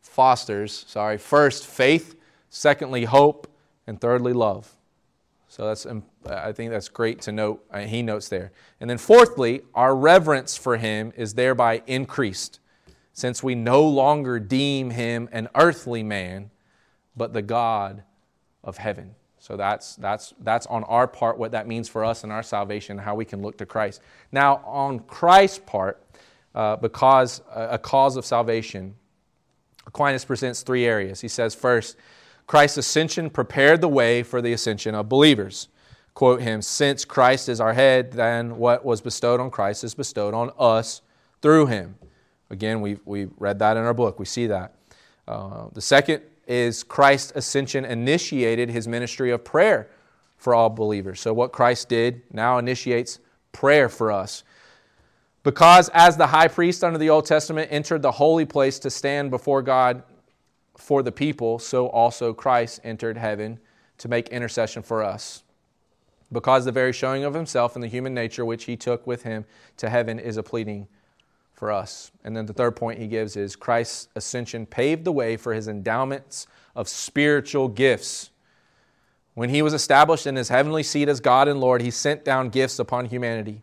fosters, 0.00 0.84
sorry, 0.86 1.16
first 1.16 1.66
faith, 1.66 2.16
secondly 2.48 3.04
hope, 3.04 3.46
and 3.86 4.00
thirdly 4.00 4.32
love. 4.32 4.76
So 5.48 5.66
that's 5.66 5.86
I 6.28 6.52
think 6.52 6.70
that's 6.70 6.88
great 6.88 7.22
to 7.22 7.32
note. 7.32 7.64
Uh, 7.72 7.80
he 7.80 8.02
notes 8.02 8.28
there. 8.28 8.52
And 8.80 8.88
then 8.88 8.98
fourthly, 8.98 9.62
our 9.74 9.96
reverence 9.96 10.56
for 10.56 10.76
him 10.76 11.12
is 11.16 11.34
thereby 11.34 11.82
increased, 11.86 12.59
since 13.20 13.42
we 13.42 13.54
no 13.54 13.82
longer 13.82 14.40
deem 14.40 14.90
him 14.90 15.28
an 15.30 15.48
earthly 15.54 16.02
man, 16.02 16.50
but 17.16 17.32
the 17.32 17.42
God 17.42 18.02
of 18.64 18.78
heaven. 18.78 19.14
So 19.38 19.56
that's, 19.56 19.96
that's, 19.96 20.34
that's 20.40 20.66
on 20.66 20.84
our 20.84 21.06
part 21.06 21.38
what 21.38 21.52
that 21.52 21.66
means 21.66 21.88
for 21.88 22.04
us 22.04 22.24
and 22.24 22.32
our 22.32 22.42
salvation, 22.42 22.98
how 22.98 23.14
we 23.14 23.24
can 23.24 23.42
look 23.42 23.58
to 23.58 23.66
Christ. 23.66 24.00
Now, 24.32 24.56
on 24.66 25.00
Christ's 25.00 25.60
part, 25.60 26.02
uh, 26.54 26.76
because 26.76 27.42
a, 27.54 27.68
a 27.72 27.78
cause 27.78 28.16
of 28.16 28.24
salvation, 28.24 28.94
Aquinas 29.86 30.24
presents 30.24 30.62
three 30.62 30.84
areas. 30.84 31.20
He 31.20 31.28
says, 31.28 31.54
first, 31.54 31.96
Christ's 32.46 32.78
ascension 32.78 33.30
prepared 33.30 33.80
the 33.80 33.88
way 33.88 34.22
for 34.22 34.42
the 34.42 34.52
ascension 34.52 34.94
of 34.94 35.08
believers. 35.08 35.68
Quote 36.14 36.42
him, 36.42 36.60
since 36.60 37.04
Christ 37.04 37.48
is 37.48 37.60
our 37.60 37.72
head, 37.72 38.12
then 38.12 38.56
what 38.56 38.84
was 38.84 39.00
bestowed 39.00 39.40
on 39.40 39.50
Christ 39.50 39.84
is 39.84 39.94
bestowed 39.94 40.34
on 40.34 40.50
us 40.58 41.02
through 41.40 41.66
him. 41.66 41.96
Again, 42.50 42.80
we 42.80 42.98
we 43.04 43.28
read 43.38 43.58
that 43.60 43.76
in 43.76 43.84
our 43.84 43.94
book. 43.94 44.18
We 44.18 44.26
see 44.26 44.46
that. 44.48 44.74
Uh, 45.26 45.68
the 45.72 45.80
second 45.80 46.22
is 46.46 46.82
Christ's 46.82 47.32
ascension 47.36 47.84
initiated 47.84 48.68
his 48.68 48.88
ministry 48.88 49.30
of 49.30 49.44
prayer 49.44 49.88
for 50.36 50.54
all 50.54 50.68
believers. 50.68 51.20
So, 51.20 51.32
what 51.32 51.52
Christ 51.52 51.88
did 51.88 52.22
now 52.32 52.58
initiates 52.58 53.20
prayer 53.52 53.88
for 53.88 54.10
us. 54.10 54.42
Because 55.42 55.88
as 55.94 56.16
the 56.16 56.26
high 56.26 56.48
priest 56.48 56.84
under 56.84 56.98
the 56.98 57.08
Old 57.08 57.24
Testament 57.24 57.68
entered 57.70 58.02
the 58.02 58.10
holy 58.10 58.44
place 58.44 58.78
to 58.80 58.90
stand 58.90 59.30
before 59.30 59.62
God 59.62 60.02
for 60.76 61.02
the 61.02 61.12
people, 61.12 61.58
so 61.58 61.88
also 61.88 62.32
Christ 62.32 62.80
entered 62.84 63.16
heaven 63.16 63.58
to 63.98 64.08
make 64.08 64.28
intercession 64.28 64.82
for 64.82 65.02
us. 65.02 65.42
Because 66.32 66.64
the 66.64 66.72
very 66.72 66.92
showing 66.92 67.24
of 67.24 67.34
himself 67.34 67.74
and 67.74 67.82
the 67.82 67.88
human 67.88 68.14
nature 68.14 68.44
which 68.44 68.64
he 68.64 68.76
took 68.76 69.06
with 69.06 69.22
him 69.22 69.44
to 69.78 69.88
heaven 69.88 70.18
is 70.18 70.36
a 70.36 70.42
pleading 70.42 70.88
for 71.60 71.70
us. 71.70 72.10
And 72.24 72.34
then 72.34 72.46
the 72.46 72.54
third 72.54 72.74
point 72.74 72.98
he 72.98 73.06
gives 73.06 73.36
is 73.36 73.54
Christ's 73.54 74.08
ascension 74.16 74.64
paved 74.64 75.04
the 75.04 75.12
way 75.12 75.36
for 75.36 75.52
his 75.52 75.68
endowments 75.68 76.46
of 76.74 76.88
spiritual 76.88 77.68
gifts. 77.68 78.30
When 79.34 79.50
he 79.50 79.60
was 79.60 79.74
established 79.74 80.26
in 80.26 80.36
his 80.36 80.48
heavenly 80.48 80.82
seat 80.82 81.06
as 81.06 81.20
God 81.20 81.48
and 81.48 81.60
Lord, 81.60 81.82
he 81.82 81.90
sent 81.90 82.24
down 82.24 82.48
gifts 82.48 82.78
upon 82.78 83.04
humanity. 83.04 83.60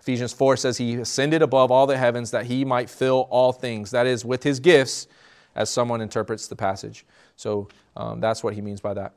Ephesians 0.00 0.32
4 0.32 0.56
says 0.56 0.78
he 0.78 0.96
ascended 0.96 1.40
above 1.40 1.70
all 1.70 1.86
the 1.86 1.96
heavens 1.96 2.32
that 2.32 2.46
he 2.46 2.64
might 2.64 2.90
fill 2.90 3.28
all 3.30 3.52
things. 3.52 3.92
That 3.92 4.08
is, 4.08 4.24
with 4.24 4.42
his 4.42 4.58
gifts, 4.58 5.06
as 5.54 5.70
someone 5.70 6.00
interprets 6.00 6.48
the 6.48 6.56
passage. 6.56 7.06
So 7.36 7.68
um, 7.96 8.20
that's 8.20 8.42
what 8.42 8.54
he 8.54 8.60
means 8.60 8.80
by 8.80 8.92
that. 8.94 9.14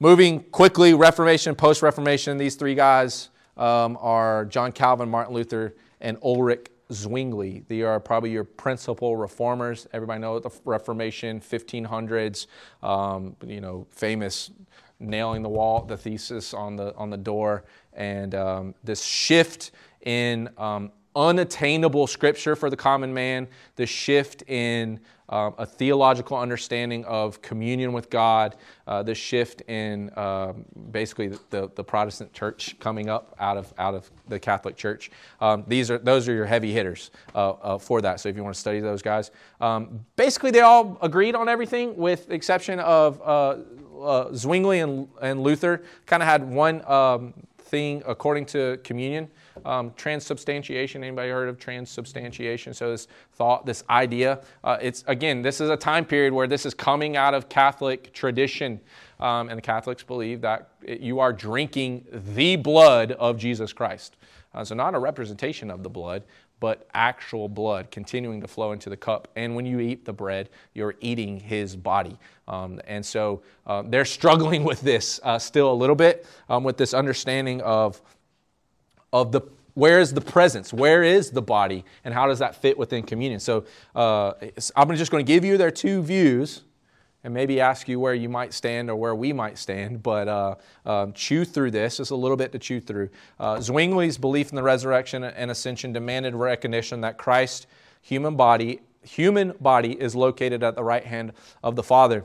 Moving 0.00 0.44
quickly, 0.44 0.94
Reformation, 0.94 1.54
post 1.54 1.82
Reformation, 1.82 2.38
these 2.38 2.54
three 2.54 2.74
guys 2.74 3.28
um, 3.58 3.98
are 4.00 4.46
John 4.46 4.72
Calvin, 4.72 5.10
Martin 5.10 5.34
Luther, 5.34 5.74
and 6.00 6.16
Ulrich 6.22 6.68
Zwingli. 6.92 7.64
They 7.68 7.82
are 7.82 7.98
probably 7.98 8.30
your 8.30 8.44
principal 8.44 9.16
reformers. 9.16 9.86
Everybody 9.92 10.20
knows 10.20 10.42
the 10.42 10.50
Reformation, 10.64 11.40
1500s, 11.40 12.46
um, 12.82 13.36
you 13.44 13.60
know, 13.60 13.86
famous 13.90 14.50
nailing 14.98 15.42
the 15.42 15.48
wall, 15.48 15.82
the 15.82 15.96
thesis 15.96 16.54
on 16.54 16.76
the, 16.76 16.94
on 16.96 17.10
the 17.10 17.16
door, 17.16 17.64
and 17.92 18.34
um, 18.34 18.74
this 18.84 19.02
shift 19.02 19.72
in 20.02 20.48
um, 20.56 20.90
unattainable 21.14 22.06
scripture 22.06 22.54
for 22.54 22.70
the 22.70 22.76
common 22.76 23.12
man, 23.12 23.48
the 23.76 23.86
shift 23.86 24.42
in 24.46 25.00
um, 25.28 25.54
a 25.58 25.66
theological 25.66 26.36
understanding 26.36 27.04
of 27.04 27.42
communion 27.42 27.92
with 27.92 28.10
God, 28.10 28.56
uh, 28.86 29.02
the 29.02 29.14
shift 29.14 29.62
in 29.62 30.16
um, 30.16 30.64
basically 30.90 31.28
the, 31.50 31.70
the, 31.74 31.84
Protestant 31.84 32.32
church 32.32 32.76
coming 32.78 33.08
up 33.08 33.34
out 33.38 33.56
of, 33.56 33.72
out 33.78 33.94
of 33.94 34.10
the 34.28 34.38
Catholic 34.38 34.76
Church. 34.76 35.10
Um, 35.40 35.64
these 35.66 35.90
are, 35.90 35.98
those 35.98 36.28
are 36.28 36.34
your 36.34 36.46
heavy 36.46 36.72
hitters 36.72 37.10
uh, 37.34 37.50
uh, 37.50 37.78
for 37.78 38.00
that, 38.02 38.20
so 38.20 38.28
if 38.28 38.36
you 38.36 38.44
want 38.44 38.54
to 38.54 38.60
study 38.60 38.80
those 38.80 39.02
guys. 39.02 39.30
Um, 39.60 40.04
basically, 40.16 40.50
they 40.50 40.60
all 40.60 40.98
agreed 41.02 41.34
on 41.34 41.48
everything 41.48 41.96
with 41.96 42.28
the 42.28 42.34
exception 42.34 42.78
of 42.80 43.20
uh, 43.22 43.56
uh, 44.00 44.32
Zwingli 44.32 44.80
and, 44.80 45.08
and 45.20 45.42
Luther, 45.42 45.82
kind 46.06 46.22
of 46.22 46.28
had 46.28 46.48
one 46.48 46.84
um, 46.90 47.34
thing 47.58 48.02
according 48.06 48.46
to 48.46 48.78
communion. 48.84 49.28
Um, 49.64 49.92
transubstantiation. 49.96 51.02
Anybody 51.02 51.30
heard 51.30 51.48
of 51.48 51.58
transubstantiation? 51.58 52.74
So 52.74 52.90
this 52.90 53.08
thought, 53.32 53.66
this 53.66 53.84
idea. 53.88 54.40
Uh, 54.62 54.78
it's 54.80 55.04
again, 55.06 55.42
this 55.42 55.60
is 55.60 55.70
a 55.70 55.76
time 55.76 56.04
period 56.04 56.32
where 56.32 56.46
this 56.46 56.66
is 56.66 56.74
coming 56.74 57.16
out 57.16 57.34
of 57.34 57.48
Catholic 57.48 58.12
tradition, 58.12 58.80
um, 59.20 59.48
and 59.48 59.58
the 59.58 59.62
Catholics 59.62 60.02
believe 60.02 60.40
that 60.42 60.70
you 60.86 61.20
are 61.20 61.32
drinking 61.32 62.06
the 62.34 62.56
blood 62.56 63.12
of 63.12 63.38
Jesus 63.38 63.72
Christ. 63.72 64.16
Uh, 64.54 64.64
so 64.64 64.74
not 64.74 64.94
a 64.94 64.98
representation 64.98 65.70
of 65.70 65.82
the 65.82 65.90
blood, 65.90 66.22
but 66.60 66.88
actual 66.94 67.48
blood 67.48 67.90
continuing 67.90 68.40
to 68.40 68.48
flow 68.48 68.72
into 68.72 68.88
the 68.88 68.96
cup. 68.96 69.28
And 69.36 69.54
when 69.54 69.66
you 69.66 69.80
eat 69.80 70.04
the 70.04 70.12
bread, 70.12 70.48
you're 70.74 70.94
eating 71.00 71.38
his 71.38 71.76
body. 71.76 72.18
Um, 72.48 72.80
and 72.86 73.04
so 73.04 73.42
uh, 73.66 73.82
they're 73.86 74.04
struggling 74.04 74.64
with 74.70 74.80
this 74.80 75.20
uh, 75.22 75.38
still 75.38 75.70
a 75.70 75.74
little 75.74 75.96
bit, 75.96 76.26
um, 76.48 76.64
with 76.64 76.76
this 76.76 76.94
understanding 76.94 77.60
of 77.62 78.00
of 79.12 79.32
the 79.32 79.42
where 79.74 80.00
is 80.00 80.14
the 80.14 80.22
presence? 80.22 80.72
Where 80.72 81.02
is 81.02 81.30
the 81.30 81.42
body? 81.42 81.84
And 82.02 82.14
how 82.14 82.28
does 82.28 82.38
that 82.38 82.56
fit 82.56 82.78
within 82.78 83.02
communion? 83.02 83.40
So 83.40 83.66
uh, 83.94 84.32
I'm 84.74 84.96
just 84.96 85.10
going 85.10 85.24
to 85.24 85.30
give 85.30 85.44
you 85.44 85.58
their 85.58 85.70
two 85.70 86.02
views 86.02 86.62
and 87.22 87.34
maybe 87.34 87.60
ask 87.60 87.86
you 87.86 88.00
where 88.00 88.14
you 88.14 88.30
might 88.30 88.54
stand 88.54 88.88
or 88.88 88.96
where 88.96 89.14
we 89.14 89.34
might 89.34 89.58
stand, 89.58 90.02
but 90.02 90.28
uh, 90.28 90.54
um, 90.86 91.12
chew 91.12 91.44
through 91.44 91.72
this. 91.72 91.98
Just 91.98 92.10
a 92.10 92.16
little 92.16 92.38
bit 92.38 92.52
to 92.52 92.58
chew 92.58 92.80
through. 92.80 93.10
Uh, 93.38 93.56
Zwingli's 93.56 94.16
belief 94.16 94.48
in 94.48 94.56
the 94.56 94.62
resurrection 94.62 95.24
and 95.24 95.50
ascension 95.50 95.92
demanded 95.92 96.34
recognition 96.34 97.02
that 97.02 97.18
Christ's 97.18 97.66
human 98.00 98.34
body, 98.34 98.80
human 99.02 99.52
body 99.60 99.92
is 100.00 100.14
located 100.14 100.62
at 100.62 100.74
the 100.74 100.84
right 100.84 101.04
hand 101.04 101.32
of 101.62 101.76
the 101.76 101.82
Father. 101.82 102.24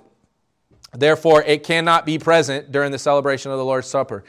Therefore, 0.93 1.43
it 1.43 1.63
cannot 1.63 2.05
be 2.05 2.17
present 2.17 2.71
during 2.71 2.91
the 2.91 2.99
celebration 2.99 3.51
of 3.51 3.57
the 3.57 3.65
Lord's 3.65 3.87
Supper. 3.87 4.23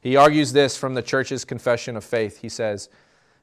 He 0.00 0.16
argues 0.16 0.52
this 0.52 0.76
from 0.76 0.94
the 0.94 1.02
church's 1.02 1.44
confession 1.44 1.96
of 1.96 2.04
faith. 2.04 2.38
He 2.38 2.48
says, 2.48 2.88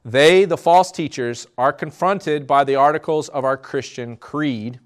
They, 0.04 0.44
the 0.44 0.56
false 0.56 0.90
teachers, 0.90 1.46
are 1.58 1.72
confronted 1.72 2.46
by 2.46 2.64
the 2.64 2.76
articles 2.76 3.28
of 3.28 3.44
our 3.44 3.56
Christian 3.56 4.16
creed. 4.16 4.80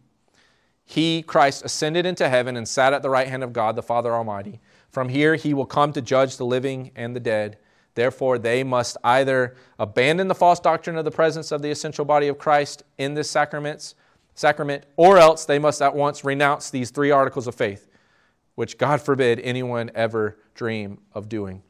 He, 0.84 1.22
Christ, 1.22 1.64
ascended 1.64 2.04
into 2.04 2.28
heaven 2.28 2.56
and 2.56 2.66
sat 2.66 2.92
at 2.92 3.02
the 3.02 3.10
right 3.10 3.28
hand 3.28 3.44
of 3.44 3.52
God, 3.52 3.76
the 3.76 3.82
Father 3.82 4.12
Almighty. 4.12 4.60
From 4.90 5.08
here, 5.08 5.36
he 5.36 5.54
will 5.54 5.66
come 5.66 5.92
to 5.92 6.02
judge 6.02 6.36
the 6.36 6.44
living 6.44 6.90
and 6.96 7.14
the 7.14 7.20
dead. 7.20 7.58
Therefore, 7.94 8.38
they 8.38 8.64
must 8.64 8.96
either 9.04 9.56
abandon 9.78 10.28
the 10.28 10.34
false 10.34 10.60
doctrine 10.60 10.96
of 10.96 11.04
the 11.04 11.10
presence 11.10 11.52
of 11.52 11.62
the 11.62 11.70
essential 11.70 12.04
body 12.04 12.28
of 12.28 12.38
Christ 12.38 12.82
in 12.98 13.14
this 13.14 13.30
sacraments, 13.30 13.94
sacrament, 14.34 14.84
or 14.96 15.18
else 15.18 15.44
they 15.44 15.58
must 15.58 15.82
at 15.82 15.94
once 15.94 16.24
renounce 16.24 16.70
these 16.70 16.90
three 16.90 17.10
articles 17.10 17.46
of 17.46 17.54
faith, 17.54 17.88
which 18.60 18.76
God 18.76 19.00
forbid 19.00 19.40
anyone 19.40 19.90
ever 19.94 20.36
dream 20.54 20.98
of 21.14 21.30
doing. 21.30 21.62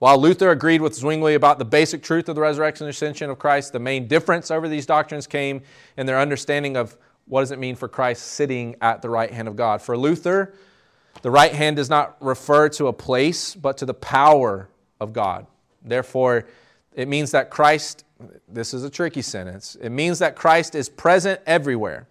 While 0.00 0.18
Luther 0.18 0.50
agreed 0.50 0.80
with 0.80 0.92
Zwingli 0.92 1.34
about 1.34 1.60
the 1.60 1.64
basic 1.64 2.02
truth 2.02 2.28
of 2.28 2.34
the 2.34 2.40
resurrection 2.40 2.86
and 2.86 2.90
ascension 2.90 3.30
of 3.30 3.38
Christ, 3.38 3.72
the 3.72 3.78
main 3.78 4.08
difference 4.08 4.50
over 4.50 4.68
these 4.68 4.86
doctrines 4.86 5.28
came 5.28 5.62
in 5.96 6.04
their 6.04 6.18
understanding 6.18 6.76
of 6.76 6.96
what 7.26 7.42
does 7.42 7.52
it 7.52 7.60
mean 7.60 7.76
for 7.76 7.86
Christ 7.86 8.24
sitting 8.24 8.74
at 8.80 9.02
the 9.02 9.08
right 9.08 9.30
hand 9.30 9.46
of 9.46 9.54
God. 9.54 9.80
For 9.80 9.96
Luther, 9.96 10.52
the 11.22 11.30
right 11.30 11.52
hand 11.52 11.76
does 11.76 11.88
not 11.88 12.16
refer 12.20 12.68
to 12.70 12.88
a 12.88 12.92
place, 12.92 13.54
but 13.54 13.76
to 13.76 13.86
the 13.86 13.94
power 13.94 14.68
of 14.98 15.12
God. 15.12 15.46
Therefore, 15.84 16.48
it 16.92 17.06
means 17.06 17.30
that 17.30 17.50
Christ, 17.50 18.04
this 18.48 18.74
is 18.74 18.82
a 18.82 18.90
tricky 18.90 19.22
sentence, 19.22 19.76
it 19.80 19.90
means 19.90 20.18
that 20.18 20.34
Christ 20.34 20.74
is 20.74 20.88
present 20.88 21.40
everywhere. 21.46 22.08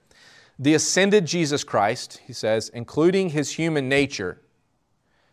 The 0.62 0.76
ascended 0.76 1.26
Jesus 1.26 1.64
Christ, 1.64 2.22
he 2.28 2.34
says, 2.34 2.70
including 2.70 3.32
his 3.32 3.54
human 3.54 3.90
nature, 3.90 4.40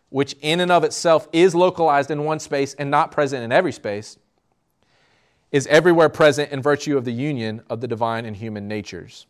which 0.09 0.35
in 0.41 0.59
and 0.59 0.71
of 0.71 0.83
itself 0.83 1.27
is 1.31 1.53
localized 1.53 2.09
in 2.09 2.23
one 2.23 2.39
space 2.39 2.73
and 2.73 2.89
not 2.89 3.11
present 3.11 3.43
in 3.43 3.51
every 3.51 3.71
space, 3.71 4.17
is 5.51 5.67
everywhere 5.67 6.09
present 6.09 6.51
in 6.51 6.63
virtue 6.63 6.97
of 6.97 7.05
the 7.05 7.11
union 7.11 7.61
of 7.69 7.79
the 7.79 7.87
divine 7.87 8.25
and 8.25 8.37
human 8.37 8.67
natures. 8.67 9.27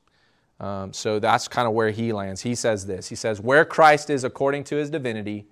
Um, 0.62 0.94
so 0.94 1.20
that's 1.20 1.50
kind 1.50 1.68
of 1.68 1.74
where 1.74 1.92
he 1.92 2.14
lands. 2.14 2.40
He 2.44 2.56
says 2.56 2.86
this 2.86 3.10
He 3.10 3.16
says, 3.16 3.42
Where 3.42 3.66
Christ 3.66 4.10
is 4.10 4.24
according 4.24 4.64
to 4.66 4.78
his 4.78 4.90
divinity, 4.90 5.48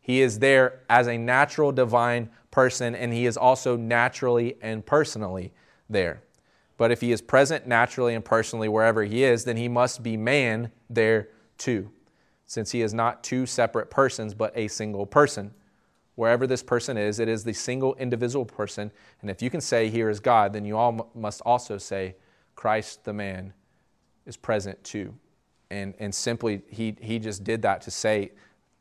he 0.00 0.22
is 0.22 0.40
there 0.40 0.80
as 0.90 1.06
a 1.06 1.16
natural 1.16 1.70
divine 1.70 2.30
person, 2.50 2.96
and 2.96 3.12
he 3.12 3.26
is 3.26 3.36
also 3.36 3.76
naturally 3.76 4.56
and 4.60 4.84
personally 4.84 5.52
there. 5.88 6.24
But 6.76 6.90
if 6.90 7.00
he 7.00 7.12
is 7.12 7.20
present 7.20 7.66
naturally 7.66 8.14
and 8.14 8.24
personally 8.24 8.68
wherever 8.68 9.04
he 9.04 9.24
is, 9.24 9.44
then 9.44 9.56
he 9.56 9.68
must 9.68 10.02
be 10.02 10.16
man 10.16 10.72
there 10.90 11.28
too 11.56 11.90
since 12.46 12.70
he 12.70 12.82
is 12.82 12.92
not 12.92 13.24
two 13.24 13.46
separate 13.46 13.90
persons, 13.90 14.34
but 14.34 14.52
a 14.56 14.68
single 14.68 15.06
person. 15.06 15.52
Wherever 16.14 16.46
this 16.46 16.62
person 16.62 16.96
is, 16.96 17.18
it 17.18 17.28
is 17.28 17.42
the 17.42 17.52
single 17.52 17.94
individual 17.96 18.44
person. 18.44 18.92
And 19.20 19.30
if 19.30 19.42
you 19.42 19.50
can 19.50 19.60
say, 19.60 19.88
Here 19.88 20.08
is 20.08 20.20
God, 20.20 20.52
then 20.52 20.64
you 20.64 20.76
all 20.76 21.10
must 21.14 21.40
also 21.42 21.78
say, 21.78 22.16
Christ 22.54 23.04
the 23.04 23.12
man 23.12 23.52
is 24.26 24.36
present 24.36 24.82
too. 24.84 25.14
And, 25.70 25.94
and 25.98 26.14
simply, 26.14 26.62
he, 26.68 26.96
he 27.00 27.18
just 27.18 27.42
did 27.42 27.62
that 27.62 27.80
to 27.82 27.90
say, 27.90 28.30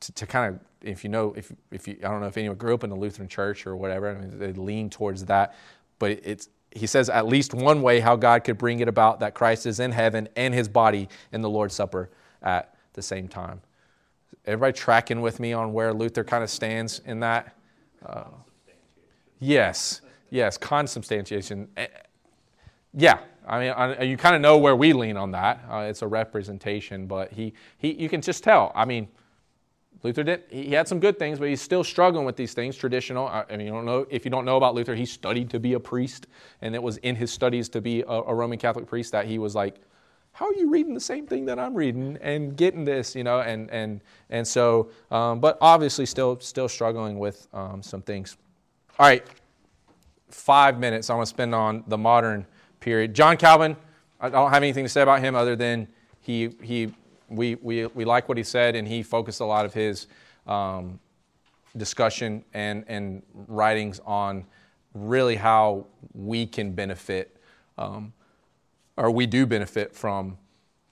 to, 0.02 0.12
to 0.12 0.28
kind 0.28 0.54
of, 0.54 0.60
if 0.88 1.04
you 1.04 1.10
know, 1.10 1.34
if, 1.36 1.52
if 1.72 1.88
you, 1.88 1.98
I 2.04 2.10
don't 2.10 2.22
know 2.22 2.28
if 2.28 2.38
anyone 2.38 2.58
grew 2.58 2.76
up 2.76 2.84
in 2.84 2.90
the 2.90 2.96
Lutheran 2.96 3.28
church 3.28 3.66
or 3.66 3.76
whatever, 3.76 4.12
I 4.12 4.14
mean, 4.14 4.38
they 4.38 4.54
lean 4.54 4.90
towards 4.90 5.26
that. 5.26 5.56
But 5.98 6.20
it's, 6.24 6.50
he 6.76 6.88
says 6.88 7.10
at 7.10 7.28
least 7.28 7.54
one 7.54 7.82
way 7.82 8.00
how 8.00 8.16
God 8.16 8.44
could 8.44 8.58
bring 8.58 8.80
it 8.80 8.88
about 8.88 9.20
that 9.20 9.34
Christ 9.34 9.66
is 9.66 9.80
in 9.80 9.92
heaven 9.92 10.28
and 10.36 10.54
his 10.54 10.68
body 10.68 11.10
in 11.32 11.42
the 11.42 11.50
Lord's 11.50 11.76
Supper 11.76 12.10
at 12.42 12.76
the 12.94 13.02
same 13.02 13.28
time. 13.28 13.62
Everybody 14.46 14.74
tracking 14.74 15.22
with 15.22 15.40
me 15.40 15.54
on 15.54 15.74
where 15.74 15.94
Luther 15.94 16.24
kind 16.24 16.44
of 16.44 16.50
stands 16.50 17.00
in 17.06 17.20
that? 17.22 17.56
Uh, 18.06 18.26
yes, 19.40 20.02
yes, 20.30 20.58
consubstantiation. 20.58 21.70
Eh, 21.78 21.88
yeah, 22.94 23.20
I 23.48 23.60
mean, 23.60 23.72
I, 23.72 24.02
you 24.04 24.18
kind 24.18 24.36
of 24.36 24.42
know 24.42 24.58
where 24.58 24.76
we 24.76 24.94
lean 24.94 25.18
on 25.18 25.32
that. 25.32 25.64
Uh, 25.70 25.86
it's 25.90 26.02
a 26.02 26.08
representation, 26.08 27.08
but 27.08 27.32
he, 27.32 27.54
he, 27.78 27.94
you 27.94 28.10
can 28.10 28.22
just 28.22 28.44
tell. 28.44 28.72
I 28.76 28.86
mean, 28.86 29.08
Luther 30.04 30.24
did. 30.24 30.44
He 30.50 30.72
had 30.72 30.88
some 30.88 31.00
good 31.00 31.18
things, 31.18 31.40
but 31.40 31.48
he's 31.48 31.62
still 31.62 31.84
struggling 31.84 32.26
with 32.26 32.36
these 32.36 32.54
things. 32.54 32.76
Traditional. 32.76 33.28
I 33.28 33.46
mean, 33.52 33.62
you 33.62 33.72
don't 33.72 33.86
know 33.86 34.06
if 34.10 34.26
you 34.26 34.32
don't 34.32 34.46
know 34.46 34.58
about 34.58 34.76
Luther. 34.76 34.96
He 34.96 35.06
studied 35.06 35.50
to 35.52 35.60
be 35.60 35.74
a 35.74 35.80
priest, 35.80 36.28
and 36.62 36.76
it 36.76 36.84
was 36.84 36.98
in 36.98 37.16
his 37.16 37.32
studies 37.32 37.70
to 37.70 37.82
be 37.82 38.02
a, 38.02 38.06
a 38.08 38.36
Roman 38.36 38.60
Catholic 38.60 38.86
priest 38.86 39.14
that 39.14 39.26
he 39.26 39.40
was 39.40 39.56
like, 39.56 39.78
how 40.34 40.48
are 40.48 40.54
you 40.56 40.70
reading 40.70 40.94
the 40.94 41.00
same 41.00 41.28
thing 41.28 41.46
that 41.46 41.60
I'm 41.60 41.76
reading 41.76 42.18
and 42.22 42.58
getting 42.58 42.84
this, 42.84 43.16
you 43.16 43.24
know, 43.24 43.40
and 43.42 43.70
and 43.72 44.02
and 44.30 44.48
so, 44.48 44.90
um, 45.12 45.40
but 45.40 45.58
obviously 45.62 46.06
still 46.06 46.40
still 46.40 46.68
struggling 46.68 47.18
with 47.18 47.48
um, 47.54 47.82
some 47.82 48.02
things. 48.02 48.36
All 49.00 49.08
right, 49.08 49.24
five 50.30 50.80
minutes 50.80 51.10
I 51.10 51.16
want 51.16 51.28
to 51.28 51.30
spend 51.30 51.56
on 51.56 51.84
the 51.88 51.98
modern 51.98 52.46
period. 52.80 53.14
John 53.14 53.38
Calvin, 53.38 53.78
I 54.20 54.30
don't 54.30 54.50
have 54.50 54.64
anything 54.64 54.86
to 54.86 54.90
say 54.90 55.02
about 55.02 55.22
him 55.22 55.36
other 55.36 55.56
than 55.56 55.88
he 56.20 56.50
he 56.62 56.94
we 57.36 57.56
we 57.56 57.86
we 57.88 58.06
like 58.06 58.30
what 58.30 58.38
he 58.38 58.44
said 58.44 58.76
and 58.76 58.88
he 58.88 59.04
focused 59.04 59.40
a 59.40 59.46
lot 59.46 59.66
of 59.66 59.74
his 59.74 60.08
um, 60.48 61.00
discussion 61.76 62.44
and 62.54 62.86
and 62.88 63.24
writings 63.48 64.00
on 64.06 64.46
really 64.94 65.36
how 65.36 65.88
we 66.14 66.46
can 66.46 66.72
benefit. 66.72 67.38
Um, 67.78 68.14
or 68.98 69.10
we 69.10 69.26
do 69.26 69.46
benefit 69.46 69.96
from 69.96 70.38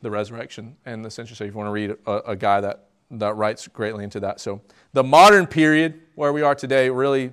the 0.02 0.10
resurrection 0.10 0.76
and 0.86 1.04
the 1.04 1.08
ascension. 1.08 1.36
So 1.36 1.44
if 1.44 1.52
you 1.52 1.58
want 1.58 1.68
to 1.68 1.72
read 1.72 1.96
a, 2.06 2.32
a 2.32 2.36
guy 2.36 2.62
that, 2.62 2.88
that 3.12 3.36
writes 3.36 3.68
greatly 3.68 4.04
into 4.04 4.20
that. 4.22 4.40
So 4.40 4.62
the 4.94 5.04
modern 5.04 5.46
period 5.46 6.02
where 6.16 6.34
we 6.34 6.42
are 6.42 6.56
today, 6.56 6.90
really, 6.90 7.32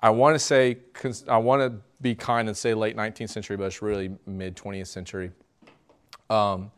I 0.00 0.10
want 0.10 0.34
to 0.34 0.38
say, 0.38 0.78
I 1.28 1.38
want 1.38 1.62
to 1.62 1.80
be 2.02 2.14
kind 2.14 2.48
and 2.48 2.56
say 2.56 2.74
late 2.74 2.96
19th 2.96 3.30
century, 3.30 3.56
but 3.56 3.64
it's 3.64 3.80
really 3.80 4.14
mid 4.26 4.56
20th 4.56 4.88
century. 4.88 5.30
Um, 6.28 6.70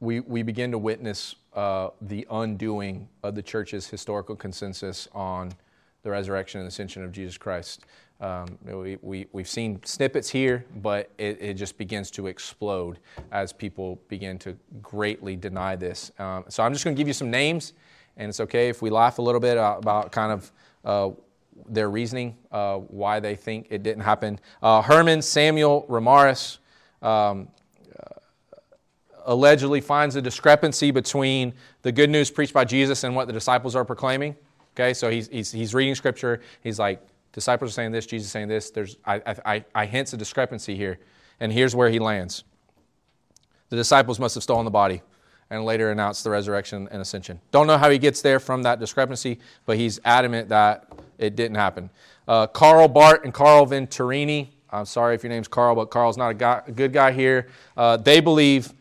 we, 0.00 0.20
we 0.20 0.42
begin 0.42 0.70
to 0.70 0.78
witness 0.78 1.34
uh, 1.54 1.88
the 2.02 2.26
undoing 2.30 3.08
of 3.22 3.34
the 3.34 3.42
church's 3.42 3.88
historical 3.88 4.36
consensus 4.36 5.08
on 5.12 5.52
the 6.02 6.10
resurrection 6.10 6.60
and 6.60 6.68
ascension 6.68 7.02
of 7.02 7.10
Jesus 7.10 7.36
Christ. 7.36 7.84
Um, 8.20 8.58
we, 8.64 8.98
we, 9.00 9.26
we've 9.32 9.48
seen 9.48 9.80
snippets 9.84 10.28
here, 10.28 10.64
but 10.76 11.10
it, 11.18 11.40
it, 11.40 11.54
just 11.54 11.78
begins 11.78 12.10
to 12.12 12.26
explode 12.26 12.98
as 13.30 13.52
people 13.52 14.00
begin 14.08 14.38
to 14.40 14.56
greatly 14.82 15.36
deny 15.36 15.76
this. 15.76 16.10
Um, 16.18 16.44
so 16.48 16.64
I'm 16.64 16.72
just 16.72 16.84
going 16.84 16.96
to 16.96 17.00
give 17.00 17.06
you 17.06 17.14
some 17.14 17.30
names, 17.30 17.74
and 18.16 18.28
it's 18.28 18.40
okay 18.40 18.68
if 18.68 18.82
we 18.82 18.90
laugh 18.90 19.18
a 19.18 19.22
little 19.22 19.40
bit 19.40 19.56
about 19.56 20.10
kind 20.10 20.32
of 20.32 20.52
uh, 20.84 21.10
their 21.68 21.90
reasoning, 21.90 22.36
uh, 22.50 22.78
why 22.78 23.20
they 23.20 23.36
think 23.36 23.68
it 23.70 23.84
didn't 23.84 24.02
happen. 24.02 24.40
Uh, 24.62 24.82
Hermann 24.82 25.22
Samuel 25.22 25.86
Reimarus 25.88 26.58
um, 27.02 27.48
allegedly 29.28 29.80
finds 29.80 30.16
a 30.16 30.22
discrepancy 30.22 30.90
between 30.90 31.52
the 31.82 31.92
good 31.92 32.10
news 32.10 32.30
preached 32.30 32.54
by 32.54 32.64
Jesus 32.64 33.04
and 33.04 33.14
what 33.14 33.26
the 33.26 33.32
disciples 33.32 33.76
are 33.76 33.84
proclaiming. 33.84 34.34
Okay, 34.74 34.94
so 34.94 35.10
he's, 35.10 35.28
he's, 35.28 35.52
he's 35.52 35.74
reading 35.74 35.94
scripture. 35.94 36.40
He's 36.62 36.78
like, 36.78 37.06
disciples 37.32 37.70
are 37.70 37.74
saying 37.74 37.92
this, 37.92 38.06
Jesus 38.06 38.30
saying 38.30 38.48
this. 38.48 38.70
There's, 38.70 38.96
I, 39.04 39.36
I, 39.44 39.64
I 39.74 39.86
hints 39.86 40.14
a 40.14 40.16
discrepancy 40.16 40.74
here. 40.74 40.98
And 41.40 41.52
here's 41.52 41.76
where 41.76 41.90
he 41.90 41.98
lands. 41.98 42.44
The 43.68 43.76
disciples 43.76 44.18
must 44.18 44.34
have 44.34 44.42
stolen 44.42 44.64
the 44.64 44.70
body 44.70 45.02
and 45.50 45.64
later 45.64 45.90
announced 45.90 46.24
the 46.24 46.30
resurrection 46.30 46.88
and 46.90 47.02
ascension. 47.02 47.38
Don't 47.50 47.66
know 47.66 47.76
how 47.76 47.90
he 47.90 47.98
gets 47.98 48.22
there 48.22 48.40
from 48.40 48.62
that 48.62 48.80
discrepancy, 48.80 49.40
but 49.66 49.76
he's 49.76 50.00
adamant 50.06 50.48
that 50.48 50.90
it 51.18 51.36
didn't 51.36 51.56
happen. 51.56 51.90
Uh, 52.26 52.46
Karl 52.46 52.88
Bahrdt 52.88 53.24
and 53.24 53.34
Carl 53.34 53.66
Venturini, 53.66 54.48
I'm 54.70 54.86
sorry 54.86 55.14
if 55.14 55.22
your 55.22 55.30
name's 55.30 55.48
Carl, 55.48 55.74
but 55.74 55.86
Carl's 55.86 56.16
not 56.16 56.30
a, 56.30 56.34
guy, 56.34 56.62
a 56.66 56.72
good 56.72 56.92
guy 56.92 57.12
here. 57.12 57.48
Uh, 57.76 57.98
they 57.98 58.20
believe 58.20 58.72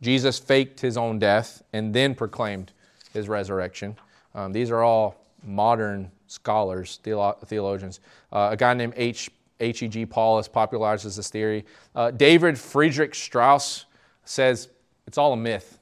Jesus 0.00 0.38
faked 0.38 0.80
his 0.80 0.96
own 0.96 1.18
death 1.18 1.62
and 1.72 1.94
then 1.94 2.14
proclaimed 2.14 2.72
his 3.12 3.28
resurrection. 3.28 3.96
Um, 4.34 4.52
these 4.52 4.70
are 4.70 4.82
all 4.82 5.16
modern 5.42 6.10
scholars, 6.26 7.00
theolo- 7.04 7.40
theologians. 7.46 8.00
Uh, 8.32 8.50
a 8.52 8.56
guy 8.56 8.74
named 8.74 8.94
H. 8.96 9.30
H.E.G. 9.60 10.06
Paulus 10.06 10.48
popularizes 10.48 11.16
this 11.16 11.30
theory. 11.30 11.64
Uh, 11.94 12.12
David 12.12 12.56
Friedrich 12.56 13.12
Strauss 13.12 13.86
says 14.24 14.68
it's 15.08 15.18
all 15.18 15.32
a 15.32 15.36
myth. 15.36 15.80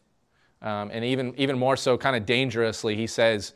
Um, 0.62 0.90
and 0.92 1.04
even, 1.04 1.34
even 1.36 1.58
more 1.58 1.76
so, 1.76 1.98
kind 1.98 2.16
of 2.16 2.24
dangerously, 2.24 2.96
he 2.96 3.06
says 3.06 3.52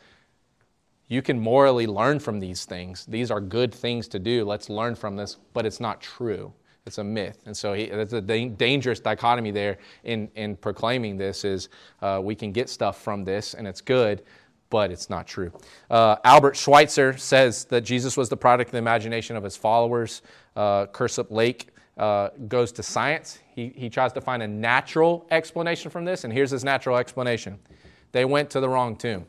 you 1.08 1.22
can 1.22 1.40
morally 1.40 1.86
learn 1.86 2.20
from 2.20 2.38
these 2.38 2.64
things. 2.64 3.06
These 3.06 3.30
are 3.30 3.40
good 3.40 3.74
things 3.74 4.08
to 4.08 4.18
do. 4.18 4.44
Let's 4.44 4.68
learn 4.68 4.94
from 4.94 5.16
this, 5.16 5.38
but 5.54 5.64
it's 5.64 5.80
not 5.80 6.00
true. 6.00 6.52
It's 6.86 6.98
a 6.98 7.04
myth. 7.04 7.42
And 7.46 7.56
so 7.56 7.72
he, 7.74 7.86
that's 7.86 8.12
a 8.12 8.20
da- 8.20 8.48
dangerous 8.48 9.00
dichotomy 9.00 9.50
there 9.50 9.78
in, 10.04 10.30
in 10.34 10.56
proclaiming 10.56 11.16
this 11.16 11.44
is 11.44 11.68
uh, 12.02 12.20
we 12.22 12.34
can 12.34 12.52
get 12.52 12.68
stuff 12.68 13.02
from 13.02 13.24
this 13.24 13.54
and 13.54 13.66
it's 13.66 13.80
good, 13.80 14.22
but 14.70 14.90
it's 14.90 15.10
not 15.10 15.26
true. 15.26 15.52
Uh, 15.90 16.16
Albert 16.24 16.56
Schweitzer 16.56 17.16
says 17.16 17.64
that 17.66 17.82
Jesus 17.82 18.16
was 18.16 18.28
the 18.28 18.36
product 18.36 18.68
of 18.68 18.72
the 18.72 18.78
imagination 18.78 19.36
of 19.36 19.44
his 19.44 19.56
followers. 19.56 20.22
Uh, 20.56 20.86
Lake 21.28 21.68
uh, 21.98 22.30
goes 22.48 22.72
to 22.72 22.82
science. 22.82 23.40
He, 23.54 23.72
he 23.76 23.90
tries 23.90 24.12
to 24.14 24.20
find 24.20 24.42
a 24.42 24.48
natural 24.48 25.26
explanation 25.30 25.90
from 25.90 26.04
this, 26.04 26.24
and 26.24 26.32
here's 26.32 26.50
his 26.50 26.64
natural 26.64 26.96
explanation 26.96 27.58
they 28.12 28.24
went 28.24 28.50
to 28.50 28.60
the 28.60 28.68
wrong 28.68 28.96
tomb. 28.96 29.24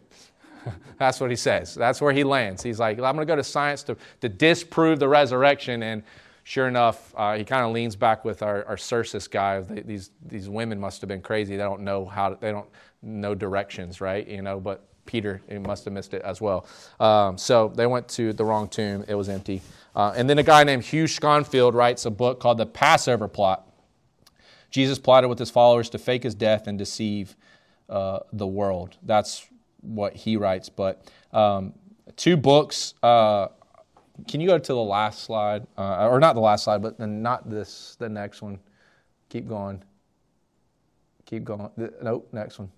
That's 0.97 1.19
what 1.19 1.29
he 1.29 1.35
says. 1.35 1.75
That's 1.75 2.01
where 2.01 2.13
he 2.13 2.23
lands. 2.23 2.63
He's 2.63 2.79
like, 2.79 2.97
I'm 2.97 3.15
going 3.15 3.17
to 3.17 3.25
go 3.25 3.35
to 3.35 3.43
science 3.43 3.83
to, 3.83 3.97
to 4.21 4.29
disprove 4.29 4.99
the 4.99 5.07
resurrection. 5.07 5.83
And 5.83 6.03
sure 6.43 6.67
enough, 6.67 7.13
uh, 7.15 7.35
he 7.35 7.43
kind 7.43 7.65
of 7.65 7.71
leans 7.71 7.95
back 7.95 8.25
with 8.25 8.41
our, 8.41 8.65
our 8.65 8.77
Circus 8.77 9.27
guy. 9.27 9.61
These, 9.61 10.11
these 10.25 10.49
women 10.49 10.79
must 10.79 11.01
have 11.01 11.07
been 11.07 11.21
crazy. 11.21 11.55
They 11.55 11.63
don't 11.63 11.81
know 11.81 12.05
how 12.05 12.29
to, 12.29 12.37
they 12.39 12.51
don't 12.51 12.69
know 13.01 13.35
directions, 13.35 14.01
right? 14.01 14.27
You 14.27 14.41
know, 14.41 14.59
but 14.59 14.85
Peter 15.05 15.41
he 15.49 15.57
must 15.57 15.85
have 15.85 15.93
missed 15.93 16.13
it 16.13 16.21
as 16.21 16.39
well. 16.39 16.65
Um, 16.99 17.37
so 17.37 17.71
they 17.75 17.87
went 17.87 18.07
to 18.09 18.33
the 18.33 18.45
wrong 18.45 18.67
tomb. 18.67 19.03
It 19.07 19.15
was 19.15 19.29
empty. 19.29 19.61
Uh, 19.95 20.13
and 20.15 20.29
then 20.29 20.37
a 20.37 20.43
guy 20.43 20.63
named 20.63 20.83
Hugh 20.83 21.05
Schonfield 21.05 21.73
writes 21.73 22.05
a 22.05 22.11
book 22.11 22.39
called 22.39 22.57
The 22.57 22.65
Passover 22.65 23.27
Plot. 23.27 23.67
Jesus 24.69 24.97
plotted 24.97 25.29
with 25.29 25.37
his 25.39 25.49
followers 25.49 25.89
to 25.89 25.97
fake 25.97 26.23
his 26.23 26.33
death 26.33 26.67
and 26.67 26.77
deceive 26.77 27.35
uh, 27.89 28.19
the 28.31 28.47
world. 28.47 28.95
That's 29.03 29.45
what 29.81 30.15
he 30.15 30.37
writes. 30.37 30.69
But 30.69 31.05
um, 31.33 31.73
two 32.15 32.37
books. 32.37 32.93
Can 34.27 34.41
you 34.41 34.47
go 34.47 34.57
to 34.57 34.73
the 34.73 34.81
last 34.81 35.23
slide, 35.23 35.65
uh, 35.77 36.07
or 36.07 36.19
not 36.19 36.35
the 36.35 36.41
last 36.41 36.65
slide, 36.65 36.81
but 36.81 36.97
then 36.97 37.21
not 37.21 37.49
this, 37.49 37.95
the 37.99 38.09
next 38.09 38.41
one. 38.41 38.59
Keep 39.29 39.47
going. 39.47 39.83
Keep 41.25 41.43
going. 41.45 41.69
Nope, 42.01 42.27
next 42.31 42.59
one 42.59 42.71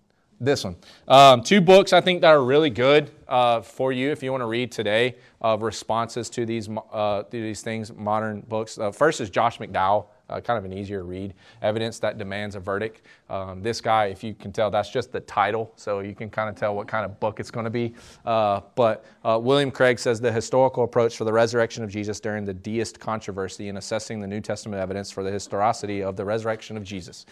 this 0.44 0.64
one. 0.64 0.76
Um, 1.08 1.42
two 1.42 1.62
books 1.62 1.94
I 1.94 2.02
think 2.02 2.22
that 2.22 2.30
are 2.30 2.44
really 2.44 2.70
good 2.70 3.12
uh, 3.28 3.62
for 3.62 3.92
you 3.92 4.12
if 4.12 4.22
you 4.22 4.32
want 4.32 4.42
to 4.42 4.48
read 4.48 4.72
today 4.72 5.16
of 5.42 5.62
responses 5.62 6.30
to 6.32 6.46
these 6.46 6.70
uh, 6.92 7.24
to 7.24 7.32
these 7.32 7.62
things, 7.62 7.94
modern 7.94 8.42
books. 8.42 8.78
Uh, 8.78 8.92
first 8.92 9.22
is 9.22 9.30
Josh 9.30 9.58
McDowell, 9.60 10.08
uh, 10.34 10.42
kind 10.42 10.58
of 10.58 10.66
an 10.66 10.78
easier 10.78 11.04
read. 11.04 11.34
Evidence 11.62 12.00
that 12.00 12.18
demands 12.18 12.56
a 12.56 12.60
verdict. 12.60 13.02
Um, 13.30 13.62
this 13.62 13.82
guy, 13.82 14.06
if 14.06 14.24
you 14.24 14.34
can 14.34 14.52
tell, 14.52 14.70
that's 14.70 14.90
just 14.90 15.12
the 15.12 15.20
title, 15.22 15.72
so 15.76 16.00
you 16.00 16.16
can 16.16 16.30
kind 16.30 16.50
of 16.50 16.56
tell 16.56 16.76
what 16.76 16.88
kind 16.88 17.06
of 17.06 17.20
book 17.20 17.40
it's 17.40 17.52
going 17.52 17.66
to 17.66 17.70
be. 17.70 17.94
Uh, 18.26 18.62
but 18.76 19.06
uh, 19.24 19.40
William 19.42 19.72
Craig 19.72 20.00
says 20.00 20.20
the 20.20 20.32
historical 20.32 20.84
approach 20.84 21.18
for 21.18 21.24
the 21.24 21.34
resurrection 21.34 21.84
of 21.84 21.90
Jesus 21.90 22.20
during 22.20 22.46
the 22.46 22.54
deist 22.54 23.00
controversy 23.00 23.70
in 23.70 23.78
assessing 23.78 24.20
the 24.20 24.28
New 24.28 24.42
Testament 24.42 24.82
evidence 24.82 25.12
for 25.12 25.24
the 25.24 25.32
historicity 25.32 26.04
of 26.04 26.16
the 26.16 26.26
resurrection 26.26 26.78
of 26.78 26.84
Jesus. 26.84 27.26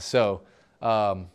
so. 0.00 0.42
Um, 0.82 1.26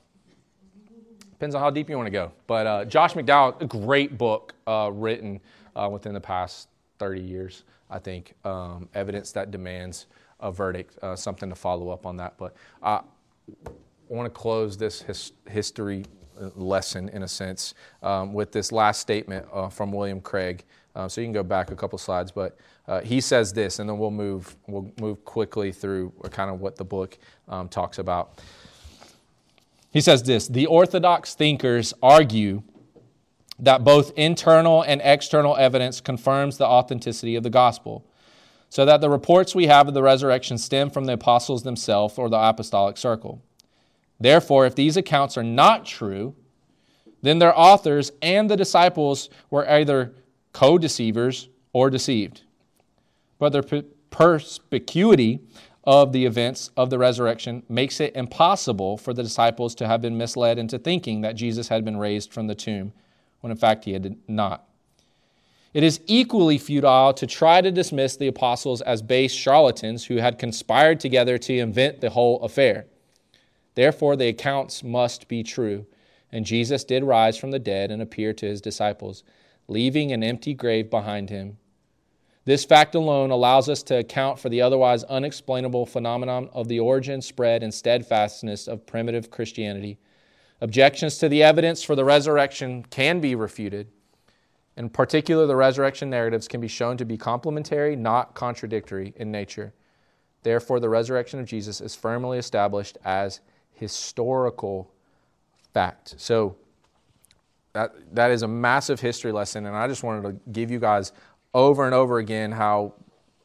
Depends 1.35 1.53
on 1.53 1.61
how 1.61 1.69
deep 1.69 1.89
you 1.89 1.97
want 1.97 2.07
to 2.07 2.11
go. 2.11 2.31
But 2.47 2.65
uh, 2.65 2.85
Josh 2.85 3.13
McDowell, 3.13 3.61
a 3.61 3.65
great 3.65 4.17
book 4.17 4.53
uh, 4.65 4.89
written 4.93 5.41
uh, 5.75 5.89
within 5.91 6.13
the 6.13 6.21
past 6.21 6.69
30 6.99 7.19
years, 7.19 7.63
I 7.89 7.99
think. 7.99 8.33
Um, 8.45 8.87
evidence 8.93 9.33
that 9.33 9.51
demands 9.51 10.05
a 10.45 10.51
verdict, 10.51 10.97
uh, 11.01 11.15
something 11.15 11.49
to 11.49 11.55
follow 11.55 11.89
up 11.89 12.05
on 12.05 12.17
that. 12.17 12.37
But 12.37 12.55
I 12.81 13.01
want 14.07 14.25
to 14.25 14.29
close 14.29 14.77
this 14.77 15.01
his, 15.01 15.33
history 15.49 16.05
lesson, 16.55 17.09
in 17.09 17.23
a 17.23 17.27
sense, 17.27 17.73
um, 18.03 18.33
with 18.33 18.51
this 18.51 18.71
last 18.71 18.99
statement 19.01 19.47
uh, 19.53 19.69
from 19.69 19.91
William 19.91 20.21
Craig. 20.21 20.63
Uh, 20.95 21.07
so 21.07 21.19
you 21.19 21.25
can 21.25 21.33
go 21.33 21.43
back 21.43 21.71
a 21.71 21.75
couple 21.75 21.97
slides, 21.97 22.31
but 22.31 22.57
he 23.03 23.19
says 23.19 23.51
this, 23.51 23.79
and 23.79 23.89
then 23.89 23.97
we'll 23.97 24.11
move 24.11 24.55
we'll 24.67 24.91
move 24.99 25.25
quickly 25.25 25.71
through 25.71 26.13
kind 26.31 26.51
of 26.51 26.61
what 26.61 26.75
the 26.75 26.85
book 26.85 27.17
um, 27.47 27.67
talks 27.67 27.97
about. 27.97 28.39
He 29.95 30.01
says 30.01 30.23
this 30.23 30.47
The 30.47 30.65
Orthodox 30.67 31.35
thinkers 31.35 31.93
argue 32.03 32.63
that 33.59 33.83
both 33.83 34.11
internal 34.17 34.81
and 34.81 35.01
external 35.03 35.55
evidence 35.55 36.01
confirms 36.01 36.57
the 36.57 36.65
authenticity 36.65 37.35
of 37.35 37.43
the 37.43 37.49
gospel, 37.49 38.05
so 38.69 38.85
that 38.85 39.01
the 39.01 39.09
reports 39.09 39.55
we 39.55 39.67
have 39.67 39.87
of 39.87 39.93
the 39.93 40.03
resurrection 40.03 40.57
stem 40.57 40.89
from 40.89 41.05
the 41.05 41.13
apostles 41.13 41.63
themselves 41.63 42.17
or 42.17 42.29
the 42.29 42.39
apostolic 42.39 42.97
circle. 42.97 43.41
Therefore, 44.19 44.65
if 44.65 44.75
these 44.75 44.97
accounts 44.97 45.37
are 45.37 45.43
not 45.43 45.85
true, 45.85 46.35
then 47.21 47.39
their 47.39 47.57
authors 47.57 48.11
and 48.21 48.49
the 48.49 48.57
disciples 48.57 49.29
were 49.49 49.69
either 49.69 50.13
co 50.53 50.77
deceivers 50.77 51.49
or 51.73 51.89
deceived. 51.89 52.41
But 53.39 53.51
their 53.51 53.83
perspicuity 54.09 55.41
of 55.83 56.13
the 56.13 56.25
events 56.25 56.71
of 56.77 56.89
the 56.89 56.97
resurrection 56.97 57.63
makes 57.69 57.99
it 57.99 58.15
impossible 58.15 58.97
for 58.97 59.13
the 59.13 59.23
disciples 59.23 59.75
to 59.75 59.87
have 59.87 60.01
been 60.01 60.17
misled 60.17 60.57
into 60.57 60.79
thinking 60.79 61.21
that 61.21 61.35
Jesus 61.35 61.67
had 61.67 61.85
been 61.85 61.97
raised 61.97 62.33
from 62.33 62.47
the 62.47 62.55
tomb, 62.55 62.93
when 63.41 63.51
in 63.51 63.57
fact 63.57 63.85
he 63.85 63.93
had 63.93 64.17
not. 64.27 64.67
It 65.75 65.83
is 65.83 66.01
equally 66.07 66.57
futile 66.57 67.13
to 67.13 67.27
try 67.27 67.61
to 67.61 67.71
dismiss 67.71 68.17
the 68.17 68.27
apostles 68.27 68.81
as 68.81 69.03
base 69.03 69.31
charlatans 69.31 70.05
who 70.05 70.17
had 70.17 70.39
conspired 70.39 70.99
together 70.99 71.37
to 71.37 71.59
invent 71.59 72.01
the 72.01 72.09
whole 72.09 72.41
affair. 72.41 72.87
Therefore, 73.75 74.15
the 74.15 74.29
accounts 74.29 74.83
must 74.83 75.27
be 75.27 75.43
true, 75.43 75.85
and 76.31 76.45
Jesus 76.45 76.83
did 76.83 77.03
rise 77.03 77.37
from 77.37 77.51
the 77.51 77.59
dead 77.59 77.91
and 77.91 78.01
appear 78.01 78.33
to 78.33 78.47
his 78.47 78.61
disciples, 78.61 79.23
leaving 79.67 80.11
an 80.11 80.23
empty 80.23 80.55
grave 80.55 80.89
behind 80.89 81.29
him 81.29 81.57
this 82.45 82.63
fact 82.63 82.93
alone 82.93 83.31
allows 83.31 83.67
us 83.69 83.81
to 83.83 83.97
account 83.97 84.37
for 84.37 84.49
the 84.49 84.61
otherwise 84.61 85.03
unexplainable 85.05 85.87
phenomenon 85.87 86.47
of 86.53 86.67
the 86.67 86.79
origin, 86.79 87.21
spread, 87.21 87.63
and 87.63 87.73
steadfastness 87.73 88.67
of 88.67 88.85
primitive 88.85 89.31
Christianity. 89.31 89.97
Objections 90.61 91.17
to 91.17 91.27
the 91.27 91.41
evidence 91.41 91.83
for 91.83 91.95
the 91.95 92.05
resurrection 92.05 92.83
can 92.83 93.19
be 93.19 93.33
refuted. 93.33 93.87
In 94.77 94.89
particular, 94.89 95.45
the 95.45 95.55
resurrection 95.55 96.09
narratives 96.09 96.47
can 96.47 96.59
be 96.59 96.67
shown 96.67 96.97
to 96.97 97.05
be 97.05 97.17
complementary, 97.17 97.95
not 97.95 98.33
contradictory 98.35 99.13
in 99.15 99.31
nature. 99.31 99.73
Therefore, 100.43 100.79
the 100.79 100.89
resurrection 100.89 101.39
of 101.39 101.45
Jesus 101.45 101.81
is 101.81 101.95
firmly 101.95 102.37
established 102.37 102.97
as 103.05 103.39
historical 103.71 104.91
fact. 105.73 106.15
So, 106.17 106.57
that, 107.73 107.93
that 108.15 108.31
is 108.31 108.41
a 108.41 108.47
massive 108.47 109.01
history 109.01 109.33
lesson, 109.33 109.65
and 109.65 109.75
I 109.75 109.87
just 109.87 110.01
wanted 110.01 110.23
to 110.23 110.51
give 110.51 110.71
you 110.71 110.79
guys 110.79 111.11
over 111.53 111.85
and 111.85 111.93
over 111.93 112.19
again 112.19 112.51
how, 112.51 112.93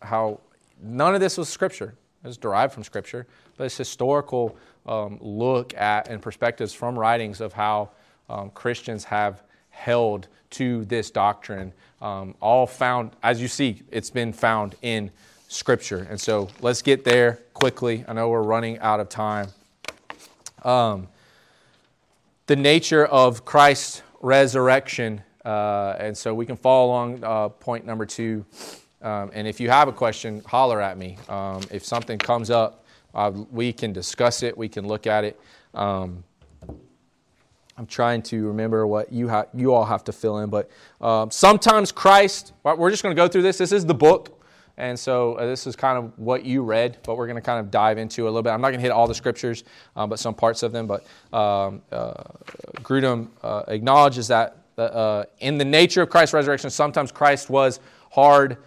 how 0.03 0.41
none 0.81 1.15
of 1.15 1.21
this 1.21 1.37
was 1.37 1.49
Scripture. 1.49 1.95
It 2.23 2.27
was 2.29 2.37
derived 2.37 2.73
from 2.73 2.85
Scripture, 2.85 3.27
but 3.57 3.65
it's 3.65 3.77
historical 3.77 4.57
um, 4.87 5.19
look 5.21 5.75
at 5.75 6.09
and 6.09 6.23
perspectives 6.23 6.73
from 6.73 6.99
writings 6.99 7.41
of 7.41 7.53
how 7.53 7.91
um, 8.29 8.51
Christians 8.51 9.05
have 9.05 9.43
held 9.81 10.29
to 10.51 10.85
this 10.85 11.11
doctrine. 11.11 11.73
Um, 12.01 12.35
all 12.41 12.67
found, 12.67 13.13
as 13.23 13.41
you 13.41 13.49
see, 13.49 13.83
it's 13.91 14.11
been 14.11 14.33
found 14.33 14.75
in 14.83 15.11
Scripture. 15.49 16.07
And 16.09 16.21
so 16.21 16.49
let's 16.61 16.83
get 16.83 17.05
there 17.05 17.41
quickly. 17.55 18.05
I 18.07 18.13
know 18.13 18.29
we're 18.29 18.43
running 18.43 18.79
out 18.79 19.01
of 19.01 19.09
time. 19.09 19.49
Um, 20.65 21.09
the 22.47 22.57
nature 22.57 23.07
of 23.07 23.45
Christ's 23.45 24.03
resurrection 24.21 25.23
uh, 25.45 25.97
and 25.99 26.17
so 26.17 26.35
we 26.35 26.45
can 26.45 26.57
follow 26.57 26.87
along 26.87 27.25
uh, 27.25 27.49
point 27.49 27.87
number 27.87 28.05
two. 28.05 28.45
Um, 29.03 29.31
and 29.33 29.49
if 29.49 29.61
you 29.61 29.71
have 29.71 29.89
a 29.89 29.93
question, 29.93 30.43
holler 30.45 30.81
at 30.81 30.99
me. 30.99 31.17
Um, 31.29 31.63
if 31.71 31.85
something 31.85 32.19
comes 32.19 32.51
up, 32.51 32.85
uh, 33.15 33.33
we 33.51 33.73
can 33.73 33.93
discuss 33.93 34.43
it. 34.43 34.57
We 34.57 34.69
can 34.69 34.87
look 34.87 35.07
at 35.07 35.25
it. 35.25 35.41
Um, 35.73 36.23
I'm 37.81 37.87
trying 37.87 38.21
to 38.25 38.47
remember 38.47 38.87
what 38.87 39.11
you 39.11 39.31
ha- 39.31 39.47
you 39.55 39.73
all 39.73 39.87
have 39.87 40.05
to 40.05 40.13
fill 40.13 40.41
in, 40.41 40.51
but 40.51 40.69
um, 41.01 41.31
sometimes 41.31 41.91
Christ. 41.91 42.53
We're 42.63 42.91
just 42.91 43.03
going 43.03 43.17
to 43.17 43.19
go 43.19 43.27
through 43.27 43.41
this. 43.41 43.57
This 43.57 43.73
is 43.73 43.87
the 43.87 43.95
book. 43.95 44.39
And 44.77 44.99
so 44.99 45.37
uh, 45.37 45.47
this 45.47 45.67
is 45.67 45.77
kind 45.77 45.97
of 45.97 46.13
what 46.19 46.45
you 46.45 46.63
read, 46.63 46.99
but 47.05 47.17
we're 47.17 47.27
going 47.27 47.37
to 47.37 47.43
kind 47.43 47.59
of 47.59 47.71
dive 47.71 47.97
into 47.97 48.25
a 48.25 48.27
little 48.27 48.43
bit. 48.43 48.51
I'm 48.51 48.61
not 48.61 48.69
going 48.69 48.81
to 48.81 48.83
hit 48.83 48.91
all 48.91 49.07
the 49.07 49.15
scriptures, 49.15 49.65
um, 49.97 50.11
but 50.11 50.19
some 50.19 50.35
parts 50.35 50.63
of 50.63 50.73
them. 50.73 50.87
But 50.87 51.07
um, 51.35 51.81
uh, 51.91 52.23
Grudem 52.83 53.29
uh, 53.43 53.63
acknowledges 53.69 54.29
that 54.29 54.59
uh, 54.77 55.25
in 55.39 55.57
the 55.57 55.65
nature 55.65 56.03
of 56.03 56.11
Christ's 56.11 56.35
resurrection, 56.35 56.69
sometimes 56.69 57.11
Christ 57.11 57.49
was 57.49 57.81
hard 58.11 58.59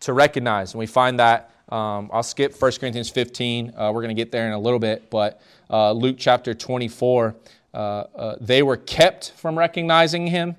to 0.00 0.12
recognize. 0.12 0.74
And 0.74 0.78
we 0.78 0.86
find 0.86 1.18
that, 1.20 1.52
um, 1.70 2.10
I'll 2.12 2.22
skip 2.22 2.54
1 2.60 2.72
Corinthians 2.72 3.08
15. 3.08 3.72
Uh, 3.74 3.92
we're 3.94 4.02
going 4.02 4.14
to 4.14 4.20
get 4.20 4.30
there 4.30 4.46
in 4.46 4.52
a 4.52 4.58
little 4.58 4.78
bit. 4.78 5.08
But 5.08 5.40
uh, 5.70 5.92
Luke 5.92 6.16
chapter 6.18 6.54
24, 6.54 7.26
uh, 7.26 7.30
uh, 7.30 7.57
they 7.72 8.62
were 8.62 8.76
kept 8.76 9.32
from 9.32 9.58
recognizing 9.58 10.26
him. 10.26 10.56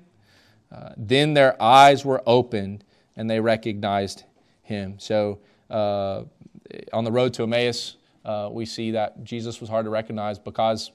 Uh, 0.72 0.90
then 0.96 1.34
their 1.34 1.60
eyes 1.60 2.04
were 2.04 2.22
opened 2.26 2.84
and 3.16 3.28
they 3.28 3.40
recognized 3.40 4.24
him. 4.62 4.94
So 4.98 5.40
on 5.70 7.04
the 7.04 7.12
road 7.12 7.34
to 7.34 7.42
Emmaus, 7.42 7.96
we 8.50 8.66
see 8.66 8.92
that 8.92 9.24
Jesus 9.24 9.60
was 9.60 9.68
hard 9.68 9.84
to 9.86 9.90
recognize 9.90 10.38
because 10.38 10.92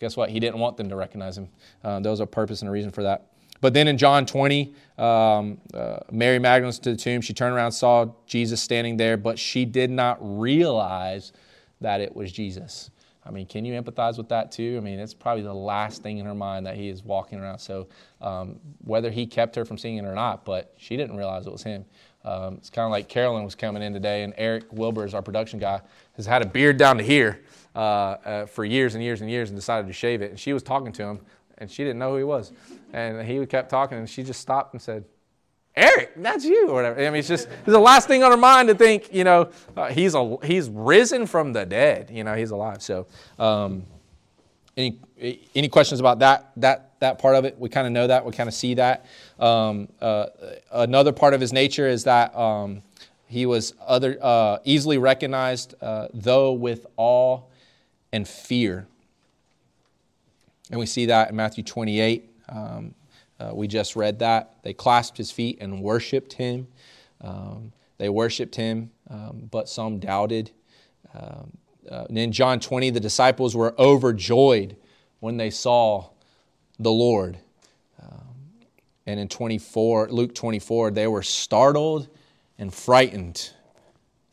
guess 0.00 0.16
what? 0.16 0.30
He 0.30 0.40
didn't 0.40 0.58
want 0.58 0.76
them 0.76 0.88
to 0.88 0.96
recognize 0.96 1.38
him. 1.38 1.48
Uh, 1.84 2.00
there 2.00 2.10
was 2.10 2.20
a 2.20 2.26
purpose 2.26 2.62
and 2.62 2.68
a 2.68 2.72
reason 2.72 2.90
for 2.90 3.02
that. 3.04 3.26
But 3.60 3.74
then 3.74 3.86
in 3.88 3.98
John 3.98 4.24
20, 4.24 4.74
um, 4.96 5.60
uh, 5.74 5.98
Mary 6.10 6.38
Magdalene's 6.38 6.78
to 6.80 6.92
the 6.92 6.96
tomb. 6.96 7.20
She 7.20 7.34
turned 7.34 7.54
around, 7.54 7.72
saw 7.72 8.06
Jesus 8.26 8.62
standing 8.62 8.96
there, 8.96 9.18
but 9.18 9.38
she 9.38 9.66
did 9.66 9.90
not 9.90 10.18
realize 10.20 11.32
that 11.82 12.00
it 12.00 12.16
was 12.16 12.32
Jesus. 12.32 12.90
I 13.24 13.30
mean, 13.30 13.46
can 13.46 13.64
you 13.64 13.80
empathize 13.80 14.16
with 14.16 14.28
that 14.30 14.50
too? 14.50 14.76
I 14.78 14.80
mean, 14.80 14.98
it's 14.98 15.12
probably 15.12 15.42
the 15.42 15.54
last 15.54 16.02
thing 16.02 16.18
in 16.18 16.26
her 16.26 16.34
mind 16.34 16.66
that 16.66 16.76
he 16.76 16.88
is 16.88 17.04
walking 17.04 17.38
around. 17.38 17.58
So, 17.58 17.86
um, 18.20 18.58
whether 18.84 19.10
he 19.10 19.26
kept 19.26 19.54
her 19.56 19.64
from 19.64 19.76
seeing 19.76 19.98
it 19.98 20.04
or 20.04 20.14
not, 20.14 20.44
but 20.44 20.72
she 20.78 20.96
didn't 20.96 21.16
realize 21.16 21.46
it 21.46 21.52
was 21.52 21.62
him. 21.62 21.84
Um, 22.24 22.54
it's 22.54 22.70
kind 22.70 22.84
of 22.84 22.90
like 22.90 23.08
Carolyn 23.08 23.44
was 23.44 23.54
coming 23.54 23.82
in 23.82 23.92
today, 23.92 24.22
and 24.24 24.34
Eric 24.36 24.72
Wilbur, 24.72 25.08
our 25.14 25.22
production 25.22 25.58
guy, 25.58 25.80
has 26.16 26.26
had 26.26 26.42
a 26.42 26.46
beard 26.46 26.76
down 26.76 26.98
to 26.98 27.02
here 27.02 27.42
uh, 27.74 27.78
uh, 27.78 28.46
for 28.46 28.64
years 28.64 28.94
and 28.94 29.02
years 29.02 29.20
and 29.20 29.30
years 29.30 29.50
and 29.50 29.58
decided 29.58 29.86
to 29.86 29.92
shave 29.92 30.22
it. 30.22 30.30
And 30.30 30.38
she 30.38 30.52
was 30.52 30.62
talking 30.62 30.92
to 30.92 31.02
him, 31.02 31.20
and 31.58 31.70
she 31.70 31.82
didn't 31.82 31.98
know 31.98 32.10
who 32.10 32.18
he 32.18 32.24
was. 32.24 32.52
And 32.92 33.26
he 33.26 33.44
kept 33.46 33.70
talking, 33.70 33.96
and 33.96 34.08
she 34.08 34.22
just 34.22 34.40
stopped 34.40 34.74
and 34.74 34.82
said, 34.82 35.04
Eric, 35.76 36.12
that's 36.16 36.44
you, 36.44 36.68
or 36.68 36.74
whatever. 36.74 37.00
I 37.00 37.04
mean, 37.10 37.20
it's 37.20 37.28
just 37.28 37.48
it's 37.48 37.66
the 37.66 37.78
last 37.78 38.08
thing 38.08 38.22
on 38.22 38.30
her 38.30 38.36
mind 38.36 38.68
to 38.68 38.74
think, 38.74 39.12
you 39.14 39.24
know, 39.24 39.50
uh, 39.76 39.88
he's 39.88 40.14
a, 40.14 40.36
he's 40.42 40.68
risen 40.68 41.26
from 41.26 41.52
the 41.52 41.64
dead. 41.64 42.10
You 42.10 42.24
know, 42.24 42.34
he's 42.34 42.50
alive. 42.50 42.82
So, 42.82 43.06
um, 43.38 43.84
any 44.76 44.98
any 45.54 45.68
questions 45.68 46.00
about 46.00 46.18
that 46.20 46.50
that 46.56 46.98
that 47.00 47.18
part 47.18 47.36
of 47.36 47.44
it? 47.44 47.58
We 47.58 47.68
kind 47.68 47.86
of 47.86 47.92
know 47.92 48.06
that. 48.08 48.24
We 48.24 48.32
kind 48.32 48.48
of 48.48 48.54
see 48.54 48.74
that. 48.74 49.06
Um, 49.38 49.88
uh, 50.00 50.26
another 50.72 51.12
part 51.12 51.34
of 51.34 51.40
his 51.40 51.52
nature 51.52 51.86
is 51.86 52.04
that 52.04 52.36
um, 52.36 52.82
he 53.26 53.46
was 53.46 53.74
other 53.86 54.18
uh, 54.20 54.58
easily 54.64 54.98
recognized, 54.98 55.74
uh, 55.80 56.08
though 56.12 56.52
with 56.52 56.86
awe 56.96 57.42
and 58.12 58.26
fear. 58.26 58.88
And 60.70 60.80
we 60.80 60.86
see 60.86 61.06
that 61.06 61.30
in 61.30 61.36
Matthew 61.36 61.62
28. 61.62 62.28
Um, 62.48 62.94
uh, 63.40 63.52
we 63.54 63.66
just 63.66 63.96
read 63.96 64.18
that. 64.18 64.56
They 64.62 64.74
clasped 64.74 65.16
his 65.16 65.30
feet 65.30 65.58
and 65.60 65.82
worshiped 65.82 66.34
him. 66.34 66.68
Um, 67.22 67.72
they 67.98 68.08
worshiped 68.08 68.54
him, 68.54 68.90
um, 69.08 69.48
but 69.50 69.68
some 69.68 69.98
doubted. 69.98 70.50
Um, 71.14 71.56
uh, 71.90 72.04
and 72.08 72.18
in 72.18 72.32
John 72.32 72.60
20, 72.60 72.90
the 72.90 73.00
disciples 73.00 73.56
were 73.56 73.74
overjoyed 73.78 74.76
when 75.20 75.38
they 75.38 75.50
saw 75.50 76.10
the 76.78 76.90
Lord. 76.90 77.38
Um, 78.02 78.34
and 79.06 79.18
in 79.18 79.28
24, 79.28 80.10
Luke 80.10 80.34
24, 80.34 80.90
they 80.90 81.06
were 81.06 81.22
startled 81.22 82.08
and 82.58 82.72
frightened, 82.72 83.50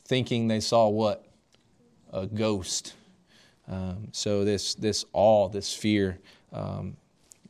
thinking 0.05 0.47
they 0.47 0.59
saw 0.59 0.89
what? 0.89 1.25
A 2.11 2.25
ghost. 2.25 2.93
Um, 3.69 4.09
so 4.11 4.45
this 4.45 4.75
this 4.75 5.03
awe, 5.11 5.49
this 5.49 5.73
fear, 5.73 6.19
um, 6.53 6.95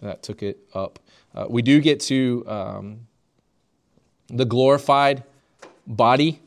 that 0.01 0.23
took 0.23 0.41
it 0.41 0.57
up. 0.73 0.99
Uh, 1.37 1.45
we 1.47 1.61
do 1.61 1.79
get 1.79 1.99
to 1.99 2.43
um, 2.47 2.99
the 4.27 4.43
glorified 4.43 5.23
body. 5.85 6.41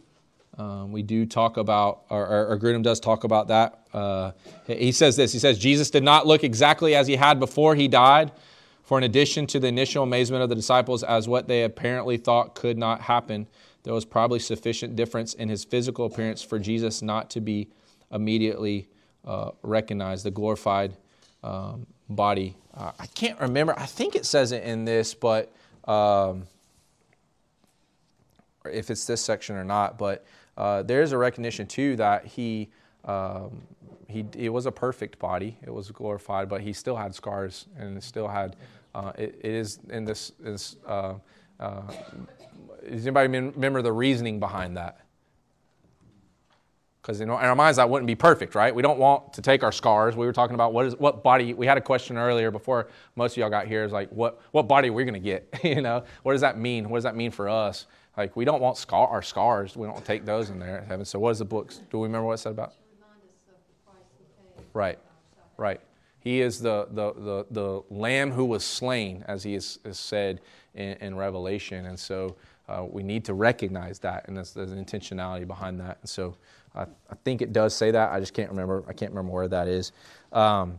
Um, 0.58 0.90
we 0.90 1.02
do 1.04 1.26
talk 1.26 1.56
about, 1.58 2.02
or, 2.10 2.48
or, 2.48 2.58
Grudem 2.58 2.82
does 2.82 2.98
talk 2.98 3.22
about 3.22 3.46
that. 3.48 3.86
Uh, 3.94 4.32
he 4.66 4.90
says 4.90 5.14
this 5.14 5.32
He 5.32 5.38
says, 5.38 5.60
Jesus 5.60 5.90
did 5.90 6.02
not 6.02 6.26
look 6.26 6.42
exactly 6.42 6.96
as 6.96 7.06
he 7.06 7.14
had 7.14 7.38
before 7.38 7.76
he 7.76 7.86
died, 7.86 8.32
for 8.82 8.98
in 8.98 9.04
addition 9.04 9.46
to 9.46 9.60
the 9.60 9.68
initial 9.68 10.02
amazement 10.02 10.42
of 10.42 10.48
the 10.48 10.56
disciples 10.56 11.04
as 11.04 11.28
what 11.28 11.46
they 11.46 11.62
apparently 11.62 12.16
thought 12.16 12.56
could 12.56 12.76
not 12.76 13.02
happen, 13.02 13.46
there 13.84 13.94
was 13.94 14.04
probably 14.04 14.40
sufficient 14.40 14.96
difference 14.96 15.34
in 15.34 15.48
his 15.48 15.62
physical 15.62 16.04
appearance 16.04 16.42
for 16.42 16.58
Jesus 16.58 17.00
not 17.00 17.30
to 17.30 17.40
be 17.40 17.68
immediately 18.10 18.88
uh, 19.24 19.52
recognized. 19.62 20.24
The 20.24 20.32
glorified 20.32 20.96
um, 21.42 21.86
body. 22.08 22.56
Uh, 22.74 22.92
I 22.98 23.06
can't 23.06 23.38
remember. 23.40 23.78
I 23.78 23.86
think 23.86 24.14
it 24.14 24.26
says 24.26 24.52
it 24.52 24.62
in 24.62 24.84
this, 24.84 25.14
but 25.14 25.52
um, 25.86 26.46
if 28.64 28.90
it's 28.90 29.04
this 29.04 29.20
section 29.20 29.56
or 29.56 29.64
not. 29.64 29.98
But 29.98 30.24
uh, 30.56 30.82
there 30.82 31.02
is 31.02 31.12
a 31.12 31.18
recognition 31.18 31.66
too 31.66 31.96
that 31.96 32.26
he 32.26 32.68
um, 33.04 33.62
he 34.08 34.24
it 34.36 34.50
was 34.50 34.66
a 34.66 34.72
perfect 34.72 35.18
body. 35.18 35.56
It 35.62 35.72
was 35.72 35.90
glorified, 35.90 36.48
but 36.48 36.60
he 36.60 36.72
still 36.72 36.96
had 36.96 37.14
scars 37.14 37.66
and 37.78 38.02
still 38.02 38.28
had. 38.28 38.56
Uh, 38.94 39.12
it, 39.16 39.38
it 39.42 39.52
is 39.52 39.78
in 39.88 40.04
this. 40.04 40.32
this 40.40 40.76
uh, 40.86 41.14
uh, 41.58 41.82
does 42.88 43.06
anybody 43.06 43.28
remember 43.28 43.82
the 43.82 43.92
reasoning 43.92 44.40
behind 44.40 44.76
that? 44.76 44.99
Because 47.10 47.20
in 47.20 47.28
our 47.28 47.56
minds, 47.56 47.78
that 47.78 47.90
wouldn't 47.90 48.06
be 48.06 48.14
perfect, 48.14 48.54
right? 48.54 48.72
We 48.72 48.82
don't 48.82 49.00
want 49.00 49.32
to 49.32 49.42
take 49.42 49.64
our 49.64 49.72
scars. 49.72 50.14
We 50.14 50.26
were 50.26 50.32
talking 50.32 50.54
about 50.54 50.72
what 50.72 50.86
is 50.86 50.94
what 50.94 51.24
body. 51.24 51.54
We 51.54 51.66
had 51.66 51.76
a 51.76 51.80
question 51.80 52.16
earlier 52.16 52.52
before 52.52 52.86
most 53.16 53.32
of 53.32 53.38
y'all 53.38 53.50
got 53.50 53.66
here. 53.66 53.82
Is 53.82 53.90
like 53.90 54.10
what 54.10 54.40
what 54.52 54.68
body 54.68 54.90
are 54.90 54.92
we 54.92 55.02
going 55.02 55.14
to 55.14 55.18
get? 55.18 55.48
you 55.64 55.82
know, 55.82 56.04
what 56.22 56.32
does 56.32 56.40
that 56.42 56.56
mean? 56.56 56.88
What 56.88 56.98
does 56.98 57.04
that 57.04 57.16
mean 57.16 57.32
for 57.32 57.48
us? 57.48 57.86
Like 58.16 58.36
we 58.36 58.44
don't 58.44 58.60
want 58.60 58.76
scar 58.76 59.08
our 59.08 59.22
scars. 59.22 59.76
We 59.76 59.88
don't 59.88 60.04
take 60.04 60.24
those 60.24 60.50
in 60.50 60.60
there. 60.60 60.84
Heaven. 60.86 61.04
So 61.04 61.18
what 61.18 61.30
is 61.30 61.40
the 61.40 61.44
books? 61.44 61.80
Do 61.90 61.98
we 61.98 62.06
remember 62.06 62.28
what 62.28 62.34
it 62.34 62.38
said 62.38 62.52
about? 62.52 62.74
Right, 64.72 65.00
right. 65.56 65.80
He 66.20 66.42
is 66.42 66.60
the, 66.60 66.86
the, 66.92 67.12
the, 67.14 67.46
the 67.50 67.82
lamb 67.90 68.30
who 68.30 68.44
was 68.44 68.62
slain, 68.62 69.24
as 69.26 69.42
he 69.42 69.54
is, 69.54 69.80
is 69.84 69.98
said 69.98 70.40
in, 70.74 70.92
in 71.00 71.16
Revelation. 71.16 71.86
And 71.86 71.98
so 71.98 72.36
uh, 72.68 72.84
we 72.88 73.02
need 73.02 73.24
to 73.24 73.34
recognize 73.34 73.98
that, 74.00 74.28
and 74.28 74.36
there's, 74.36 74.52
there's 74.52 74.70
an 74.70 74.84
intentionality 74.84 75.46
behind 75.46 75.80
that. 75.80 75.98
And 76.02 76.08
so 76.08 76.36
I, 76.74 76.82
I, 76.82 77.14
think 77.24 77.42
it 77.42 77.52
does 77.52 77.74
say 77.74 77.90
that. 77.90 78.12
I 78.12 78.20
just 78.20 78.34
can't 78.34 78.50
remember. 78.50 78.84
I 78.88 78.92
can't 78.92 79.10
remember 79.10 79.32
where 79.32 79.48
that 79.48 79.68
is. 79.68 79.92
Um, 80.32 80.78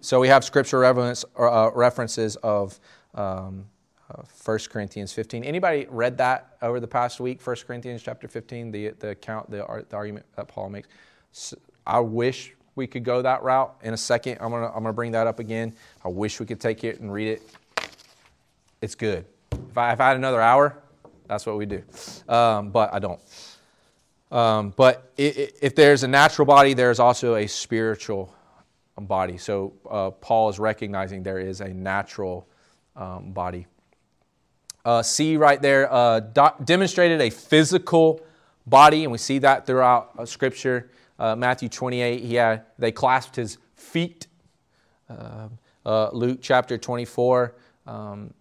so 0.00 0.20
we 0.20 0.28
have 0.28 0.44
scripture 0.44 0.78
reference, 0.78 1.24
uh, 1.38 1.70
references 1.74 2.36
of 2.36 2.78
um, 3.14 3.64
uh, 4.10 4.22
1 4.44 4.58
Corinthians 4.70 5.12
15. 5.12 5.44
Anybody 5.44 5.86
read 5.90 6.18
that 6.18 6.56
over 6.62 6.78
the 6.78 6.86
past 6.86 7.20
week? 7.20 7.44
1 7.44 7.56
Corinthians 7.66 8.02
chapter 8.02 8.28
15, 8.28 8.70
the, 8.70 8.88
the 9.00 9.10
account, 9.10 9.50
the, 9.50 9.84
the 9.88 9.96
argument 9.96 10.26
that 10.36 10.46
Paul 10.46 10.70
makes. 10.70 10.88
So 11.32 11.56
I 11.86 12.00
wish 12.00 12.52
we 12.74 12.86
could 12.86 13.04
go 13.04 13.20
that 13.22 13.42
route. 13.42 13.74
In 13.82 13.92
a 13.92 13.96
second, 13.96 14.38
I'm 14.40 14.50
gonna 14.50 14.68
I'm 14.68 14.82
gonna 14.82 14.92
bring 14.92 15.12
that 15.12 15.26
up 15.26 15.40
again. 15.40 15.74
I 16.04 16.08
wish 16.08 16.38
we 16.38 16.46
could 16.46 16.60
take 16.60 16.84
it 16.84 17.00
and 17.00 17.12
read 17.12 17.28
it. 17.28 17.42
It's 18.80 18.94
good. 18.94 19.26
If 19.50 19.76
I, 19.76 19.92
if 19.92 20.00
I 20.00 20.08
had 20.08 20.16
another 20.16 20.40
hour, 20.40 20.78
that's 21.26 21.44
what 21.44 21.56
we 21.56 21.66
do. 21.66 21.82
Um, 22.28 22.70
but 22.70 22.94
I 22.94 23.00
don't. 23.00 23.20
Um, 24.30 24.74
but 24.76 25.12
if 25.16 25.74
there's 25.74 26.02
a 26.02 26.08
natural 26.08 26.46
body, 26.46 26.74
there's 26.74 27.00
also 27.00 27.36
a 27.36 27.46
spiritual 27.46 28.34
body. 29.00 29.38
So 29.38 29.72
uh, 29.88 30.10
Paul 30.10 30.50
is 30.50 30.58
recognizing 30.58 31.22
there 31.22 31.38
is 31.38 31.60
a 31.60 31.68
natural 31.68 32.46
um, 32.96 33.32
body. 33.32 33.66
Uh, 34.84 35.02
see 35.02 35.36
right 35.36 35.60
there, 35.60 35.92
uh, 35.92 36.20
do- 36.20 36.64
demonstrated 36.64 37.20
a 37.20 37.30
physical 37.30 38.20
body, 38.66 39.04
and 39.04 39.12
we 39.12 39.18
see 39.18 39.38
that 39.38 39.66
throughout 39.66 40.12
uh, 40.18 40.24
Scripture. 40.24 40.90
Uh, 41.18 41.34
Matthew 41.34 41.68
28, 41.68 42.22
he 42.22 42.34
had, 42.34 42.64
they 42.78 42.92
clasped 42.92 43.36
his 43.36 43.58
feet. 43.74 44.26
Um, 45.08 45.58
uh, 45.84 46.10
Luke 46.12 46.38
chapter 46.42 46.78
24, 46.78 47.54
um, 47.86 48.32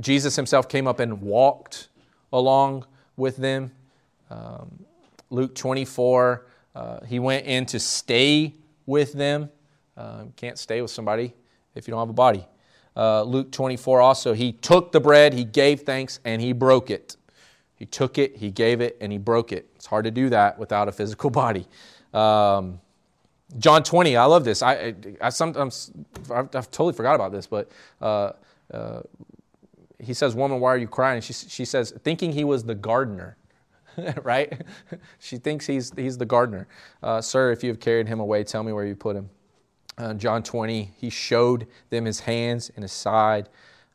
Jesus 0.00 0.36
himself 0.36 0.68
came 0.68 0.86
up 0.86 1.00
and 1.00 1.20
walked 1.20 1.88
along 2.32 2.86
with 3.16 3.36
them. 3.36 3.72
Um, 4.32 4.84
Luke 5.30 5.54
24, 5.54 6.46
uh, 6.74 7.00
he 7.04 7.18
went 7.18 7.46
in 7.46 7.66
to 7.66 7.78
stay 7.78 8.54
with 8.86 9.12
them. 9.12 9.50
Uh, 9.96 10.24
can't 10.36 10.58
stay 10.58 10.80
with 10.80 10.90
somebody 10.90 11.34
if 11.74 11.86
you 11.86 11.92
don't 11.92 12.00
have 12.00 12.08
a 12.08 12.14
body. 12.14 12.46
Uh, 12.96 13.22
Luke 13.22 13.50
24 13.52 14.00
also, 14.00 14.32
he 14.32 14.52
took 14.52 14.92
the 14.92 15.00
bread, 15.00 15.32
he 15.32 15.44
gave 15.44 15.82
thanks, 15.82 16.20
and 16.24 16.40
he 16.40 16.52
broke 16.52 16.90
it. 16.90 17.16
He 17.76 17.86
took 17.86 18.18
it, 18.18 18.36
he 18.36 18.50
gave 18.50 18.80
it, 18.80 18.96
and 19.00 19.10
he 19.10 19.18
broke 19.18 19.52
it. 19.52 19.68
It's 19.76 19.86
hard 19.86 20.04
to 20.04 20.10
do 20.10 20.28
that 20.30 20.58
without 20.58 20.88
a 20.88 20.92
physical 20.92 21.30
body. 21.44 21.66
Um, 22.12 22.80
John 23.58 23.82
20, 23.82 24.16
I 24.16 24.24
love 24.24 24.44
this. 24.44 24.62
I, 24.62 24.94
I 25.20 25.28
sometimes, 25.28 25.90
I've, 26.30 26.54
I've, 26.54 26.70
totally 26.70 26.94
forgot 26.94 27.14
about 27.14 27.32
this, 27.32 27.46
but 27.46 27.70
uh, 28.00 28.32
uh, 28.72 29.02
he 29.98 30.14
says, 30.14 30.34
Woman, 30.34 30.58
why 30.58 30.70
are 30.70 30.78
you 30.78 30.88
crying? 30.88 31.20
She, 31.20 31.32
she 31.32 31.64
says, 31.64 31.92
thinking 32.02 32.32
he 32.32 32.44
was 32.44 32.64
the 32.64 32.74
gardener. 32.74 33.36
right? 34.22 34.62
she 35.18 35.36
thinks 35.36 35.66
he's, 35.66 35.92
he's 35.96 36.18
the 36.18 36.26
gardener. 36.26 36.68
Uh, 37.02 37.20
Sir, 37.20 37.52
if 37.52 37.62
you 37.62 37.70
have 37.70 37.80
carried 37.80 38.08
him 38.08 38.20
away, 38.20 38.44
tell 38.44 38.62
me 38.62 38.72
where 38.72 38.84
you 38.84 38.96
put 38.96 39.16
him. 39.16 39.30
Uh, 39.98 40.14
John 40.14 40.42
20, 40.42 40.92
he 40.96 41.10
showed 41.10 41.66
them 41.90 42.04
his 42.04 42.20
hands 42.20 42.70
and 42.74 42.82
his 42.82 42.92
side. 42.92 43.48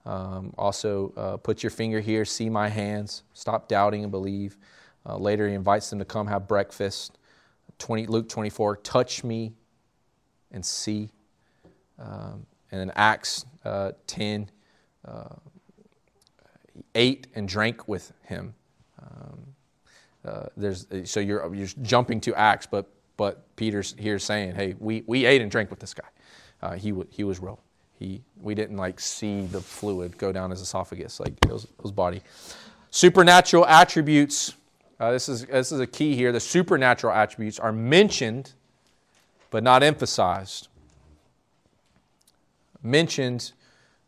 Um, 0.06 0.54
also, 0.58 1.12
uh, 1.18 1.38
put 1.38 1.64
your 1.64 1.70
finger 1.70 2.00
here, 2.00 2.24
see 2.24 2.50
my 2.50 2.70
hands. 2.70 3.24
Stop 3.34 3.68
doubting 3.68 4.04
and 4.04 4.12
believe. 4.12 4.58
Uh, 5.06 5.18
later, 5.18 5.48
he 5.48 5.54
invites 5.54 5.90
them 5.90 6.00
to 6.00 6.06
come 6.06 6.28
have 6.28 6.48
breakfast. 6.48 7.18
20, 7.80 8.08
Luke 8.08 8.30
24, 8.30 8.78
touch 8.78 9.24
me 9.24 9.54
and 10.52 10.66
see. 10.66 11.10
Um, 12.00 12.46
and 12.72 12.80
then 12.82 12.92
Acts 12.96 13.46
uh, 13.66 13.92
10, 14.08 14.50
uh, 15.06 15.36
ate 16.96 17.28
and 17.36 17.48
drank 17.48 17.88
with 17.88 18.14
him. 18.24 18.54
Um, 19.02 19.56
uh, 20.28 20.50
there's 20.58 20.88
so 21.06 21.20
you're 21.20 21.54
you're 21.56 21.68
jumping 21.82 22.20
to 22.22 22.36
Acts, 22.36 22.68
but 22.68 22.90
but 23.16 23.56
Peter's 23.56 23.96
here 23.98 24.20
saying, 24.20 24.54
hey, 24.56 24.76
we, 24.80 25.04
we 25.08 25.26
ate 25.26 25.42
and 25.42 25.50
drank 25.50 25.72
with 25.72 25.80
this 25.80 25.94
guy. 25.94 26.08
Uh, 26.62 26.74
he 26.74 26.90
w- 26.90 27.08
he 27.10 27.24
was 27.24 27.40
real. 27.40 27.60
he, 27.98 28.22
we 28.40 28.54
didn't 28.54 28.78
like 28.78 29.00
see 29.00 29.48
the 29.48 29.60
fluid 29.60 30.18
go 30.18 30.32
down 30.32 30.52
his 30.52 30.62
esophagus, 30.62 31.20
like 31.20 31.34
it 31.44 31.52
was 31.52 31.68
his 31.82 31.92
body. 31.92 32.22
Supernatural 32.92 33.66
attributes. 33.66 34.54
Uh, 35.00 35.12
this 35.12 35.30
is 35.30 35.46
this 35.46 35.72
is 35.72 35.80
a 35.80 35.88
key 35.88 36.16
here. 36.16 36.32
The 36.32 36.40
supernatural 36.40 37.14
attributes 37.14 37.60
are 37.60 37.72
mentioned, 37.72 38.54
but 39.50 39.64
not 39.64 39.84
emphasized. 39.84 40.68
Mentioned, 42.84 43.52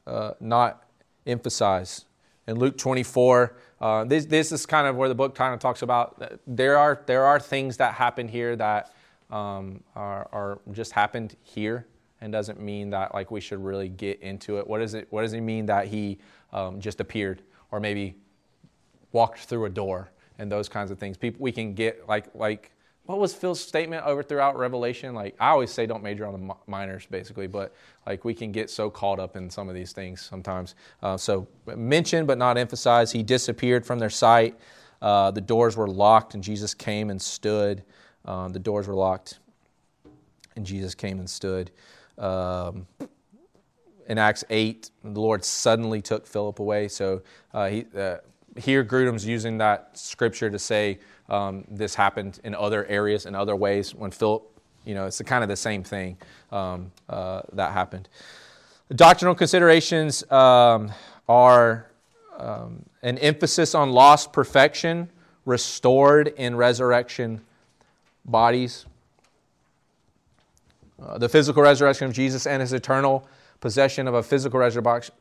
uh, 0.06 0.34
not 0.40 0.84
emphasized. 1.26 2.06
In 2.48 2.58
Luke 2.58 2.78
24, 2.78 3.56
uh, 3.82 4.04
this, 4.04 4.26
this 4.26 4.52
is 4.52 4.66
kind 4.66 4.88
of 4.88 4.96
where 4.96 5.08
the 5.08 5.16
book 5.16 5.36
kind 5.36 5.54
of 5.54 5.60
talks 5.60 5.82
about 5.82 6.40
there 6.46 6.78
are, 6.78 7.02
there 7.06 7.26
are 7.26 7.40
things 7.40 7.78
that 7.78 7.94
happen 7.94 8.28
here 8.28 8.56
that 8.56 8.94
um, 9.30 9.84
are, 9.96 10.28
are 10.32 10.60
just 10.72 10.92
happened 10.92 11.36
here 11.44 11.86
and 12.22 12.34
doesn't 12.34 12.60
mean 12.60 12.90
that 12.90 13.14
like 13.14 13.32
we 13.32 13.40
should 13.40 13.64
really 13.64 13.90
get 13.90 14.20
into 14.22 14.58
it. 14.58 14.68
What, 14.68 14.82
is 14.82 14.94
it, 14.94 15.08
what 15.12 15.22
does 15.22 15.34
it 15.34 15.42
mean 15.42 15.66
that 15.68 15.88
he 15.88 16.18
um, 16.52 16.82
just 16.82 17.00
appeared 17.00 17.42
or 17.72 17.80
maybe 17.80 18.16
walked 19.12 19.40
through 19.42 19.66
a 19.66 19.70
door 19.70 20.12
and 20.38 20.52
those 20.52 20.68
kinds 20.68 20.92
of 20.92 21.00
things? 21.00 21.18
People, 21.18 21.42
we 21.42 21.52
can 21.52 21.74
get 21.74 22.08
like, 22.08 22.26
like 22.36 22.72
what 23.10 23.18
was 23.18 23.34
Phil's 23.34 23.60
statement 23.60 24.06
over 24.06 24.22
throughout 24.22 24.56
Revelation? 24.56 25.16
Like 25.16 25.36
I 25.40 25.50
always 25.50 25.72
say, 25.72 25.88
don't 25.88 26.04
major 26.04 26.28
on 26.28 26.34
the 26.34 26.56
minors, 26.68 27.08
basically, 27.10 27.48
but 27.48 27.74
like 28.06 28.24
we 28.24 28.36
can 28.36 28.52
get 28.52 28.70
so 28.70 28.92
caught 28.92 29.20
up 29.20 29.36
in 29.36 29.50
some 29.50 29.68
of 29.68 29.74
these 29.74 29.94
things 29.94 30.22
sometimes. 30.22 30.76
Uh, 31.02 31.18
so 31.18 31.48
mentioned 31.66 32.28
but 32.28 32.38
not 32.38 32.56
emphasized. 32.56 33.12
He 33.12 33.24
disappeared 33.24 33.84
from 33.84 33.98
their 33.98 34.12
sight. 34.12 34.60
Uh, 35.02 35.32
the 35.32 35.42
doors 35.42 35.76
were 35.76 35.88
locked, 35.88 36.36
and 36.36 36.44
Jesus 36.44 36.76
came 36.76 37.10
and 37.10 37.20
stood. 37.20 37.82
Um, 38.26 38.54
the 38.54 38.60
doors 38.60 38.88
were 38.88 38.94
locked, 38.94 39.40
and 40.56 40.64
Jesus 40.64 40.94
came 40.94 41.18
and 41.18 41.28
stood. 41.28 41.72
Um, 42.20 42.86
in 44.08 44.20
Acts 44.20 44.44
8, 44.52 44.92
the 45.04 45.20
Lord 45.20 45.44
suddenly 45.44 46.04
took 46.04 46.28
Philip 46.28 46.60
away. 46.60 46.88
So 46.88 47.24
uh, 47.56 47.70
he, 47.70 47.86
uh, 47.98 48.18
here, 48.60 48.84
Grudem's 48.84 49.26
using 49.26 49.58
that 49.60 49.98
scripture 49.98 50.50
to 50.50 50.60
say 50.60 51.00
um, 51.30 51.66
this 51.70 51.96
happened 51.96 52.40
in 52.44 52.56
other 52.56 52.86
areas, 52.86 53.26
in 53.26 53.36
other 53.36 53.56
ways. 53.56 53.94
When 53.96 54.12
Philip, 54.12 54.44
you 54.86 54.96
know, 54.96 55.06
it's 55.06 55.22
kind 55.22 55.44
of 55.44 55.50
the 55.50 55.56
same 55.56 55.84
thing 55.84 56.18
um, 56.52 56.92
uh, 57.08 57.42
that 57.54 57.72
happened. 57.72 58.10
Doctrinal 58.96 59.36
considerations 59.36 60.30
um, 60.32 60.92
are 61.28 61.88
um, 62.38 62.84
an 63.04 63.18
emphasis 63.20 63.76
on 63.76 63.92
lost 63.92 64.34
perfection, 64.34 65.10
restored 65.46 66.30
in 66.30 66.56
resurrection 66.56 67.42
bodies. 68.26 68.86
Uh, 71.02 71.18
the 71.18 71.30
physical 71.30 71.64
resurrection 71.64 72.08
of 72.08 72.14
Jesus 72.14 72.46
and 72.48 72.62
his 72.62 72.74
eternal 72.74 73.28
possession 73.62 74.08
of 74.08 74.14
a 74.14 74.24
physical 74.24 74.60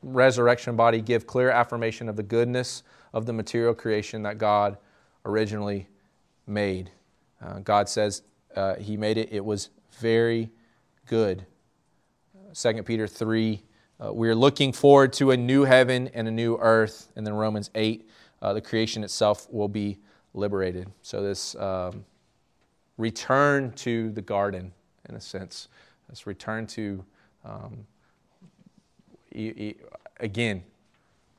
resurrection 0.03 0.77
body 0.77 1.01
give 1.01 1.27
clear 1.27 1.51
affirmation 1.51 2.09
of 2.09 2.17
the 2.17 2.23
goodness 2.23 2.83
of 3.19 3.27
the 3.27 3.33
material 3.33 3.75
creation 3.75 4.23
that 4.23 4.39
God 4.39 4.79
originally 5.27 5.89
made. 6.47 6.91
Uh, 7.45 7.59
God 7.59 7.89
says 7.89 8.23
uh, 8.57 8.77
He 8.77 8.97
made 8.97 9.19
it, 9.19 9.29
it 9.31 9.45
was 9.45 9.69
very 9.99 10.51
good. 11.07 11.45
2 12.55 12.83
Peter 12.85 13.07
3, 13.07 13.63
uh, 14.01 14.13
we're 14.13 14.35
looking 14.35 14.73
forward 14.73 15.13
to 15.15 15.33
a 15.33 15.37
new 15.37 15.65
heaven 15.65 16.09
and 16.15 16.27
a 16.29 16.31
new 16.31 16.57
earth. 16.59 17.09
And 17.17 17.27
then 17.27 17.35
Romans 17.35 17.71
8, 17.75 18.09
uh, 18.41 18.53
the 18.53 18.61
creation 18.61 19.05
itself 19.05 19.47
will 19.51 19.69
be 19.69 19.99
liberated. 20.33 20.89
So, 21.03 21.21
this 21.21 21.57
um, 21.57 22.05
return 22.97 23.73
to 23.73 24.11
the 24.13 24.23
garden, 24.23 24.73
in 25.09 25.17
a 25.17 25.21
sense, 25.21 25.69
this 26.09 26.27
return 26.27 26.67
to, 26.69 27.05
um, 27.45 27.87
e- 29.35 29.53
e- 29.57 29.77
again, 30.21 30.63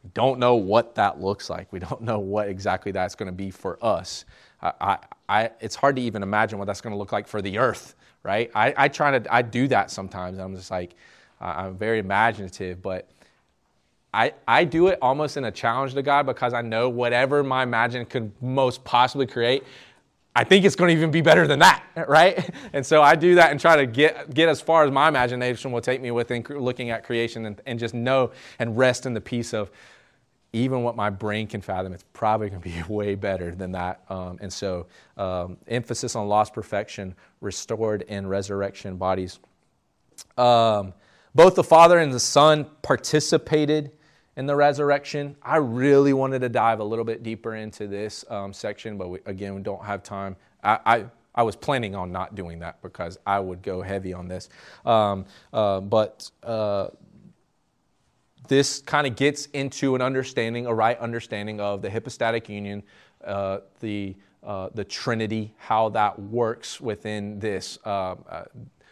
we 0.03 0.09
don't 0.13 0.39
know 0.39 0.55
what 0.55 0.95
that 0.95 1.19
looks 1.21 1.49
like. 1.49 1.71
We 1.71 1.79
don't 1.79 2.01
know 2.09 2.19
what 2.19 2.47
exactly 2.47 2.91
that's 2.91 3.15
going 3.15 3.27
to 3.27 3.35
be 3.35 3.51
for 3.51 3.83
us. 3.83 4.25
I, 4.61 4.97
I, 5.29 5.51
it's 5.61 5.75
hard 5.75 5.95
to 5.95 6.01
even 6.01 6.21
imagine 6.21 6.59
what 6.59 6.65
that's 6.65 6.81
going 6.81 6.91
to 6.91 6.97
look 6.97 7.11
like 7.11 7.27
for 7.27 7.41
the 7.41 7.57
earth, 7.59 7.95
right? 8.23 8.51
I, 8.53 8.73
I 8.75 8.87
try 8.89 9.17
to, 9.17 9.33
I 9.33 9.41
do 9.41 9.67
that 9.69 9.89
sometimes. 9.89 10.37
I'm 10.37 10.55
just 10.55 10.69
like, 10.69 10.95
I'm 11.39 11.77
very 11.77 11.99
imaginative, 11.99 12.81
but 12.81 13.09
I, 14.13 14.33
I 14.47 14.63
do 14.65 14.87
it 14.87 14.97
almost 15.01 15.37
in 15.37 15.45
a 15.45 15.51
challenge 15.51 15.93
to 15.93 16.01
God 16.01 16.25
because 16.25 16.53
I 16.53 16.61
know 16.61 16.89
whatever 16.89 17.43
my 17.43 17.63
imagination 17.63 18.09
could 18.09 18.31
most 18.41 18.83
possibly 18.83 19.27
create, 19.27 19.63
I 20.39 20.45
think 20.45 20.63
it's 20.63 20.77
going 20.77 20.87
to 20.87 20.95
even 20.95 21.11
be 21.11 21.19
better 21.19 21.45
than 21.47 21.59
that, 21.59 21.83
right? 22.07 22.49
And 22.71 22.85
so 22.85 23.01
I 23.01 23.15
do 23.15 23.35
that 23.35 23.51
and 23.51 23.59
try 23.59 23.75
to 23.75 23.85
get, 23.85 24.33
get 24.33 24.47
as 24.47 24.61
far 24.61 24.85
as 24.85 24.91
my 24.91 25.09
imagination 25.09 25.73
will 25.73 25.81
take 25.81 26.01
me 26.01 26.11
within 26.11 26.45
looking 26.47 26.91
at 26.91 27.03
creation 27.03 27.45
and, 27.45 27.61
and 27.65 27.77
just 27.77 27.93
know 27.93 28.31
and 28.57 28.77
rest 28.77 29.05
in 29.05 29.13
the 29.13 29.19
peace 29.19 29.53
of 29.53 29.69
even 30.53 30.81
what 30.81 30.95
my 30.95 31.09
brain 31.09 31.45
can 31.45 31.59
fathom, 31.59 31.91
it's 31.91 32.05
probably 32.13 32.49
going 32.49 32.61
to 32.61 32.69
be 32.69 32.81
way 32.93 33.15
better 33.15 33.53
than 33.53 33.73
that. 33.73 33.99
Um, 34.07 34.37
and 34.39 34.51
so, 34.51 34.87
um, 35.17 35.57
emphasis 35.67 36.15
on 36.15 36.29
lost 36.29 36.53
perfection, 36.53 37.15
restored 37.41 38.05
and 38.07 38.29
resurrection 38.29 38.95
bodies. 38.95 39.39
Um, 40.37 40.93
both 41.35 41.55
the 41.55 41.65
Father 41.65 41.99
and 41.99 42.13
the 42.13 42.19
Son 42.19 42.65
participated 42.81 43.91
in 44.39 44.45
the 44.45 44.55
resurrection. 44.55 45.35
I 45.43 45.57
really 45.57 46.13
wanted 46.13 46.39
to 46.39 46.49
dive 46.49 46.79
a 46.79 46.83
little 46.83 47.03
bit 47.03 47.23
deeper 47.23 47.55
into 47.55 47.87
this 47.87 48.23
um, 48.29 48.53
section, 48.53 48.97
but 48.97 49.09
we, 49.09 49.19
again, 49.25 49.53
we 49.53 49.61
don't 49.61 49.83
have 49.83 50.01
time. 50.01 50.37
I, 50.63 50.79
I, 50.85 51.05
I, 51.35 51.43
was 51.43 51.57
planning 51.57 51.93
on 51.93 52.13
not 52.13 52.35
doing 52.35 52.59
that 52.59 52.81
because 52.81 53.19
I 53.27 53.41
would 53.41 53.61
go 53.61 53.81
heavy 53.81 54.13
on 54.13 54.29
this. 54.29 54.47
Um, 54.85 55.25
uh, 55.51 55.81
but 55.81 56.31
uh, 56.41 56.87
this 58.47 58.79
kind 58.79 59.05
of 59.05 59.17
gets 59.17 59.47
into 59.47 59.93
an 59.95 60.01
understanding, 60.01 60.67
a 60.67 60.73
right 60.73 60.97
understanding 60.99 61.59
of 61.59 61.81
the 61.81 61.91
hypostatic 61.91 62.47
union, 62.47 62.81
uh, 63.25 63.57
the, 63.81 64.15
uh, 64.41 64.69
the 64.73 64.85
Trinity, 64.85 65.53
how 65.57 65.89
that 65.89 66.17
works 66.17 66.79
within 66.79 67.39
this. 67.39 67.77
Uh, 67.85 68.15
uh 68.29 68.45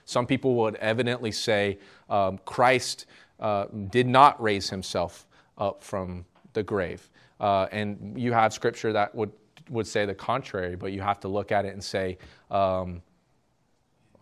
some 0.03 0.25
people 0.25 0.55
would 0.55 0.75
evidently 0.75 1.31
say 1.31 1.79
um, 2.09 2.37
Christ 2.43 3.05
uh, 3.39 3.67
did 3.89 4.07
not 4.07 4.41
raise 4.41 4.69
himself 4.69 5.26
up 5.57 5.83
from 5.83 6.25
the 6.53 6.63
grave. 6.63 7.09
Uh, 7.39 7.67
and 7.71 8.19
you 8.19 8.33
have 8.33 8.53
scripture 8.53 8.93
that 8.93 9.13
would, 9.13 9.31
would 9.69 9.87
say 9.87 10.05
the 10.05 10.15
contrary, 10.15 10.75
but 10.75 10.91
you 10.91 11.01
have 11.01 11.19
to 11.19 11.27
look 11.27 11.51
at 11.51 11.65
it 11.65 11.73
and 11.73 11.83
say, 11.83 12.17
um, 12.49 13.01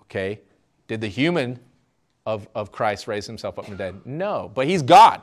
okay, 0.04 0.42
did 0.88 1.02
the 1.02 1.08
human 1.08 1.60
of, 2.26 2.48
of 2.56 2.72
Christ 2.72 3.08
raise 3.08 3.26
himself 3.26 3.58
up 3.58 3.66
from 3.66 3.76
the 3.76 3.78
dead? 3.78 4.02
No, 4.06 4.52
but 4.54 4.68
he's 4.68 4.82
God, 4.82 5.22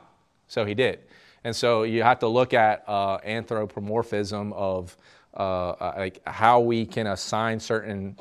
so 0.49 0.65
he 0.65 0.75
did. 0.75 1.01
And 1.45 1.55
so 1.55 1.83
you 1.83 2.03
have 2.03 2.21
to 2.21 2.29
look 2.29 2.55
at 2.55 2.85
uh, 2.89 3.19
anthropomorphism 3.25 4.53
of 4.53 4.97
uh, 5.37 5.71
uh, 5.71 5.95
like 5.97 6.21
how 6.27 6.61
we 6.61 6.85
can 6.87 7.07
assign 7.09 7.59
certain 7.59 8.17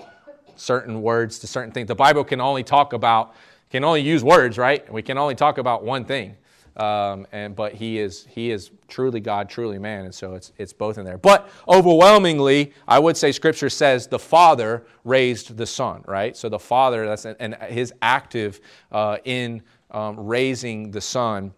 certain 0.56 1.02
words 1.02 1.40
to 1.40 1.48
certain 1.48 1.72
things. 1.72 1.88
The 1.88 1.96
Bible 1.96 2.24
can 2.24 2.40
only 2.40 2.64
talk 2.64 2.94
about 2.94 3.36
can 3.70 3.84
only 3.84 4.02
use 4.02 4.24
words, 4.24 4.58
right? 4.58 4.92
We 4.92 5.02
can 5.02 5.18
only 5.18 5.36
talk 5.36 5.58
about 5.58 5.84
one 5.84 6.06
thing. 6.06 6.36
Um, 6.78 7.28
and 7.34 7.56
but 7.56 7.74
he 7.74 8.00
is 8.00 8.26
he 8.30 8.52
is 8.52 8.72
truly 8.88 9.20
God, 9.20 9.50
truly 9.50 9.78
man, 9.78 10.06
and 10.06 10.16
so 10.16 10.36
it's 10.36 10.54
it's 10.58 10.72
both 10.72 10.98
in 10.98 11.04
there. 11.04 11.18
But 11.18 11.50
overwhelmingly, 11.68 12.74
I 12.88 12.98
would 12.98 13.18
say 13.18 13.34
Scripture 13.34 13.70
says 13.70 14.08
the 14.08 14.20
Father 14.20 14.86
raised 15.04 15.58
the 15.58 15.66
Son, 15.66 16.04
right? 16.08 16.36
So 16.36 16.48
the 16.48 16.60
Father, 16.60 17.06
that's 17.06 17.26
and 17.26 17.56
his 17.68 17.94
active 18.02 18.62
uh, 18.92 19.18
in 19.26 19.62
um, 19.92 20.18
raising 20.20 20.92
the 20.92 21.02
Son. 21.02 21.54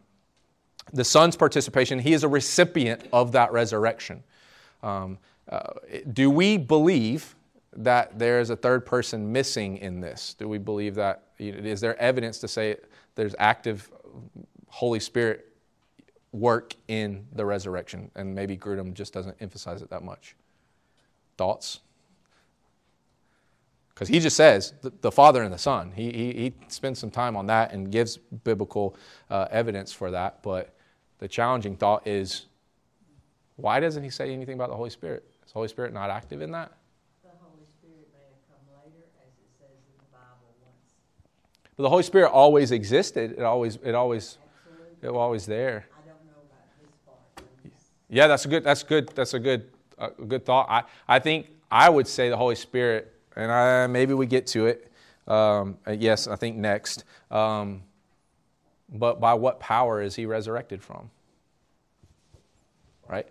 The 0.94 1.04
Son's 1.04 1.36
participation, 1.36 2.00
he 2.00 2.14
is 2.14 2.24
a 2.24 2.28
recipient 2.28 3.08
of 3.14 3.32
that 3.32 3.52
resurrection. 3.52 4.24
Um, 4.82 5.18
uh, 5.50 5.74
do 6.12 6.30
we 6.30 6.58
believe 6.58 7.36
that 7.76 8.18
there 8.20 8.40
is 8.40 8.50
a 8.50 8.56
third 8.56 8.86
person 8.86 9.32
missing 9.32 9.78
in 9.78 10.00
this? 10.00 10.36
Do 10.38 10.48
we 10.48 10.58
believe 10.58 10.96
that? 10.96 11.24
Is 11.40 11.82
there 11.82 12.00
evidence 12.00 12.40
to 12.40 12.48
say 12.48 12.78
there's 13.16 13.36
active 13.40 13.92
Holy 14.74 15.00
Spirit 15.00 15.50
work 16.32 16.74
in 16.88 17.28
the 17.34 17.46
resurrection. 17.46 18.10
And 18.16 18.34
maybe 18.34 18.58
Grudem 18.58 18.96
just 18.96 19.14
doesn't 19.14 19.38
emphasize 19.40 19.84
it 19.84 19.90
that 19.92 20.04
much. 20.04 20.36
Thoughts? 21.38 21.82
Because 23.94 24.08
he 24.08 24.20
just 24.20 24.36
says 24.36 24.74
the, 24.82 24.92
the, 25.02 25.12
Father 25.12 25.44
and 25.44 25.54
the 25.54 25.60
Son. 25.60 25.92
He, 25.96 26.12
he, 26.12 26.34
he, 26.34 26.54
spends 26.70 26.98
some 26.98 27.12
time 27.12 27.38
on 27.38 27.46
that 27.46 27.72
and 27.72 27.92
gives 27.92 28.18
biblical 28.18 28.96
uh, 29.30 29.48
evidence 29.52 29.94
for 29.94 30.10
that. 30.10 30.42
But 30.42 30.74
the 31.20 31.28
challenging 31.28 31.78
thought 31.78 32.08
is 32.08 32.48
why 33.58 33.80
doesn't 33.80 34.04
he 34.04 34.10
say 34.10 34.34
anything 34.34 34.56
about 34.56 34.70
the 34.70 34.76
Holy 34.76 34.90
Spirit? 34.90 35.24
Is 35.46 35.52
the 35.52 35.60
Holy 35.60 35.68
Spirit 35.68 35.94
not 35.94 36.10
active 36.10 36.42
in 36.42 36.50
that? 36.50 36.72
The 37.22 37.30
Holy 37.40 37.68
Spirit 37.78 38.10
may 38.12 38.26
have 38.26 38.42
come 38.50 38.84
later, 38.84 39.06
as 39.22 39.34
it 39.38 39.52
says 39.60 39.78
in 39.86 39.98
the 40.00 40.12
Bible 40.12 40.50
once. 40.64 40.96
But 41.78 41.84
the 41.84 41.90
Holy 41.90 42.02
Spirit 42.02 42.32
always 42.32 42.72
existed. 42.72 43.34
It 43.38 43.44
always, 43.44 43.76
it 43.84 43.94
always 43.94 44.40
it 45.04 45.12
was 45.12 45.20
always 45.20 45.46
there. 45.46 45.86
I 45.92 46.08
don't 46.08 46.26
know 46.26 46.42
about 46.46 46.66
his 46.82 46.90
part. 47.06 47.48
Yeah, 48.10 48.28
that's 48.28 48.46
a 48.46 48.48
good. 48.48 48.64
That's 48.64 48.84
good. 48.84 49.10
That's 49.16 49.34
a 49.34 49.40
good. 49.40 49.70
A 50.00 50.10
good 50.10 50.46
thought. 50.46 50.68
I, 50.70 50.84
I 51.08 51.20
think 51.20 51.50
I 51.70 51.90
would 51.90 52.08
say 52.08 52.30
the 52.30 52.38
Holy 52.38 52.56
Spirit, 52.56 53.14
and 53.36 53.52
I, 53.52 53.88
maybe 53.88 54.14
we 54.14 54.26
get 54.26 54.48
to 54.48 54.66
it. 54.66 54.92
Um, 55.28 55.78
uh, 55.88 55.92
yes, 55.92 56.28
I 56.28 56.36
think 56.36 56.58
next. 56.58 57.04
Um, 57.32 57.84
But 58.90 59.20
by 59.20 59.34
what 59.34 59.60
power 59.60 60.02
is 60.02 60.16
he 60.16 60.26
resurrected 60.26 60.82
from? 60.84 61.10
Right? 63.10 63.28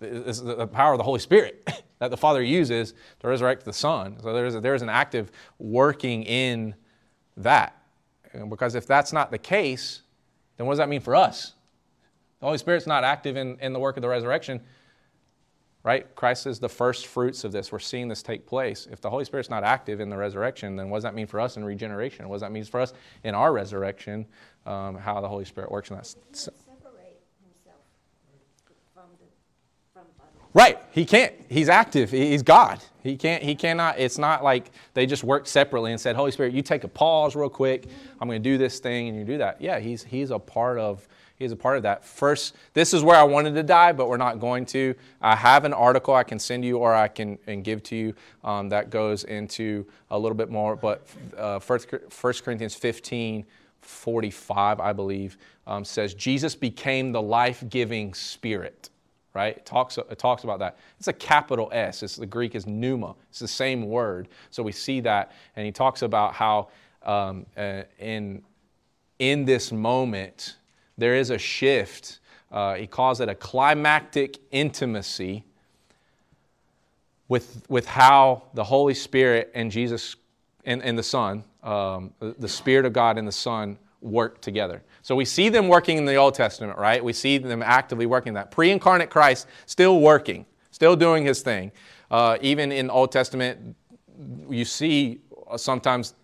It's 0.00 0.40
the 0.40 0.66
power 0.66 0.92
of 0.92 0.98
the 0.98 1.04
Holy 1.04 1.18
Spirit 1.20 1.68
that 1.98 2.10
the 2.10 2.16
Father 2.16 2.42
uses 2.42 2.94
to 3.20 3.28
resurrect 3.28 3.64
the 3.64 3.72
Son. 3.72 4.18
So 4.22 4.32
there's, 4.32 4.54
a, 4.54 4.60
there's 4.60 4.82
an 4.82 4.88
active 4.88 5.30
working 5.58 6.22
in 6.24 6.74
that. 7.36 7.81
Because 8.48 8.74
if 8.74 8.86
that's 8.86 9.12
not 9.12 9.30
the 9.30 9.38
case, 9.38 10.02
then 10.56 10.66
what 10.66 10.72
does 10.72 10.78
that 10.78 10.88
mean 10.88 11.00
for 11.00 11.14
us? 11.14 11.54
The 12.40 12.46
Holy 12.46 12.58
Spirit's 12.58 12.86
not 12.86 13.04
active 13.04 13.36
in, 13.36 13.56
in 13.60 13.72
the 13.72 13.78
work 13.78 13.96
of 13.96 14.02
the 14.02 14.08
resurrection, 14.08 14.60
right? 15.84 16.12
Christ 16.16 16.46
is 16.46 16.58
the 16.58 16.68
first 16.68 17.06
fruits 17.06 17.44
of 17.44 17.52
this. 17.52 17.70
We're 17.70 17.78
seeing 17.78 18.08
this 18.08 18.22
take 18.22 18.46
place. 18.46 18.88
If 18.90 19.00
the 19.00 19.10
Holy 19.10 19.24
Spirit's 19.24 19.50
not 19.50 19.64
active 19.64 20.00
in 20.00 20.08
the 20.08 20.16
resurrection, 20.16 20.76
then 20.76 20.90
what 20.90 20.98
does 20.98 21.04
that 21.04 21.14
mean 21.14 21.26
for 21.26 21.40
us 21.40 21.56
in 21.56 21.64
regeneration? 21.64 22.28
What 22.28 22.36
does 22.36 22.42
that 22.42 22.52
mean 22.52 22.64
for 22.64 22.80
us 22.80 22.94
in 23.22 23.34
our 23.34 23.52
resurrection? 23.52 24.26
Um, 24.66 24.96
how 24.96 25.20
the 25.20 25.28
Holy 25.28 25.44
Spirit 25.44 25.70
works 25.70 25.90
in 25.90 25.96
that. 25.96 26.14
So, 26.32 26.52
Right. 30.54 30.78
He 30.90 31.04
can't. 31.04 31.32
He's 31.48 31.68
active. 31.68 32.10
He's 32.10 32.42
God. 32.42 32.80
He 33.02 33.16
can't. 33.16 33.42
He 33.42 33.54
cannot. 33.54 33.98
It's 33.98 34.18
not 34.18 34.44
like 34.44 34.70
they 34.94 35.06
just 35.06 35.24
worked 35.24 35.48
separately 35.48 35.92
and 35.92 36.00
said, 36.00 36.14
"Holy 36.14 36.30
Spirit, 36.30 36.52
you 36.52 36.62
take 36.62 36.84
a 36.84 36.88
pause 36.88 37.34
real 37.34 37.48
quick. 37.48 37.86
I'm 38.20 38.28
going 38.28 38.42
to 38.42 38.48
do 38.48 38.58
this 38.58 38.78
thing, 38.78 39.08
and 39.08 39.18
you 39.18 39.24
do 39.24 39.38
that." 39.38 39.60
Yeah, 39.60 39.80
he's 39.80 40.04
he's 40.04 40.30
a 40.30 40.38
part 40.38 40.78
of. 40.78 41.08
He's 41.36 41.50
a 41.50 41.56
part 41.56 41.76
of 41.76 41.82
that. 41.82 42.04
First, 42.04 42.54
this 42.72 42.94
is 42.94 43.02
where 43.02 43.16
I 43.16 43.24
wanted 43.24 43.54
to 43.54 43.64
die, 43.64 43.90
but 43.92 44.08
we're 44.08 44.16
not 44.16 44.38
going 44.38 44.64
to. 44.66 44.94
I 45.20 45.34
have 45.34 45.64
an 45.64 45.72
article 45.72 46.14
I 46.14 46.22
can 46.22 46.38
send 46.38 46.64
you, 46.64 46.78
or 46.78 46.94
I 46.94 47.08
can 47.08 47.38
and 47.48 47.64
give 47.64 47.82
to 47.84 47.96
you 47.96 48.14
um, 48.44 48.68
that 48.68 48.90
goes 48.90 49.24
into 49.24 49.84
a 50.10 50.18
little 50.18 50.36
bit 50.36 50.50
more. 50.50 50.76
But 50.76 51.04
uh, 51.36 51.58
First, 51.58 51.88
First 52.10 52.44
Corinthians 52.44 52.74
15. 52.74 53.44
45, 53.84 54.78
I 54.78 54.92
believe, 54.92 55.36
um, 55.66 55.84
says 55.84 56.14
Jesus 56.14 56.54
became 56.54 57.10
the 57.10 57.20
life 57.20 57.64
giving 57.68 58.14
spirit 58.14 58.90
right? 59.34 59.56
It 59.56 59.64
talks, 59.64 59.98
it 59.98 60.18
talks 60.18 60.44
about 60.44 60.58
that. 60.58 60.76
It's 60.98 61.08
a 61.08 61.12
capital 61.12 61.68
S. 61.72 62.02
It's, 62.02 62.16
the 62.16 62.26
Greek 62.26 62.54
is 62.54 62.66
pneuma. 62.66 63.14
It's 63.30 63.38
the 63.38 63.48
same 63.48 63.88
word. 63.88 64.28
So 64.50 64.62
we 64.62 64.72
see 64.72 65.00
that. 65.00 65.32
And 65.56 65.64
he 65.64 65.72
talks 65.72 66.02
about 66.02 66.34
how 66.34 66.68
um, 67.02 67.46
uh, 67.56 67.82
in, 67.98 68.42
in 69.18 69.44
this 69.44 69.72
moment, 69.72 70.56
there 70.98 71.14
is 71.14 71.30
a 71.30 71.38
shift. 71.38 72.18
Uh, 72.50 72.74
he 72.74 72.86
calls 72.86 73.20
it 73.20 73.28
a 73.28 73.34
climactic 73.34 74.38
intimacy 74.50 75.44
with, 77.28 77.64
with 77.68 77.86
how 77.86 78.42
the 78.54 78.64
Holy 78.64 78.94
Spirit 78.94 79.50
and 79.54 79.70
Jesus 79.70 80.16
and, 80.64 80.82
and 80.82 80.98
the 80.98 81.02
Son, 81.02 81.42
um, 81.62 82.12
the 82.20 82.48
Spirit 82.48 82.84
of 82.84 82.92
God 82.92 83.16
and 83.16 83.26
the 83.26 83.32
Son 83.32 83.78
work 84.02 84.40
together. 84.40 84.82
So 85.02 85.16
we 85.16 85.24
see 85.24 85.48
them 85.48 85.68
working 85.68 85.98
in 85.98 86.04
the 86.04 86.14
Old 86.14 86.34
Testament, 86.34 86.78
right? 86.78 87.02
We 87.02 87.12
see 87.12 87.38
them 87.38 87.62
actively 87.62 88.06
working 88.06 88.34
that. 88.34 88.50
Pre 88.50 88.70
incarnate 88.70 89.10
Christ 89.10 89.48
still 89.66 90.00
working, 90.00 90.46
still 90.70 90.96
doing 90.96 91.24
his 91.24 91.42
thing. 91.42 91.72
Uh, 92.10 92.38
even 92.40 92.70
in 92.70 92.88
Old 92.88 93.10
Testament, 93.10 93.76
you 94.48 94.64
see 94.64 95.20
sometimes 95.56 96.14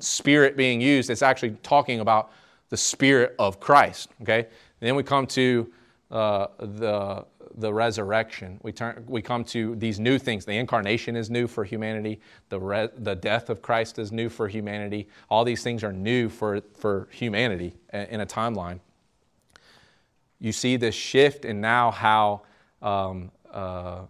spirit 0.00 0.56
being 0.56 0.80
used. 0.80 1.08
It's 1.08 1.22
actually 1.22 1.52
talking 1.62 2.00
about 2.00 2.32
the 2.68 2.76
spirit 2.76 3.34
of 3.38 3.60
Christ, 3.60 4.10
okay? 4.22 4.48
Then 4.80 4.96
we 4.96 5.02
come 5.02 5.26
to 5.28 5.72
uh, 6.10 6.46
the 6.58 7.24
the 7.56 7.72
resurrection. 7.72 8.58
We, 8.62 8.72
turn, 8.72 9.04
we 9.06 9.22
come 9.22 9.44
to 9.44 9.74
these 9.76 9.98
new 9.98 10.18
things. 10.18 10.44
The 10.44 10.56
incarnation 10.56 11.16
is 11.16 11.30
new 11.30 11.46
for 11.46 11.64
humanity, 11.64 12.20
the, 12.48 12.60
re, 12.60 12.88
the 12.96 13.14
death 13.14 13.50
of 13.50 13.62
Christ 13.62 13.98
is 13.98 14.12
new 14.12 14.28
for 14.28 14.48
humanity. 14.48 15.08
All 15.28 15.44
these 15.44 15.62
things 15.62 15.82
are 15.84 15.92
new 15.92 16.28
for, 16.28 16.60
for 16.76 17.08
humanity 17.10 17.74
in 17.92 18.20
a 18.20 18.26
timeline. 18.26 18.80
You 20.38 20.52
see 20.52 20.76
this 20.76 20.94
shift 20.94 21.44
in 21.44 21.60
now 21.60 21.90
how 21.90 22.42
um, 22.80 23.30
uh, 23.52 24.02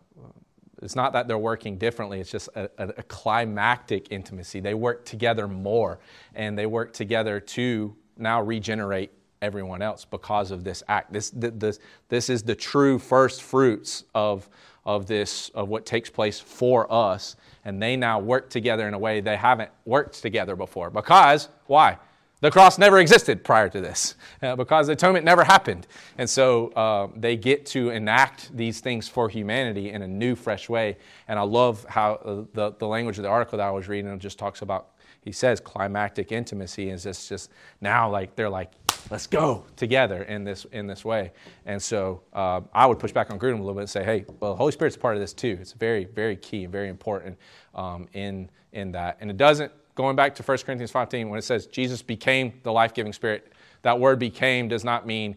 it's 0.83 0.97
not 0.97 1.13
that 1.13 1.29
they're 1.29 1.39
working 1.39 1.77
differently, 1.77 2.21
it's 2.21 2.31
just 2.31 2.49
a, 2.55 2.71
a, 2.79 2.89
a 2.89 3.03
climactic 3.05 4.11
intimacy. 4.11 4.61
They 4.61 4.75
work 4.75 5.05
together 5.05 5.47
more, 5.47 5.99
and 6.35 6.57
they 6.57 6.67
work 6.67 6.93
together 6.93 7.41
to 7.41 7.95
now 8.17 8.43
regenerate 8.43 9.13
everyone 9.43 9.83
else 9.83 10.05
because 10.05 10.51
of 10.51 10.65
this 10.65 10.83
act. 10.89 11.13
This, 11.13 11.31
this, 11.35 11.79
this 12.09 12.31
is 12.31 12.43
the 12.43 12.55
true 12.55 12.99
first 12.99 13.43
fruits 13.43 14.05
of, 14.15 14.49
of 14.85 15.07
this, 15.07 15.51
of 15.51 15.69
what 15.69 15.87
takes 15.87 16.11
place 16.11 16.41
for 16.41 16.91
us. 16.93 17.37
And 17.65 17.83
they 17.83 17.97
now 17.97 18.19
work 18.19 18.51
together 18.51 18.89
in 18.89 18.95
a 18.95 18.99
way 18.99 19.21
they 19.21 19.37
haven't 19.37 19.71
worked 19.85 20.21
together 20.23 20.57
before. 20.57 20.91
Because, 20.91 21.49
why? 21.67 21.99
The 22.41 22.51
cross 22.51 22.79
never 22.79 22.99
existed 22.99 23.45
prior 23.45 23.69
to 23.69 23.81
this, 23.81 24.15
uh, 24.43 24.57
because 24.57 24.89
atonement 24.89 25.25
never 25.25 25.45
happened. 25.45 25.87
And 26.17 26.29
so 26.29 26.69
uh, 26.69 27.09
they 27.15 27.37
get 27.37 27.67
to 27.67 27.91
enact 27.91 28.57
these 28.57 28.81
things 28.81 29.09
for 29.09 29.29
humanity 29.29 29.91
in 29.91 30.03
a 30.03 30.09
new, 30.09 30.35
fresh 30.35 30.69
way. 30.69 30.97
And 31.29 31.39
I 31.39 31.43
love 31.43 31.85
how 31.89 32.15
uh, 32.15 32.45
the, 32.55 32.73
the 32.79 32.87
language 32.87 33.19
of 33.19 33.25
the 33.25 33.29
article 33.29 33.59
that 33.59 33.67
I 33.67 33.71
was 33.71 33.89
reading 33.89 34.19
just 34.19 34.39
talks 34.39 34.63
about, 34.63 34.89
he 35.23 35.33
says, 35.33 35.61
climactic 35.61 36.33
intimacy 36.33 36.89
is 36.89 37.03
just, 37.03 37.29
just 37.29 37.51
now 37.83 38.11
like 38.11 38.37
they're 38.37 38.49
like, 38.49 38.73
let's 39.11 39.27
go 39.27 39.65
together 39.77 40.23
in 40.23 40.45
this 40.45 40.65
in 40.73 40.87
this 40.87 41.05
way. 41.05 41.33
And 41.67 41.83
so 41.83 42.23
uh, 42.33 42.61
I 42.73 42.87
would 42.87 42.99
push 42.99 43.13
back 43.13 43.31
on 43.31 43.39
Grudem 43.39 43.55
a 43.55 43.63
little 43.63 43.75
bit 43.75 43.81
and 43.81 43.91
say, 43.91 44.05
hey, 44.05 44.25
well, 44.41 44.57
Holy 44.57 44.73
Spirit's 44.73 44.97
a 44.97 44.99
part 44.99 45.17
of 45.17 45.21
this 45.21 45.33
too. 45.33 45.59
It's 45.61 45.73
very 45.73 46.05
very 46.05 46.37
key 46.37 46.65
and 46.65 46.73
very 46.73 46.89
important 46.89 47.39
um, 47.75 48.09
in 48.13 48.51
in 48.73 48.93
that. 48.93 49.19
And 49.21 49.31
it 49.31 49.37
doesn't 49.37 49.73
going 49.95 50.17
back 50.17 50.35
to 50.37 50.43
1 50.43 50.59
Corinthians 50.59 50.91
15 50.91 51.29
when 51.29 51.39
it 51.39 51.43
says 51.43 51.67
Jesus 51.67 52.03
became 52.03 52.55
the 52.63 52.73
life 52.73 52.95
giving 52.95 53.13
Spirit. 53.13 53.53
That 53.83 53.99
word 53.99 54.19
became 54.19 54.69
does 54.69 54.85
not 54.85 55.07
mean 55.07 55.37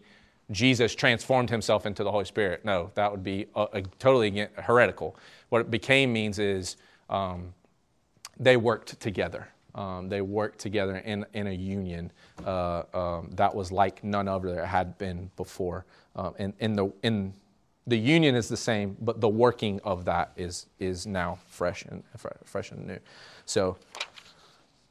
Jesus 0.50 0.94
transformed 0.94 1.50
himself 1.50 1.86
into 1.86 2.04
the 2.04 2.10
Holy 2.10 2.24
Spirit. 2.24 2.64
No, 2.64 2.90
that 2.94 3.10
would 3.10 3.24
be 3.24 3.46
a, 3.54 3.66
a 3.74 3.82
totally 3.98 4.46
heretical. 4.56 5.16
What 5.48 5.60
it 5.60 5.70
became 5.70 6.12
means 6.12 6.38
is 6.38 6.76
um, 7.08 7.54
they 8.38 8.56
worked 8.56 9.00
together. 9.00 9.48
Um, 9.74 10.08
they 10.08 10.20
worked 10.20 10.58
together 10.58 10.96
in, 10.98 11.26
in 11.34 11.48
a 11.48 11.52
union 11.52 12.12
uh, 12.46 12.84
um, 12.94 13.30
that 13.34 13.54
was 13.54 13.72
like 13.72 14.04
none 14.04 14.28
other 14.28 14.64
had 14.64 14.96
been 14.98 15.30
before. 15.36 15.84
Um, 16.14 16.34
and 16.38 16.52
in 16.60 16.74
the, 16.74 16.92
in, 17.02 17.34
the 17.86 17.96
union 17.96 18.34
is 18.34 18.48
the 18.48 18.56
same, 18.56 18.96
but 19.00 19.20
the 19.20 19.28
working 19.28 19.80
of 19.84 20.04
that 20.04 20.32
is, 20.36 20.66
is 20.78 21.06
now 21.06 21.38
fresh 21.48 21.84
and, 21.84 22.02
fresh 22.44 22.70
and 22.70 22.86
new. 22.86 22.98
So 23.46 23.76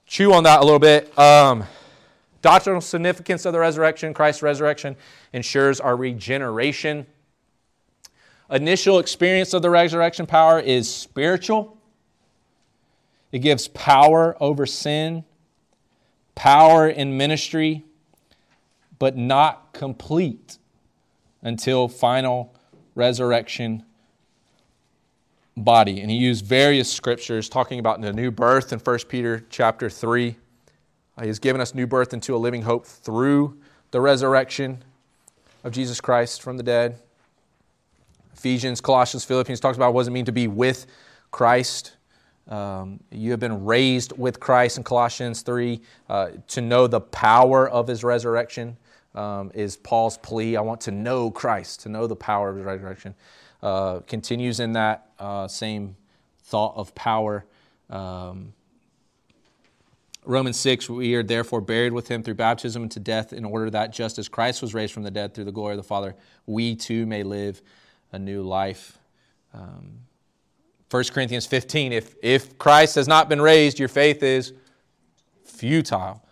chew 0.05 0.33
on 0.33 0.43
that 0.43 0.61
a 0.61 0.63
little 0.63 0.79
bit. 0.79 1.17
Um, 1.17 1.63
doctrinal 2.41 2.81
significance 2.81 3.45
of 3.45 3.53
the 3.53 3.59
resurrection, 3.59 4.13
Christ's 4.13 4.43
resurrection 4.43 4.95
ensures 5.31 5.79
our 5.79 5.95
regeneration. 5.95 7.05
Initial 8.51 8.99
experience 8.99 9.53
of 9.53 9.61
the 9.61 9.69
resurrection 9.69 10.27
power 10.27 10.59
is 10.59 10.93
spiritual. 10.93 11.77
It 13.33 13.39
gives 13.39 13.67
power 13.67 14.37
over 14.39 14.67
sin, 14.67 15.25
power 16.35 16.87
in 16.87 17.17
ministry, 17.17 17.83
but 18.99 19.17
not 19.17 19.73
complete 19.73 20.59
until 21.41 21.87
final 21.87 22.53
resurrection 22.93 23.83
body. 25.57 25.99
And 25.99 26.11
he 26.11 26.17
used 26.17 26.45
various 26.45 26.91
scriptures 26.91 27.49
talking 27.49 27.79
about 27.79 28.01
the 28.01 28.13
new 28.13 28.29
birth 28.29 28.71
in 28.71 28.77
1 28.77 28.99
Peter 29.09 29.43
chapter 29.49 29.89
3. 29.89 30.35
Uh, 31.17 31.21
he 31.23 31.27
has 31.27 31.39
given 31.39 31.59
us 31.59 31.73
new 31.73 31.87
birth 31.87 32.13
into 32.13 32.35
a 32.35 32.37
living 32.37 32.61
hope 32.61 32.85
through 32.85 33.57
the 33.89 33.99
resurrection 33.99 34.83
of 35.63 35.71
Jesus 35.71 35.99
Christ 35.99 36.43
from 36.43 36.57
the 36.57 36.63
dead. 36.63 36.99
Ephesians, 38.35 38.79
Colossians, 38.79 39.25
Philippians 39.25 39.59
talks 39.59 39.75
about 39.75 39.95
what 39.95 40.01
does 40.01 40.09
it 40.09 40.11
mean 40.11 40.25
to 40.25 40.31
be 40.31 40.47
with 40.47 40.85
Christ. 41.31 41.93
Um, 42.47 42.99
you 43.11 43.31
have 43.31 43.39
been 43.39 43.63
raised 43.63 44.17
with 44.17 44.39
Christ 44.39 44.77
in 44.77 44.83
Colossians 44.83 45.41
3 45.41 45.81
uh, 46.09 46.29
to 46.49 46.61
know 46.61 46.87
the 46.87 47.01
power 47.01 47.69
of 47.69 47.87
his 47.87 48.03
resurrection. 48.03 48.77
Um, 49.15 49.51
is 49.53 49.77
Paul's 49.77 50.17
plea. 50.17 50.57
I 50.57 50.61
want 50.61 50.81
to 50.81 50.91
know 50.91 51.29
Christ, 51.29 51.81
to 51.81 51.89
know 51.89 52.07
the 52.07 52.15
power 52.15 52.49
of 52.49 52.55
his 52.55 52.65
resurrection. 52.65 53.13
Uh, 53.61 53.99
continues 54.07 54.59
in 54.59 54.73
that 54.73 55.11
uh, 55.19 55.47
same 55.47 55.95
thought 56.39 56.75
of 56.75 56.93
power. 56.95 57.45
Um, 57.91 58.53
Romans 60.25 60.57
6, 60.59 60.89
we 60.89 61.15
are 61.15 61.23
therefore 61.23 61.61
buried 61.61 61.93
with 61.93 62.07
him 62.07 62.23
through 62.23 62.35
baptism 62.35 62.83
into 62.83 62.99
death, 62.99 63.33
in 63.33 63.45
order 63.45 63.69
that 63.69 63.91
just 63.91 64.17
as 64.17 64.27
Christ 64.27 64.61
was 64.61 64.73
raised 64.73 64.93
from 64.93 65.03
the 65.03 65.11
dead 65.11 65.33
through 65.33 65.45
the 65.45 65.51
glory 65.51 65.73
of 65.73 65.77
the 65.77 65.83
Father, 65.83 66.15
we 66.45 66.75
too 66.75 67.05
may 67.05 67.23
live 67.23 67.61
a 68.11 68.19
new 68.19 68.41
life. 68.41 68.97
Um, 69.53 69.99
1 70.93 71.05
Corinthians 71.05 71.47
15 71.47 71.91
if, 71.91 72.13
if 72.21 72.55
Christ 72.59 72.93
has 72.95 73.07
not 73.07 73.27
been 73.27 73.41
raised, 73.41 73.79
your 73.79 73.87
faith 73.87 74.21
is 74.21 74.53
futile. 75.43 76.23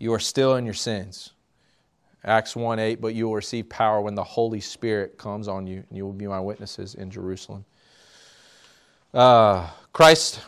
You 0.00 0.12
are 0.12 0.18
still 0.18 0.56
in 0.56 0.64
your 0.64 0.74
sins. 0.74 1.30
Acts 2.24 2.56
1 2.56 2.80
8, 2.80 3.00
but 3.00 3.14
you 3.14 3.28
will 3.28 3.36
receive 3.36 3.68
power 3.68 4.00
when 4.00 4.16
the 4.16 4.24
Holy 4.24 4.58
Spirit 4.58 5.16
comes 5.16 5.46
on 5.46 5.64
you, 5.68 5.84
and 5.88 5.96
you 5.96 6.04
will 6.04 6.12
be 6.12 6.26
my 6.26 6.40
witnesses 6.40 6.96
in 6.96 7.08
Jerusalem. 7.08 7.64
Uh, 9.14 9.68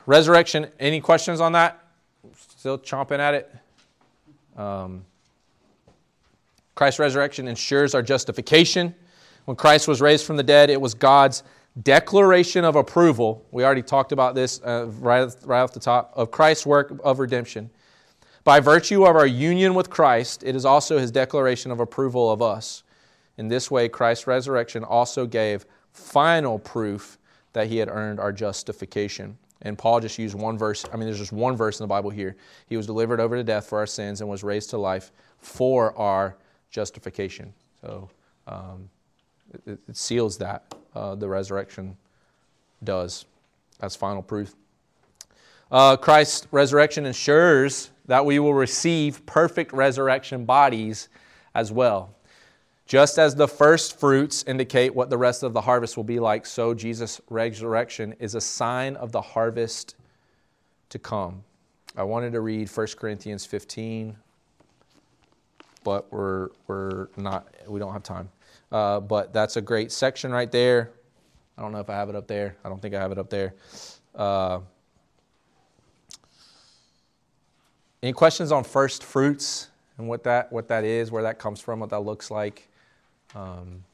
resurrection, 0.06 0.66
any 0.80 1.00
questions 1.00 1.40
on 1.40 1.52
that? 1.52 1.86
Still 2.56 2.78
chomping 2.78 3.20
at 3.20 3.34
it? 3.34 3.54
Um, 4.56 5.04
Christ's 6.74 6.98
resurrection 6.98 7.46
ensures 7.46 7.94
our 7.94 8.02
justification. 8.02 8.92
When 9.44 9.56
Christ 9.56 9.86
was 9.86 10.00
raised 10.00 10.26
from 10.26 10.36
the 10.36 10.42
dead, 10.42 10.68
it 10.68 10.80
was 10.80 10.94
God's 10.94 11.44
declaration 11.80 12.64
of 12.64 12.76
approval. 12.76 13.46
We 13.50 13.64
already 13.64 13.82
talked 13.82 14.12
about 14.12 14.34
this 14.34 14.60
uh, 14.62 14.86
right, 15.00 15.32
right 15.44 15.60
off 15.60 15.72
the 15.72 15.80
top 15.80 16.12
of 16.14 16.30
Christ's 16.30 16.66
work 16.66 17.00
of 17.02 17.18
redemption. 17.18 17.70
By 18.44 18.60
virtue 18.60 19.04
of 19.04 19.14
our 19.14 19.26
union 19.26 19.74
with 19.74 19.88
Christ, 19.88 20.42
it 20.44 20.56
is 20.56 20.64
also 20.64 20.98
his 20.98 21.10
declaration 21.10 21.70
of 21.70 21.80
approval 21.80 22.30
of 22.30 22.42
us. 22.42 22.82
In 23.38 23.48
this 23.48 23.70
way, 23.70 23.88
Christ's 23.88 24.26
resurrection 24.26 24.84
also 24.84 25.26
gave 25.26 25.64
final 25.92 26.58
proof 26.58 27.18
that 27.52 27.68
he 27.68 27.78
had 27.78 27.88
earned 27.88 28.18
our 28.18 28.32
justification. 28.32 29.38
And 29.62 29.78
Paul 29.78 30.00
just 30.00 30.18
used 30.18 30.34
one 30.34 30.58
verse. 30.58 30.84
I 30.92 30.96
mean, 30.96 31.06
there's 31.06 31.18
just 31.18 31.32
one 31.32 31.56
verse 31.56 31.78
in 31.78 31.84
the 31.84 31.88
Bible 31.88 32.10
here. 32.10 32.36
He 32.66 32.76
was 32.76 32.86
delivered 32.86 33.20
over 33.20 33.36
to 33.36 33.44
death 33.44 33.66
for 33.66 33.78
our 33.78 33.86
sins 33.86 34.20
and 34.20 34.28
was 34.28 34.42
raised 34.42 34.70
to 34.70 34.78
life 34.78 35.12
for 35.38 35.96
our 35.96 36.36
justification. 36.70 37.52
So 37.80 38.10
um, 38.46 38.88
it, 39.66 39.78
it, 39.88 39.96
seals 39.96 40.36
that. 40.38 40.74
Uh, 40.94 41.14
the 41.14 41.28
resurrection 41.28 41.96
does. 42.84 43.24
That's 43.78 43.96
final 43.96 44.22
proof. 44.22 44.54
Uh, 45.70 45.96
Christ's 45.96 46.46
resurrection 46.50 47.06
ensures 47.06 47.90
that 48.06 48.24
we 48.24 48.38
will 48.38 48.54
receive 48.54 49.24
perfect 49.24 49.72
resurrection 49.72 50.44
bodies 50.44 51.08
as 51.54 51.72
well. 51.72 52.14
Just 52.86 53.18
as 53.18 53.34
the 53.34 53.48
first 53.48 53.98
fruits 53.98 54.44
indicate 54.46 54.94
what 54.94 55.08
the 55.08 55.16
rest 55.16 55.42
of 55.42 55.54
the 55.54 55.62
harvest 55.62 55.96
will 55.96 56.04
be 56.04 56.20
like, 56.20 56.44
so 56.44 56.74
Jesus' 56.74 57.20
resurrection 57.30 58.14
is 58.18 58.34
a 58.34 58.40
sign 58.40 58.96
of 58.96 59.12
the 59.12 59.20
harvest 59.20 59.94
to 60.90 60.98
come. 60.98 61.42
I 61.96 62.02
wanted 62.02 62.32
to 62.32 62.40
read 62.40 62.68
1 62.68 62.86
Corinthians 62.98 63.46
15, 63.46 64.16
but 65.84 66.12
we're, 66.12 66.50
we're 66.66 67.08
not, 67.16 67.48
we 67.66 67.78
don't 67.78 67.92
have 67.92 68.02
time. 68.02 68.28
Uh, 68.72 69.00
but 69.00 69.32
that's 69.34 69.56
a 69.56 69.60
great 69.60 69.92
section 69.92 70.32
right 70.32 70.50
there. 70.50 70.90
I 71.58 71.62
don't 71.62 71.72
know 71.72 71.80
if 71.80 71.90
I 71.90 71.94
have 71.94 72.08
it 72.08 72.16
up 72.16 72.26
there. 72.26 72.56
I 72.64 72.70
don't 72.70 72.80
think 72.80 72.94
I 72.94 73.00
have 73.00 73.12
it 73.12 73.18
up 73.18 73.28
there. 73.28 73.54
Uh, 74.14 74.60
any 78.02 78.12
questions 78.12 78.50
on 78.50 78.64
first 78.64 79.04
fruits 79.04 79.68
and 79.98 80.08
what 80.08 80.24
that 80.24 80.50
what 80.50 80.68
that 80.68 80.84
is, 80.84 81.10
where 81.10 81.22
that 81.22 81.38
comes 81.38 81.60
from, 81.60 81.80
what 81.80 81.90
that 81.90 82.00
looks 82.00 82.30
like? 82.30 82.68
Um, 83.34 83.84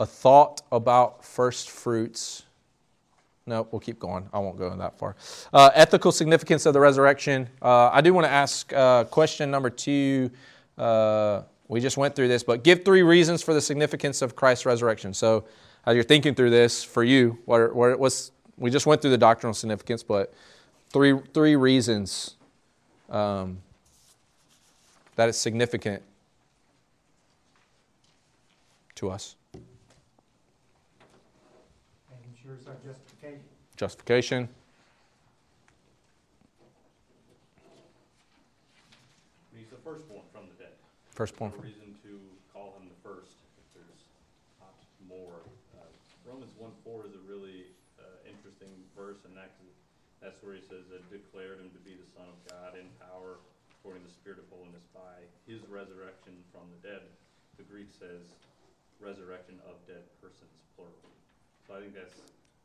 a 0.00 0.06
thought 0.06 0.62
about 0.70 1.24
first 1.24 1.70
fruits. 1.70 2.42
No, 3.48 3.66
we'll 3.70 3.80
keep 3.80 3.98
going. 3.98 4.28
I 4.30 4.38
won't 4.40 4.58
go 4.58 4.76
that 4.76 4.98
far. 4.98 5.16
Uh, 5.54 5.70
ethical 5.72 6.12
significance 6.12 6.66
of 6.66 6.74
the 6.74 6.80
resurrection. 6.80 7.48
Uh, 7.62 7.88
I 7.88 8.02
do 8.02 8.12
want 8.12 8.26
to 8.26 8.30
ask 8.30 8.70
uh, 8.74 9.04
question 9.04 9.50
number 9.50 9.70
two. 9.70 10.30
Uh, 10.76 11.42
we 11.66 11.80
just 11.80 11.96
went 11.96 12.14
through 12.14 12.28
this, 12.28 12.42
but 12.42 12.62
give 12.62 12.84
three 12.84 13.02
reasons 13.02 13.42
for 13.42 13.54
the 13.54 13.60
significance 13.62 14.20
of 14.20 14.36
Christ's 14.36 14.66
resurrection. 14.66 15.14
So, 15.14 15.46
as 15.86 15.94
you're 15.94 16.04
thinking 16.04 16.34
through 16.34 16.50
this, 16.50 16.84
for 16.84 17.02
you, 17.02 17.38
what, 17.46 17.74
what 17.74 17.98
was 17.98 18.32
we 18.58 18.70
just 18.70 18.84
went 18.84 19.00
through 19.00 19.12
the 19.12 19.18
doctrinal 19.18 19.54
significance, 19.54 20.02
but 20.02 20.34
three 20.90 21.18
three 21.32 21.56
reasons 21.56 22.34
um, 23.08 23.58
that 25.16 25.30
it's 25.30 25.38
significant 25.38 26.02
to 28.96 29.10
us. 29.10 29.36
Justification. 33.78 34.50
He's 39.54 39.70
the 39.70 39.78
firstborn 39.86 40.26
from 40.34 40.50
the 40.50 40.58
dead. 40.58 40.74
Firstborn 41.14 41.54
No 41.54 41.62
from. 41.62 41.70
reason 41.70 41.94
to 42.02 42.18
call 42.50 42.74
him 42.74 42.90
the 42.90 42.98
first 43.06 43.38
if 43.54 43.66
there's 43.78 44.02
not 44.58 44.74
more. 45.06 45.38
Uh, 45.78 45.86
Romans 46.26 46.50
one 46.58 46.74
four 46.82 47.06
is 47.06 47.14
a 47.14 47.22
really 47.30 47.70
uh, 48.02 48.02
interesting 48.26 48.74
verse, 48.98 49.22
and 49.22 49.38
that, 49.38 49.54
that's 50.18 50.42
where 50.42 50.58
he 50.58 50.62
says 50.66 50.90
that 50.90 51.06
declared 51.06 51.62
him 51.62 51.70
to 51.70 51.80
be 51.86 51.94
the 51.94 52.08
Son 52.18 52.26
of 52.26 52.38
God 52.50 52.74
in 52.74 52.90
power 52.98 53.38
according 53.78 54.02
to 54.02 54.10
the 54.10 54.16
Spirit 54.18 54.42
of 54.42 54.50
holiness 54.50 54.82
by 54.90 55.22
his 55.46 55.62
resurrection 55.70 56.34
from 56.50 56.66
the 56.74 56.82
dead. 56.82 57.06
The 57.62 57.66
Greek 57.70 57.94
says 57.94 58.26
resurrection 58.98 59.62
of 59.70 59.78
dead 59.86 60.02
persons, 60.18 60.50
plural. 60.74 60.98
So 61.70 61.78
I 61.78 61.86
think 61.86 61.94
that's 61.94 62.18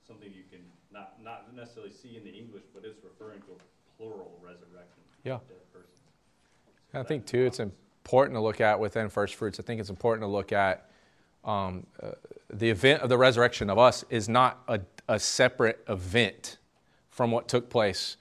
something 0.10 0.28
you 0.34 0.44
can 0.50 0.66
not, 0.94 1.22
not 1.24 1.54
necessarily 1.56 1.92
see 1.92 2.18
in 2.18 2.24
the 2.24 2.30
English, 2.30 2.64
but 2.74 2.86
it's 2.86 3.04
referring 3.04 3.42
to 3.42 3.48
a 3.54 3.98
plural 3.98 4.40
resurrection 4.42 5.02
Yeah. 5.24 5.40
dead 5.48 5.58
persons. 5.74 5.98
So 6.92 7.00
I 7.00 7.04
think 7.04 7.26
too, 7.26 7.46
it's 7.46 7.60
important 7.60 8.36
to 8.36 8.42
look 8.42 8.62
at 8.62 8.80
within 8.80 9.10
first 9.10 9.36
fruits. 9.36 9.60
I 9.60 9.64
think 9.64 9.82
it's 9.82 9.90
important 9.90 10.24
to 10.24 10.28
look 10.28 10.52
at 10.52 10.90
um, 11.44 11.88
uh, 12.02 12.12
the 12.50 12.70
event 12.70 13.02
of 13.02 13.10
the 13.10 13.18
resurrection 13.18 13.70
of 13.70 13.78
us 13.78 14.06
is 14.10 14.30
not 14.30 14.62
a, 14.68 14.80
a 15.08 15.20
separate 15.20 15.84
event 15.90 16.58
from 17.10 17.32
what 17.32 17.48
took 17.48 17.70
place 17.70 18.18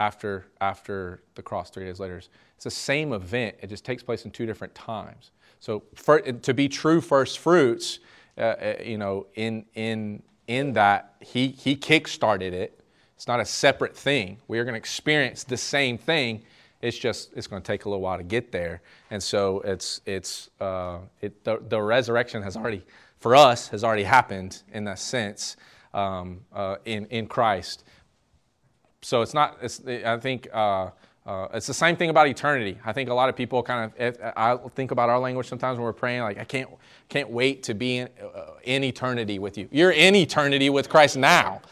after 0.00 0.46
after 0.60 1.22
the 1.34 1.42
cross 1.42 1.70
three 1.70 1.84
days 1.84 2.00
later. 2.00 2.16
It's 2.16 2.64
the 2.64 2.70
same 2.70 3.12
event. 3.12 3.56
It 3.60 3.68
just 3.68 3.84
takes 3.84 4.02
place 4.02 4.24
in 4.24 4.30
two 4.30 4.46
different 4.46 4.74
times. 4.74 5.30
So 5.60 5.82
for, 5.94 6.20
to 6.20 6.54
be 6.54 6.68
true 6.68 7.00
first 7.00 7.38
fruits, 7.38 8.00
uh, 8.38 8.40
uh, 8.40 8.74
you 8.84 8.98
know, 8.98 9.26
in 9.34 9.64
in 9.74 10.22
in 10.46 10.72
that 10.74 11.14
he 11.20 11.48
he 11.48 11.76
kick-started 11.76 12.52
it. 12.54 12.80
It's 13.16 13.26
not 13.26 13.40
a 13.40 13.44
separate 13.44 13.96
thing. 13.96 14.38
We 14.48 14.58
are 14.58 14.64
going 14.64 14.74
to 14.74 14.78
experience 14.78 15.44
the 15.44 15.56
same 15.56 15.98
thing. 15.98 16.42
It's 16.80 16.98
just 16.98 17.32
it's 17.34 17.46
going 17.46 17.62
to 17.62 17.66
take 17.66 17.84
a 17.84 17.88
little 17.88 18.02
while 18.02 18.18
to 18.18 18.24
get 18.24 18.52
there. 18.52 18.82
And 19.10 19.22
so 19.22 19.60
it's 19.60 20.00
it's 20.06 20.50
uh, 20.60 20.98
it, 21.20 21.44
the, 21.44 21.60
the 21.68 21.80
resurrection 21.80 22.42
has 22.42 22.56
already 22.56 22.84
for 23.18 23.36
us 23.36 23.68
has 23.68 23.84
already 23.84 24.04
happened 24.04 24.62
in 24.72 24.84
that 24.84 24.98
sense 24.98 25.56
um, 25.94 26.40
uh, 26.52 26.76
in 26.84 27.06
in 27.06 27.26
Christ 27.26 27.84
so 29.02 29.20
it's 29.20 29.34
not. 29.34 29.58
It's, 29.60 29.82
I 29.86 30.16
think 30.18 30.48
uh, 30.52 30.90
uh, 31.24 31.46
it's 31.54 31.68
the 31.68 31.74
same 31.74 31.94
thing 31.96 32.10
about 32.10 32.26
eternity. 32.26 32.78
I 32.84 32.92
think 32.92 33.08
a 33.08 33.14
lot 33.14 33.28
of 33.28 33.36
people 33.36 33.62
kind 33.62 33.92
of. 33.96 34.32
I 34.36 34.56
think 34.74 34.90
about 34.90 35.08
our 35.08 35.20
language 35.20 35.46
sometimes 35.46 35.78
when 35.78 35.84
we're 35.84 35.92
praying, 35.92 36.22
like 36.22 36.38
I 36.38 36.44
can't 36.44 36.68
can't 37.08 37.30
wait 37.30 37.62
to 37.64 37.74
be 37.74 37.98
in, 37.98 38.08
uh, 38.20 38.54
in 38.64 38.82
eternity 38.82 39.38
with 39.38 39.56
you. 39.56 39.68
You're 39.70 39.92
in 39.92 40.16
eternity 40.16 40.68
with 40.68 40.88
Christ 40.88 41.16
now. 41.16 41.62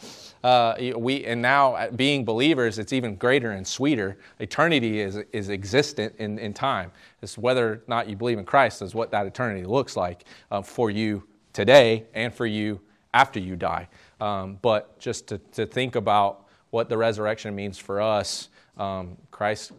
Uh, 0.44 0.92
we 0.96 1.24
and 1.26 1.42
now 1.42 1.74
uh, 1.74 1.90
being 1.90 2.24
believers, 2.24 2.78
it's 2.78 2.92
even 2.92 3.16
greater 3.16 3.50
and 3.50 3.66
sweeter. 3.66 4.18
Eternity 4.38 5.00
is 5.00 5.16
is 5.32 5.48
existent 5.50 6.14
in, 6.18 6.38
in 6.38 6.54
time. 6.54 6.92
It's 7.20 7.36
whether 7.36 7.72
or 7.72 7.82
not 7.88 8.08
you 8.08 8.14
believe 8.14 8.38
in 8.38 8.44
Christ 8.44 8.82
is 8.82 8.94
what 8.94 9.10
that 9.10 9.26
eternity 9.26 9.66
looks 9.66 9.96
like 9.96 10.24
uh, 10.52 10.62
for 10.62 10.90
you 10.90 11.24
today 11.52 12.04
and 12.14 12.32
for 12.32 12.46
you 12.46 12.80
after 13.12 13.40
you 13.40 13.56
die. 13.56 13.88
Um, 14.20 14.58
but 14.62 14.98
just 15.00 15.26
to, 15.28 15.38
to 15.52 15.66
think 15.66 15.96
about 15.96 16.46
what 16.70 16.88
the 16.88 16.96
resurrection 16.96 17.54
means 17.54 17.78
for 17.78 18.00
us. 18.00 18.48
Um, 18.80 19.18
Christ, 19.30 19.72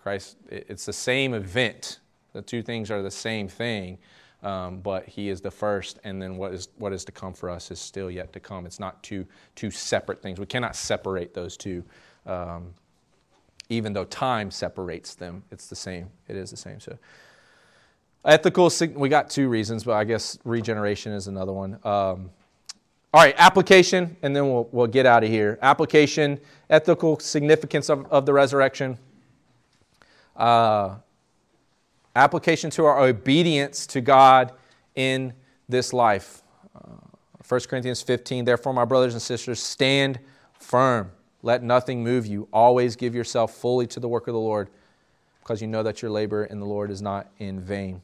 Christ, 0.00 0.36
it's 0.48 0.86
the 0.86 0.92
same 0.92 1.34
event. 1.34 1.98
The 2.32 2.42
two 2.42 2.62
things 2.62 2.90
are 2.90 3.02
the 3.02 3.10
same 3.10 3.48
thing, 3.48 3.98
um, 4.44 4.78
but 4.80 5.06
He 5.06 5.28
is 5.28 5.40
the 5.40 5.50
first, 5.50 5.98
and 6.04 6.22
then 6.22 6.36
what 6.36 6.54
is 6.54 6.68
what 6.78 6.92
is 6.92 7.04
to 7.06 7.12
come 7.12 7.34
for 7.34 7.50
us 7.50 7.72
is 7.72 7.80
still 7.80 8.08
yet 8.08 8.32
to 8.34 8.40
come. 8.40 8.66
It's 8.66 8.78
not 8.78 9.02
two 9.02 9.26
two 9.56 9.72
separate 9.72 10.22
things. 10.22 10.38
We 10.38 10.46
cannot 10.46 10.76
separate 10.76 11.34
those 11.34 11.56
two. 11.56 11.84
Um, 12.24 12.72
even 13.68 13.92
though 13.92 14.04
time 14.04 14.50
separates 14.50 15.14
them, 15.14 15.42
it's 15.50 15.66
the 15.66 15.76
same. 15.76 16.08
It 16.28 16.36
is 16.36 16.50
the 16.52 16.56
same. 16.56 16.78
So, 16.78 16.96
ethical. 18.24 18.70
We 18.94 19.08
got 19.08 19.28
two 19.28 19.48
reasons, 19.48 19.82
but 19.82 19.94
I 19.94 20.04
guess 20.04 20.38
regeneration 20.44 21.12
is 21.12 21.26
another 21.26 21.52
one. 21.52 21.78
Um, 21.82 22.30
all 23.12 23.20
right, 23.20 23.34
application, 23.38 24.16
and 24.22 24.36
then 24.36 24.48
we'll, 24.48 24.68
we'll 24.70 24.86
get 24.86 25.04
out 25.04 25.24
of 25.24 25.30
here. 25.30 25.58
Application, 25.62 26.38
ethical 26.68 27.18
significance 27.18 27.88
of, 27.88 28.06
of 28.06 28.24
the 28.24 28.32
resurrection. 28.32 28.98
Uh, 30.36 30.94
application 32.14 32.70
to 32.70 32.84
our 32.84 33.00
obedience 33.00 33.84
to 33.88 34.00
God 34.00 34.52
in 34.94 35.32
this 35.68 35.92
life. 35.92 36.42
Uh, 36.72 36.80
1 37.48 37.60
Corinthians 37.62 38.00
15, 38.00 38.44
therefore, 38.44 38.72
my 38.72 38.84
brothers 38.84 39.14
and 39.14 39.22
sisters, 39.22 39.60
stand 39.60 40.20
firm. 40.52 41.10
Let 41.42 41.64
nothing 41.64 42.04
move 42.04 42.26
you. 42.26 42.46
Always 42.52 42.94
give 42.94 43.12
yourself 43.12 43.54
fully 43.54 43.88
to 43.88 43.98
the 43.98 44.08
work 44.08 44.28
of 44.28 44.34
the 44.34 44.40
Lord, 44.40 44.68
because 45.40 45.60
you 45.60 45.66
know 45.66 45.82
that 45.82 46.00
your 46.00 46.12
labor 46.12 46.44
in 46.44 46.60
the 46.60 46.66
Lord 46.66 46.92
is 46.92 47.02
not 47.02 47.26
in 47.38 47.58
vain 47.58 48.02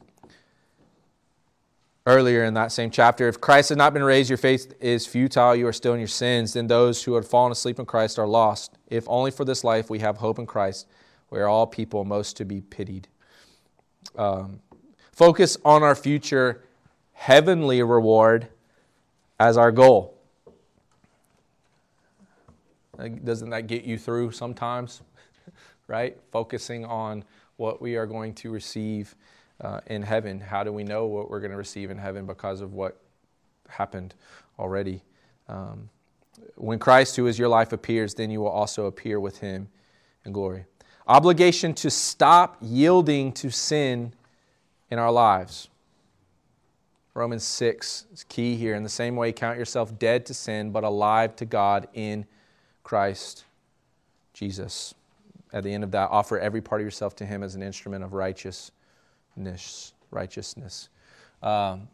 earlier 2.07 2.45
in 2.45 2.53
that 2.53 2.71
same 2.71 2.89
chapter. 2.89 3.27
If 3.27 3.41
Christ 3.41 3.67
has 3.69 3.77
not 3.77 3.93
been 3.93 4.03
raised, 4.03 4.29
your 4.29 4.37
faith 4.37 4.73
is 4.79 5.05
futile, 5.05 5.53
you 5.53 5.67
are 5.67 5.73
still 5.73 5.93
in 5.93 5.99
your 5.99 6.07
sins. 6.07 6.53
Then 6.53 6.67
those 6.67 7.03
who 7.03 7.15
have 7.15 7.27
fallen 7.27 7.51
asleep 7.51 7.79
in 7.79 7.85
Christ 7.85 8.17
are 8.17 8.25
lost. 8.25 8.77
If 8.87 9.03
only 9.09 9.29
for 9.29 9.43
this 9.43 9.65
life 9.65 9.89
we 9.89 9.99
have 9.99 10.15
hope 10.15 10.39
in 10.39 10.45
Christ, 10.45 10.87
we 11.29 11.39
are 11.39 11.47
all 11.47 11.67
people 11.67 12.05
most 12.05 12.37
to 12.37 12.45
be 12.45 12.61
pitied. 12.61 13.09
Um, 14.17 14.61
focus 15.11 15.57
on 15.65 15.83
our 15.83 15.95
future 15.95 16.63
heavenly 17.11 17.83
reward 17.83 18.47
as 19.37 19.57
our 19.57 19.73
goal. 19.73 20.17
Doesn't 22.97 23.49
that 23.49 23.67
get 23.67 23.83
you 23.83 23.97
through 23.97 24.31
sometimes? 24.31 25.01
right? 25.87 26.17
Focusing 26.31 26.85
on 26.85 27.25
what 27.57 27.81
we 27.81 27.97
are 27.97 28.05
going 28.05 28.33
to 28.35 28.49
receive 28.49 29.13
uh, 29.61 29.81
in 29.87 30.01
heaven. 30.01 30.39
How 30.39 30.63
do 30.63 30.71
we 30.71 30.83
know 30.83 31.05
what 31.05 31.29
we're 31.29 31.39
going 31.39 31.51
to 31.51 31.57
receive 31.57 31.89
in 31.89 31.97
heaven 31.97 32.25
because 32.25 32.61
of 32.61 32.73
what 32.73 32.99
happened 33.69 34.13
already? 34.59 35.01
Um, 35.47 35.89
when 36.55 36.79
Christ, 36.79 37.15
who 37.15 37.27
is 37.27 37.39
your 37.39 37.49
life, 37.49 37.73
appears, 37.73 38.13
then 38.13 38.29
you 38.29 38.41
will 38.41 38.49
also 38.49 38.85
appear 38.85 39.19
with 39.19 39.39
him 39.39 39.69
in 40.25 40.31
glory. 40.31 40.65
Obligation 41.07 41.73
to 41.75 41.89
stop 41.89 42.57
yielding 42.61 43.31
to 43.33 43.49
sin 43.49 44.13
in 44.91 44.99
our 44.99 45.11
lives. 45.11 45.69
Romans 47.13 47.43
6 47.43 48.05
is 48.13 48.23
key 48.25 48.55
here. 48.55 48.75
In 48.75 48.83
the 48.83 48.89
same 48.89 49.15
way, 49.15 49.31
count 49.31 49.57
yourself 49.57 49.97
dead 49.97 50.25
to 50.27 50.33
sin, 50.33 50.71
but 50.71 50.83
alive 50.83 51.35
to 51.37 51.45
God 51.45 51.87
in 51.93 52.25
Christ 52.83 53.45
Jesus. 54.33 54.93
At 55.51 55.63
the 55.63 55.73
end 55.73 55.83
of 55.83 55.91
that, 55.91 56.09
offer 56.11 56.37
every 56.37 56.61
part 56.61 56.81
of 56.81 56.85
yourself 56.85 57.15
to 57.15 57.25
Him 57.25 57.41
as 57.41 57.55
an 57.55 57.63
instrument 57.63 58.03
of 58.03 58.13
righteousness. 59.37 59.93
Righteousness. 60.09 60.89
Um, 61.43 61.87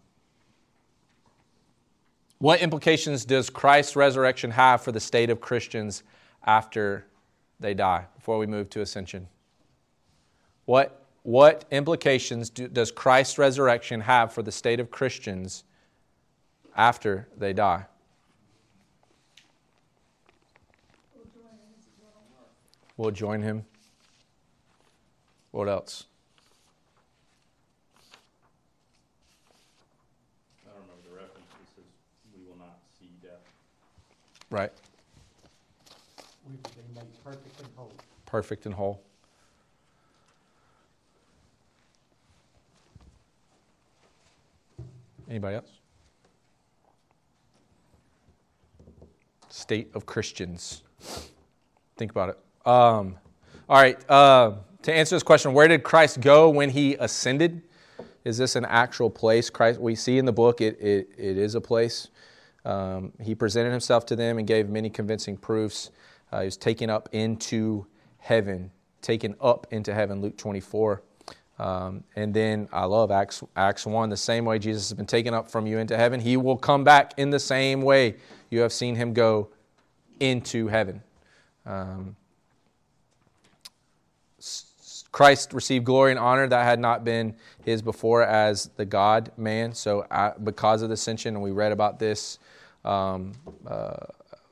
what 2.37 2.61
implications 2.61 3.25
does 3.25 3.49
Christ's 3.49 3.95
resurrection 3.95 4.51
have 4.51 4.81
for 4.81 4.91
the 4.91 4.99
state 4.99 5.29
of 5.29 5.41
Christians 5.41 6.03
after 6.45 7.05
they 7.59 7.73
die? 7.73 8.05
Before 8.15 8.37
we 8.37 8.45
move 8.45 8.69
to 8.71 8.81
ascension, 8.81 9.27
what 10.65 10.99
what 11.23 11.63
implications 11.71 12.49
do, 12.49 12.67
does 12.67 12.91
Christ's 12.91 13.37
resurrection 13.37 14.01
have 14.01 14.33
for 14.33 14.43
the 14.43 14.51
state 14.51 14.81
of 14.81 14.91
Christians 14.91 15.63
after 16.75 17.29
they 17.37 17.53
die? 17.53 17.85
We'll 22.97 23.11
join 23.11 23.41
him. 23.41 23.65
What 25.51 25.69
else? 25.69 26.05
I 30.65 30.69
don't 30.69 30.81
remember 30.81 31.09
the 31.09 31.15
reference, 31.15 31.45
it 31.61 31.69
says, 31.75 31.85
we 32.35 32.41
will 33.03 33.09
see 33.21 33.27
death. 33.27 33.53
Right. 34.49 34.71
We 36.47 36.55
will 36.55 36.61
be 36.75 36.95
made 36.95 37.23
perfect 37.23 37.59
and 37.59 37.69
whole. 37.75 37.91
Perfect 38.25 38.65
and 38.65 38.75
whole. 38.75 39.01
Anybody 45.29 45.55
else? 45.55 45.69
State 49.49 49.89
of 49.93 50.05
Christians. 50.05 50.83
Think 51.97 52.11
about 52.11 52.29
it. 52.29 52.39
Um, 52.67 53.15
all 53.69 53.81
right. 53.81 53.97
Uh, 54.09 54.53
to 54.81 54.93
answer 54.93 55.15
this 55.15 55.23
question, 55.23 55.53
where 55.53 55.67
did 55.67 55.83
Christ 55.83 56.19
go 56.19 56.49
when 56.49 56.69
he 56.69 56.95
ascended? 56.95 57.61
Is 58.25 58.37
this 58.37 58.55
an 58.55 58.65
actual 58.65 59.09
place? 59.09 59.49
Christ, 59.49 59.79
we 59.79 59.95
see 59.95 60.17
in 60.17 60.25
the 60.25 60.33
book 60.33 60.59
it, 60.59 60.79
it, 60.79 61.09
it 61.17 61.37
is 61.37 61.55
a 61.55 61.61
place. 61.61 62.09
Um, 62.65 63.11
he 63.21 63.35
presented 63.35 63.71
himself 63.71 64.05
to 64.07 64.15
them 64.15 64.37
and 64.37 64.47
gave 64.47 64.69
many 64.69 64.89
convincing 64.89 65.37
proofs. 65.37 65.91
Uh, 66.31 66.41
he 66.41 66.45
was 66.45 66.57
taken 66.57 66.89
up 66.89 67.09
into 67.11 67.85
heaven, 68.17 68.71
taken 69.01 69.35
up 69.41 69.67
into 69.71 69.93
heaven, 69.93 70.21
Luke 70.21 70.37
24. 70.37 71.01
Um, 71.59 72.03
and 72.15 72.33
then 72.33 72.67
I 72.71 72.85
love 72.85 73.11
Acts, 73.11 73.43
Acts 73.55 73.85
1, 73.85 74.09
the 74.09 74.17
same 74.17 74.43
way 74.45 74.57
Jesus 74.57 74.89
has 74.89 74.97
been 74.97 75.05
taken 75.05 75.33
up 75.33 75.51
from 75.51 75.67
you 75.67 75.77
into 75.77 75.95
heaven, 75.95 76.19
he 76.19 76.35
will 76.35 76.57
come 76.57 76.83
back 76.83 77.13
in 77.17 77.29
the 77.29 77.39
same 77.39 77.81
way 77.81 78.15
you 78.49 78.61
have 78.61 78.73
seen 78.73 78.95
him 78.95 79.13
go 79.13 79.49
into 80.19 80.67
heaven. 80.67 81.01
Um, 81.65 82.15
Christ 85.11 85.53
received 85.53 85.85
glory 85.85 86.11
and 86.11 86.19
honor 86.19 86.47
that 86.47 86.63
had 86.63 86.79
not 86.79 87.03
been 87.03 87.35
his 87.63 87.83
before 87.83 88.23
as 88.23 88.71
the 88.77 88.85
God 88.85 89.31
man. 89.37 89.73
So, 89.73 90.01
uh, 90.09 90.33
because 90.43 90.81
of 90.81 90.89
the 90.89 90.93
ascension, 90.93 91.35
and 91.35 91.43
we 91.43 91.51
read 91.51 91.71
about 91.71 91.99
this, 91.99 92.39
um, 92.85 93.33
uh, 93.67 93.95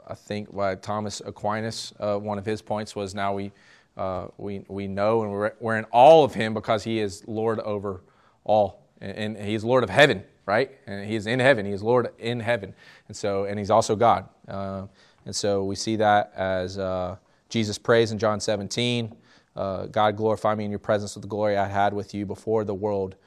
I 0.07 0.15
think 0.15 0.53
by 0.53 0.75
Thomas 0.75 1.21
Aquinas, 1.25 1.93
uh, 1.99 2.17
one 2.17 2.37
of 2.37 2.45
his 2.45 2.61
points 2.61 2.95
was 2.95 3.15
now 3.15 3.33
we 3.33 3.51
uh, 3.97 4.27
we, 4.37 4.63
we 4.67 4.87
know 4.87 5.23
and 5.23 5.31
we're, 5.31 5.51
we're 5.59 5.77
in 5.77 5.83
all 5.85 6.23
of 6.23 6.33
him 6.33 6.53
because 6.53 6.83
he 6.83 6.99
is 6.99 7.27
Lord 7.27 7.59
over 7.59 8.01
all. 8.43 8.87
And, 9.01 9.37
and 9.37 9.47
he's 9.47 9.63
Lord 9.63 9.83
of 9.83 9.89
heaven, 9.89 10.23
right? 10.45 10.71
And 10.87 11.05
he's 11.05 11.27
in 11.27 11.39
heaven. 11.39 11.65
He 11.65 11.71
is 11.71 11.83
Lord 11.83 12.09
in 12.17 12.39
heaven. 12.39 12.73
And 13.07 13.17
so, 13.17 13.43
and 13.43 13.59
he's 13.59 13.69
also 13.69 13.95
God. 13.95 14.29
Uh, 14.47 14.87
and 15.25 15.35
so 15.35 15.63
we 15.63 15.75
see 15.75 15.97
that 15.97 16.31
as 16.35 16.77
uh, 16.77 17.17
Jesus 17.49 17.77
prays 17.77 18.11
in 18.11 18.17
John 18.17 18.39
17 18.39 19.15
uh, 19.53 19.85
God, 19.87 20.15
glorify 20.15 20.55
me 20.55 20.63
in 20.63 20.69
your 20.69 20.79
presence 20.79 21.13
with 21.13 21.23
the 21.23 21.27
glory 21.27 21.57
I 21.57 21.67
had 21.67 21.93
with 21.93 22.13
you 22.13 22.25
before 22.25 22.63
the 22.63 22.73
world 22.73 23.17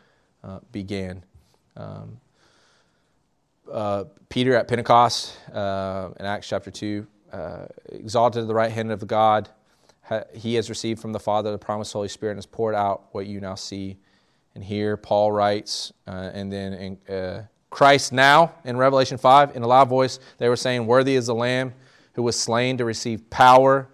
began. 0.73 1.23
Um, 1.77 2.19
uh, 3.73 4.05
Peter 4.29 4.55
at 4.55 4.69
Pentecost 4.69 5.37
in 5.49 5.55
Acts 6.27 6.49
chapter 6.49 6.71
2, 6.71 7.07
exalted 7.91 8.43
at 8.43 8.49
the 8.49 8.55
right 8.55 8.71
hand 8.71 8.91
of 8.93 9.01
the 9.01 9.07
God 9.07 9.49
he 10.35 10.55
has 10.55 10.69
received 10.69 11.01
from 11.01 11.12
the 11.12 11.21
Father 11.21 11.51
the 11.51 11.59
promised 11.59 11.93
Holy 11.93 12.09
Spirit 12.09 12.33
and 12.33 12.39
has 12.39 12.47
poured 12.47 12.75
out 12.75 13.07
what 13.12 13.27
you 13.27 13.41
now 13.41 13.55
see 13.55 13.97
and 14.55 14.62
hear. 14.62 14.97
Paul 14.97 15.33
writes, 15.33 15.93
uh, 16.07 16.31
and 16.33 16.53
then 16.53 16.73
in, 16.75 17.15
uh, 17.15 17.43
Christ 17.71 18.12
now 18.12 18.55
in 18.65 18.77
Revelation 18.77 19.19
5, 19.19 19.57
in 19.57 19.62
a 19.62 19.67
loud 19.67 19.89
voice, 19.89 20.21
they 20.39 20.49
were 20.49 20.57
saying, 20.57 20.87
Worthy 20.87 21.17
is 21.17 21.27
the 21.27 21.35
Lamb 21.35 21.75
who 22.12 22.23
was 22.23 22.39
slain 22.39 22.79
to 22.79 22.85
receive 22.85 23.29
power 23.31 23.89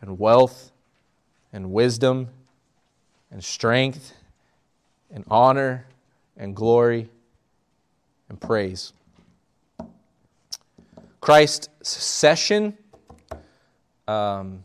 and 0.00 0.18
wealth 0.18 0.72
and 1.52 1.70
wisdom 1.72 2.28
and 3.30 3.42
strength 3.42 4.14
and 5.10 5.24
honor 5.30 5.86
and 6.36 6.54
glory 6.54 7.08
and 8.28 8.40
praise. 8.40 8.92
Christ's 11.20 11.68
session. 11.82 12.76
Um, 14.06 14.64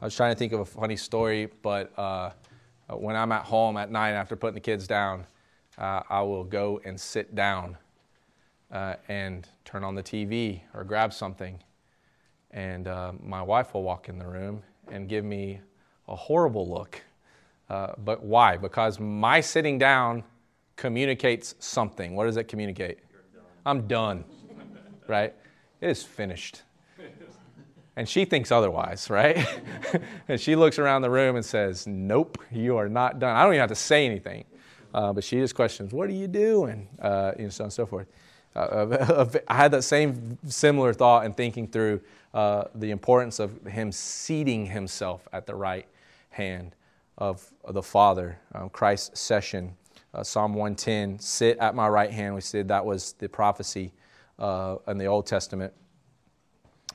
I 0.00 0.04
was 0.04 0.16
trying 0.16 0.32
to 0.32 0.38
think 0.38 0.52
of 0.52 0.60
a 0.60 0.64
funny 0.64 0.96
story, 0.96 1.48
but 1.62 1.92
uh, 1.98 2.30
when 2.88 3.16
I'm 3.16 3.32
at 3.32 3.44
home 3.44 3.76
at 3.76 3.90
night 3.90 4.12
after 4.12 4.36
putting 4.36 4.54
the 4.54 4.60
kids 4.60 4.86
down, 4.86 5.26
uh, 5.76 6.02
I 6.08 6.22
will 6.22 6.44
go 6.44 6.80
and 6.84 6.98
sit 6.98 7.34
down 7.34 7.76
uh, 8.72 8.94
and 9.08 9.46
turn 9.64 9.84
on 9.84 9.94
the 9.94 10.02
TV 10.02 10.60
or 10.74 10.84
grab 10.84 11.12
something. 11.12 11.62
And 12.52 12.88
uh, 12.88 13.12
my 13.22 13.42
wife 13.42 13.74
will 13.74 13.82
walk 13.82 14.08
in 14.08 14.18
the 14.18 14.26
room 14.26 14.62
and 14.90 15.08
give 15.08 15.24
me 15.24 15.60
a 16.08 16.16
horrible 16.16 16.68
look. 16.68 17.02
Uh, 17.70 17.92
but 18.04 18.22
why? 18.24 18.56
Because 18.56 18.98
my 18.98 19.40
sitting 19.40 19.78
down 19.78 20.24
communicates 20.74 21.54
something. 21.60 22.16
What 22.16 22.24
does 22.24 22.36
it 22.36 22.48
communicate? 22.48 22.98
Done. 23.32 23.42
I'm 23.64 23.86
done, 23.86 24.24
right? 25.06 25.32
It 25.80 25.88
is 25.88 26.02
finished. 26.02 26.62
And 27.96 28.08
she 28.08 28.24
thinks 28.24 28.50
otherwise, 28.50 29.08
right? 29.10 29.46
and 30.28 30.40
she 30.40 30.56
looks 30.56 30.78
around 30.78 31.02
the 31.02 31.10
room 31.10 31.36
and 31.36 31.44
says, 31.44 31.86
Nope, 31.86 32.38
you 32.50 32.76
are 32.76 32.88
not 32.88 33.18
done. 33.18 33.36
I 33.36 33.42
don't 33.42 33.52
even 33.52 33.60
have 33.60 33.68
to 33.68 33.74
say 33.74 34.06
anything. 34.06 34.44
Uh, 34.92 35.12
but 35.12 35.22
she 35.22 35.36
just 35.36 35.54
questions, 35.54 35.92
What 35.92 36.08
are 36.08 36.12
you 36.12 36.26
doing? 36.26 36.88
Uh, 37.00 37.32
know, 37.38 37.48
so 37.50 37.64
on 37.64 37.66
and 37.66 37.72
so 37.72 37.86
forth. 37.86 38.06
Uh, 38.56 39.26
I 39.48 39.54
had 39.54 39.70
that 39.72 39.82
same 39.82 40.38
similar 40.46 40.92
thought 40.92 41.24
in 41.24 41.34
thinking 41.34 41.68
through 41.68 42.00
uh, 42.34 42.64
the 42.74 42.90
importance 42.90 43.38
of 43.38 43.64
him 43.66 43.92
seating 43.92 44.66
himself 44.66 45.28
at 45.32 45.46
the 45.46 45.54
right 45.54 45.86
hand 46.30 46.74
of 47.20 47.48
the 47.68 47.82
Father. 47.82 48.38
Um, 48.54 48.70
Christ's 48.70 49.20
session, 49.20 49.76
uh, 50.12 50.24
Psalm 50.24 50.54
110, 50.54 51.18
sit 51.20 51.58
at 51.58 51.74
my 51.74 51.88
right 51.88 52.10
hand. 52.10 52.34
We 52.34 52.40
said 52.40 52.68
that 52.68 52.84
was 52.84 53.12
the 53.12 53.28
prophecy 53.28 53.92
uh, 54.38 54.76
in 54.88 54.98
the 54.98 55.06
Old 55.06 55.26
Testament 55.26 55.72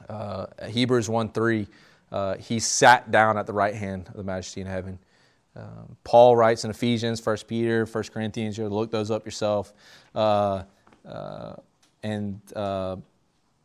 uh, 0.10 0.46
Hebrews 0.68 1.10
1 1.10 1.30
3, 1.30 1.68
uh, 2.12 2.36
he 2.36 2.60
sat 2.60 3.12
down 3.12 3.38
at 3.38 3.48
the 3.48 3.54
right 3.54 3.76
hand 3.76 4.08
of 4.10 4.16
the 4.16 4.24
majesty 4.24 4.62
in 4.62 4.68
heaven. 4.68 5.00
Um, 5.56 5.96
Paul 6.04 6.36
writes 6.36 6.66
in 6.66 6.72
Ephesians, 6.72 7.26
1 7.26 7.38
Peter, 7.48 7.86
1 7.86 8.04
Corinthians, 8.06 8.58
you 8.58 8.68
look 8.68 8.92
those 8.92 9.10
up 9.10 9.26
yourself. 9.26 9.74
Uh, 10.14 10.64
uh 11.08 11.56
and 12.04 12.40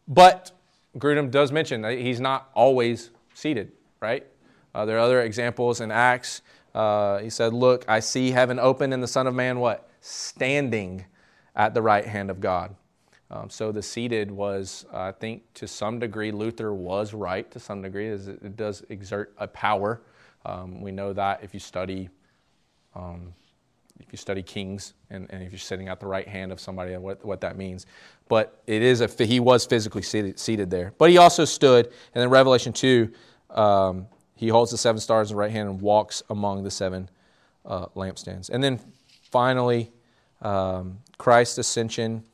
But 0.09 0.53
Grudem 0.97 1.31
does 1.31 1.53
mention 1.53 1.82
that 1.82 1.99
he's 1.99 2.20
not 2.20 2.49
always 2.55 3.11
seated, 3.35 3.73
right? 4.01 4.27
Uh, 4.75 4.85
there 4.85 4.97
are 4.97 5.01
other 5.01 5.23
examples 5.23 5.81
in 5.81 5.91
Acts. 5.91 6.43
he 6.75 7.31
said, 7.31 7.53
Look, 7.53 7.85
I 7.89 8.01
see 8.01 8.31
heaven 8.31 8.59
open 8.59 8.93
and 8.93 9.03
the 9.03 9.09
Son 9.09 9.27
of 9.27 9.35
Man, 9.35 9.61
what? 9.61 9.89
Standing 10.01 11.05
at 11.57 11.75
the 11.75 11.83
right 11.83 12.07
hand 12.07 12.31
of 12.31 12.41
God. 12.41 12.75
Um, 13.31 13.49
so 13.49 13.71
the 13.71 13.83
seated 13.83 14.31
was, 14.31 14.87
uh, 14.93 15.03
I 15.03 15.13
think, 15.13 15.43
to 15.55 15.69
some 15.69 16.01
degree, 16.01 16.33
Luther 16.33 16.75
was 16.75 17.15
right 17.15 17.49
to 17.53 17.61
some 17.61 17.81
degree. 17.81 18.09
It, 18.09 18.29
it 18.29 18.57
does 18.57 18.85
exert 18.89 19.33
a 19.39 19.47
power. 19.47 20.03
Um, 20.45 20.81
we 20.81 20.91
know 20.91 21.13
that 21.13 21.45
if 21.45 21.55
you 21.55 21.61
study 21.61 22.09
um, 22.95 23.33
if 24.01 24.13
you 24.13 24.17
study 24.17 24.43
kings 24.43 24.95
and, 25.11 25.27
and 25.31 25.43
if 25.43 25.53
you're 25.53 25.59
sitting 25.59 25.89
at 25.89 26.01
the 26.01 26.07
right 26.07 26.27
hand 26.27 26.53
of 26.53 26.61
somebody, 26.61 26.97
what, 26.97 27.25
what 27.25 27.41
that 27.43 27.57
means. 27.57 27.87
But 28.29 28.63
it 28.67 28.83
is 28.83 29.01
a, 29.01 29.25
he 29.25 29.41
was 29.41 29.67
physically 29.67 30.03
seated, 30.03 30.39
seated 30.39 30.71
there. 30.71 30.95
But 30.99 31.11
he 31.11 31.19
also 31.19 31.45
stood, 31.45 31.87
and 31.87 32.23
then 32.23 32.31
Revelation 32.31 32.73
2, 32.73 33.13
um, 33.51 34.07
he 34.41 34.49
holds 34.49 34.71
the 34.71 34.79
seven 34.79 34.99
stars 34.99 35.31
in 35.31 35.37
the 35.37 35.39
right 35.39 35.51
hand 35.51 35.69
and 35.69 35.83
walks 35.83 36.23
among 36.31 36.65
the 36.65 36.71
seven 36.71 37.11
uh, 37.67 37.85
lampstands. 37.89 38.49
And 38.49 38.65
then 38.65 38.81
finally, 39.31 39.93
um, 40.41 41.01
Christ's 41.19 41.59
ascension 41.59 42.25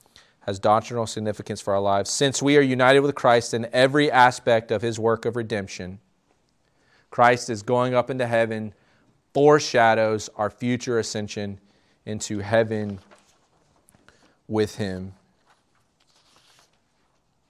has 0.43 0.61
doctrinal 0.61 1.09
significance 1.09 1.61
for 1.61 1.75
our 1.75 1.81
lives. 1.81 2.09
Since 2.09 2.41
we 2.41 2.57
are 2.59 2.61
united 2.61 3.01
with 3.01 3.17
Christ 3.17 3.55
in 3.55 3.67
every 3.73 4.09
aspect 4.09 4.71
of 4.71 4.83
his 4.83 5.01
work 5.01 5.25
of 5.25 5.35
redemption, 5.35 5.99
Christ 7.11 7.51
is 7.51 7.63
going 7.63 7.97
up 7.97 8.09
into 8.09 8.29
heaven, 8.29 8.73
foreshadows 9.35 10.31
our 10.37 10.49
future 10.49 11.01
ascension 11.01 11.59
into 12.05 12.39
heaven 12.39 13.01
with 14.47 14.77
him. 14.77 15.13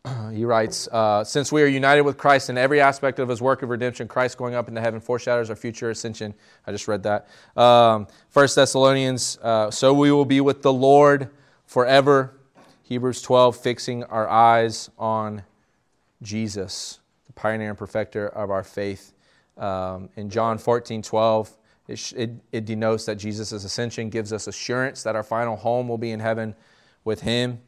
He 0.32 0.44
writes, 0.44 0.88
uh, 0.88 1.24
Since 1.24 1.52
we 1.52 1.62
are 1.62 1.66
united 1.66 2.02
with 2.02 2.16
Christ 2.16 2.50
in 2.50 2.58
every 2.58 2.80
aspect 2.80 3.18
of 3.18 3.28
his 3.28 3.40
work 3.40 3.62
of 3.62 3.70
redemption, 3.70 4.08
Christ 4.08 4.36
going 4.36 4.54
up 4.54 4.68
into 4.68 4.80
heaven 4.80 5.00
foreshadows 5.00 5.50
our 5.50 5.56
future 5.56 5.90
ascension. 5.90 6.34
I 6.66 6.72
just 6.72 6.88
read 6.88 7.02
that. 7.04 7.28
Um, 7.56 8.06
1 8.32 8.48
Thessalonians, 8.54 9.38
uh, 9.42 9.70
so 9.70 9.92
we 9.92 10.12
will 10.12 10.24
be 10.24 10.40
with 10.40 10.62
the 10.62 10.72
Lord 10.72 11.30
forever. 11.64 12.32
Hebrews 12.82 13.22
12, 13.22 13.56
fixing 13.56 14.04
our 14.04 14.28
eyes 14.28 14.90
on 14.98 15.42
Jesus, 16.22 17.00
the 17.26 17.32
pioneer 17.32 17.70
and 17.70 17.78
perfecter 17.78 18.28
of 18.28 18.50
our 18.50 18.62
faith. 18.62 19.12
Um, 19.56 20.10
in 20.16 20.30
John 20.30 20.58
14, 20.58 21.02
12, 21.02 21.56
it, 21.88 22.12
it, 22.16 22.30
it 22.52 22.64
denotes 22.64 23.06
that 23.06 23.16
Jesus' 23.16 23.52
ascension 23.52 24.10
gives 24.10 24.32
us 24.32 24.46
assurance 24.46 25.02
that 25.02 25.16
our 25.16 25.22
final 25.22 25.56
home 25.56 25.88
will 25.88 25.98
be 25.98 26.10
in 26.10 26.20
heaven 26.20 26.54
with 27.04 27.22
him. 27.22 27.60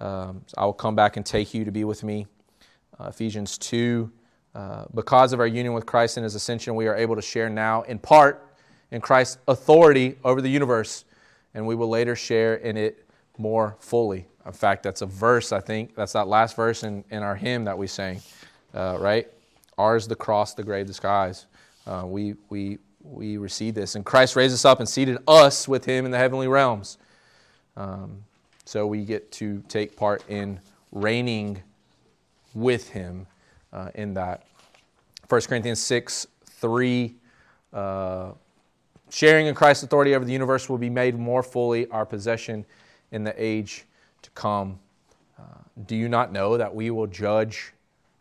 Um, 0.00 0.44
I 0.56 0.64
will 0.64 0.72
come 0.72 0.94
back 0.94 1.16
and 1.16 1.26
take 1.26 1.52
you 1.52 1.64
to 1.64 1.70
be 1.70 1.84
with 1.84 2.02
me. 2.02 2.26
Uh, 2.98 3.08
Ephesians 3.08 3.58
2. 3.58 4.10
Uh, 4.54 4.84
because 4.94 5.32
of 5.32 5.38
our 5.38 5.46
union 5.46 5.72
with 5.74 5.86
Christ 5.86 6.16
and 6.16 6.24
his 6.24 6.34
ascension, 6.34 6.74
we 6.74 6.88
are 6.88 6.96
able 6.96 7.14
to 7.14 7.22
share 7.22 7.48
now, 7.48 7.82
in 7.82 7.98
part, 7.98 8.48
in 8.90 9.00
Christ's 9.00 9.38
authority 9.46 10.16
over 10.24 10.40
the 10.40 10.48
universe, 10.48 11.04
and 11.54 11.66
we 11.66 11.74
will 11.74 11.88
later 11.88 12.16
share 12.16 12.56
in 12.56 12.76
it 12.76 13.06
more 13.38 13.76
fully. 13.78 14.26
In 14.44 14.52
fact, 14.52 14.82
that's 14.82 15.02
a 15.02 15.06
verse, 15.06 15.52
I 15.52 15.60
think. 15.60 15.94
That's 15.94 16.12
that 16.14 16.26
last 16.26 16.56
verse 16.56 16.82
in, 16.82 17.04
in 17.10 17.22
our 17.22 17.36
hymn 17.36 17.64
that 17.64 17.78
we 17.78 17.86
sang, 17.86 18.20
uh, 18.74 18.96
right? 18.98 19.28
Ours 19.78 20.08
the 20.08 20.16
cross, 20.16 20.54
the 20.54 20.64
grave, 20.64 20.88
the 20.88 20.94
skies. 20.94 21.46
Uh, 21.86 22.04
we, 22.06 22.34
we, 22.48 22.78
we 23.02 23.36
receive 23.36 23.74
this. 23.74 23.94
And 23.94 24.04
Christ 24.04 24.34
raised 24.34 24.54
us 24.54 24.64
up 24.64 24.80
and 24.80 24.88
seated 24.88 25.18
us 25.28 25.68
with 25.68 25.84
him 25.84 26.04
in 26.04 26.10
the 26.10 26.18
heavenly 26.18 26.48
realms. 26.48 26.98
Um, 27.76 28.24
so 28.70 28.86
we 28.86 29.04
get 29.04 29.32
to 29.32 29.64
take 29.66 29.96
part 29.96 30.22
in 30.28 30.60
reigning 30.92 31.60
with 32.54 32.88
him 32.88 33.26
uh, 33.72 33.90
in 33.96 34.14
that. 34.14 34.44
1 35.28 35.40
Corinthians 35.40 35.82
6 35.82 36.28
3. 36.44 37.16
Uh, 37.72 38.30
sharing 39.10 39.48
in 39.48 39.56
Christ's 39.56 39.82
authority 39.82 40.14
over 40.14 40.24
the 40.24 40.32
universe 40.32 40.68
will 40.68 40.78
be 40.78 40.88
made 40.88 41.18
more 41.18 41.42
fully 41.42 41.88
our 41.88 42.06
possession 42.06 42.64
in 43.10 43.24
the 43.24 43.34
age 43.36 43.86
to 44.22 44.30
come. 44.36 44.78
Uh, 45.36 45.42
do 45.88 45.96
you 45.96 46.08
not 46.08 46.30
know 46.30 46.56
that 46.56 46.72
we 46.72 46.92
will 46.92 47.08
judge 47.08 47.72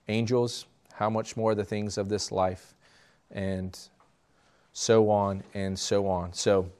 angels? 0.07 0.65
How 0.93 1.11
much 1.11 1.38
more 1.38 1.53
the 1.53 1.63
things 1.63 1.95
of 1.95 2.09
this 2.09 2.31
life? 2.31 2.73
And 3.30 3.77
so 4.73 5.11
on 5.11 5.43
and 5.53 5.77
so 5.77 6.07
on. 6.07 6.34
So, 6.34 6.71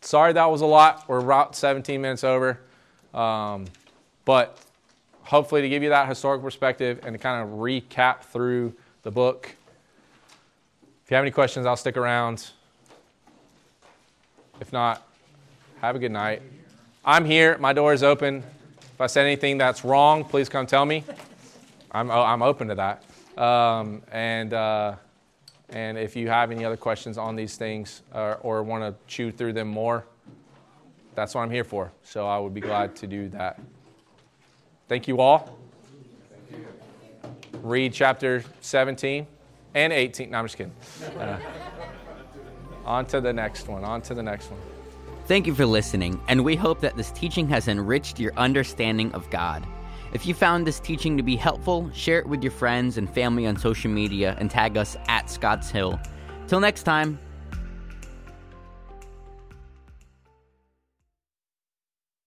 sorry 0.00 0.32
that 0.32 0.50
was 0.50 0.60
a 0.60 0.66
lot. 0.66 1.08
We're 1.08 1.18
about 1.18 1.56
17 1.56 2.00
minutes 2.00 2.24
over. 2.24 2.60
Um, 3.14 3.66
but 4.24 4.58
hopefully, 5.22 5.62
to 5.62 5.68
give 5.68 5.82
you 5.82 5.90
that 5.90 6.08
historical 6.08 6.44
perspective 6.44 7.00
and 7.04 7.14
to 7.14 7.18
kind 7.18 7.42
of 7.42 7.58
recap 7.58 8.22
through 8.22 8.74
the 9.02 9.10
book. 9.10 9.54
If 11.04 11.10
you 11.10 11.16
have 11.16 11.24
any 11.24 11.30
questions, 11.30 11.66
I'll 11.66 11.76
stick 11.76 11.96
around. 11.96 12.50
If 14.60 14.72
not, 14.72 15.06
have 15.80 15.96
a 15.96 15.98
good 15.98 16.12
night. 16.12 16.42
I'm 17.04 17.24
here. 17.24 17.58
My 17.58 17.72
door 17.72 17.92
is 17.92 18.02
open. 18.02 18.44
If 18.94 19.00
I 19.00 19.06
said 19.06 19.26
anything 19.26 19.58
that's 19.58 19.84
wrong, 19.84 20.24
please 20.24 20.48
come 20.48 20.66
tell 20.66 20.84
me. 20.84 21.04
I'm, 21.90 22.10
I'm 22.10 22.42
open 22.42 22.68
to 22.68 22.74
that. 22.76 23.42
Um, 23.42 24.02
and. 24.12 24.54
Uh, 24.54 24.94
and 25.72 25.96
if 25.96 26.14
you 26.14 26.28
have 26.28 26.50
any 26.50 26.64
other 26.64 26.76
questions 26.76 27.16
on 27.18 27.34
these 27.34 27.56
things 27.56 28.02
uh, 28.14 28.36
or 28.42 28.62
want 28.62 28.84
to 28.84 28.94
chew 29.06 29.32
through 29.32 29.54
them 29.54 29.68
more, 29.68 30.04
that's 31.14 31.34
what 31.34 31.42
I'm 31.42 31.50
here 31.50 31.64
for. 31.64 31.92
So 32.04 32.26
I 32.26 32.38
would 32.38 32.54
be 32.54 32.60
glad 32.60 32.94
to 32.96 33.06
do 33.06 33.28
that. 33.30 33.60
Thank 34.88 35.08
you 35.08 35.20
all. 35.20 35.58
Thank 36.50 36.62
you. 37.52 37.60
Read 37.62 37.92
chapter 37.92 38.44
17 38.60 39.26
and 39.74 39.92
18. 39.92 40.30
No, 40.30 40.38
I'm 40.38 40.44
just 40.44 40.58
kidding. 40.58 40.74
Uh, 41.18 41.38
on 42.84 43.06
to 43.06 43.20
the 43.20 43.32
next 43.32 43.68
one. 43.68 43.84
On 43.84 44.02
to 44.02 44.14
the 44.14 44.22
next 44.22 44.50
one. 44.50 44.60
Thank 45.26 45.46
you 45.46 45.54
for 45.54 45.64
listening, 45.64 46.20
and 46.28 46.44
we 46.44 46.56
hope 46.56 46.80
that 46.80 46.96
this 46.96 47.12
teaching 47.12 47.48
has 47.48 47.68
enriched 47.68 48.18
your 48.18 48.34
understanding 48.36 49.12
of 49.12 49.30
God. 49.30 49.64
If 50.12 50.26
you 50.26 50.34
found 50.34 50.66
this 50.66 50.78
teaching 50.78 51.16
to 51.16 51.22
be 51.22 51.36
helpful, 51.36 51.90
share 51.94 52.18
it 52.18 52.26
with 52.26 52.42
your 52.42 52.52
friends 52.52 52.98
and 52.98 53.08
family 53.08 53.46
on 53.46 53.56
social 53.56 53.90
media 53.90 54.36
and 54.38 54.50
tag 54.50 54.76
us 54.76 54.94
at 55.08 55.30
Scotts 55.30 55.70
Hill. 55.70 55.98
Till 56.46 56.60
next 56.60 56.82
time, 56.82 57.18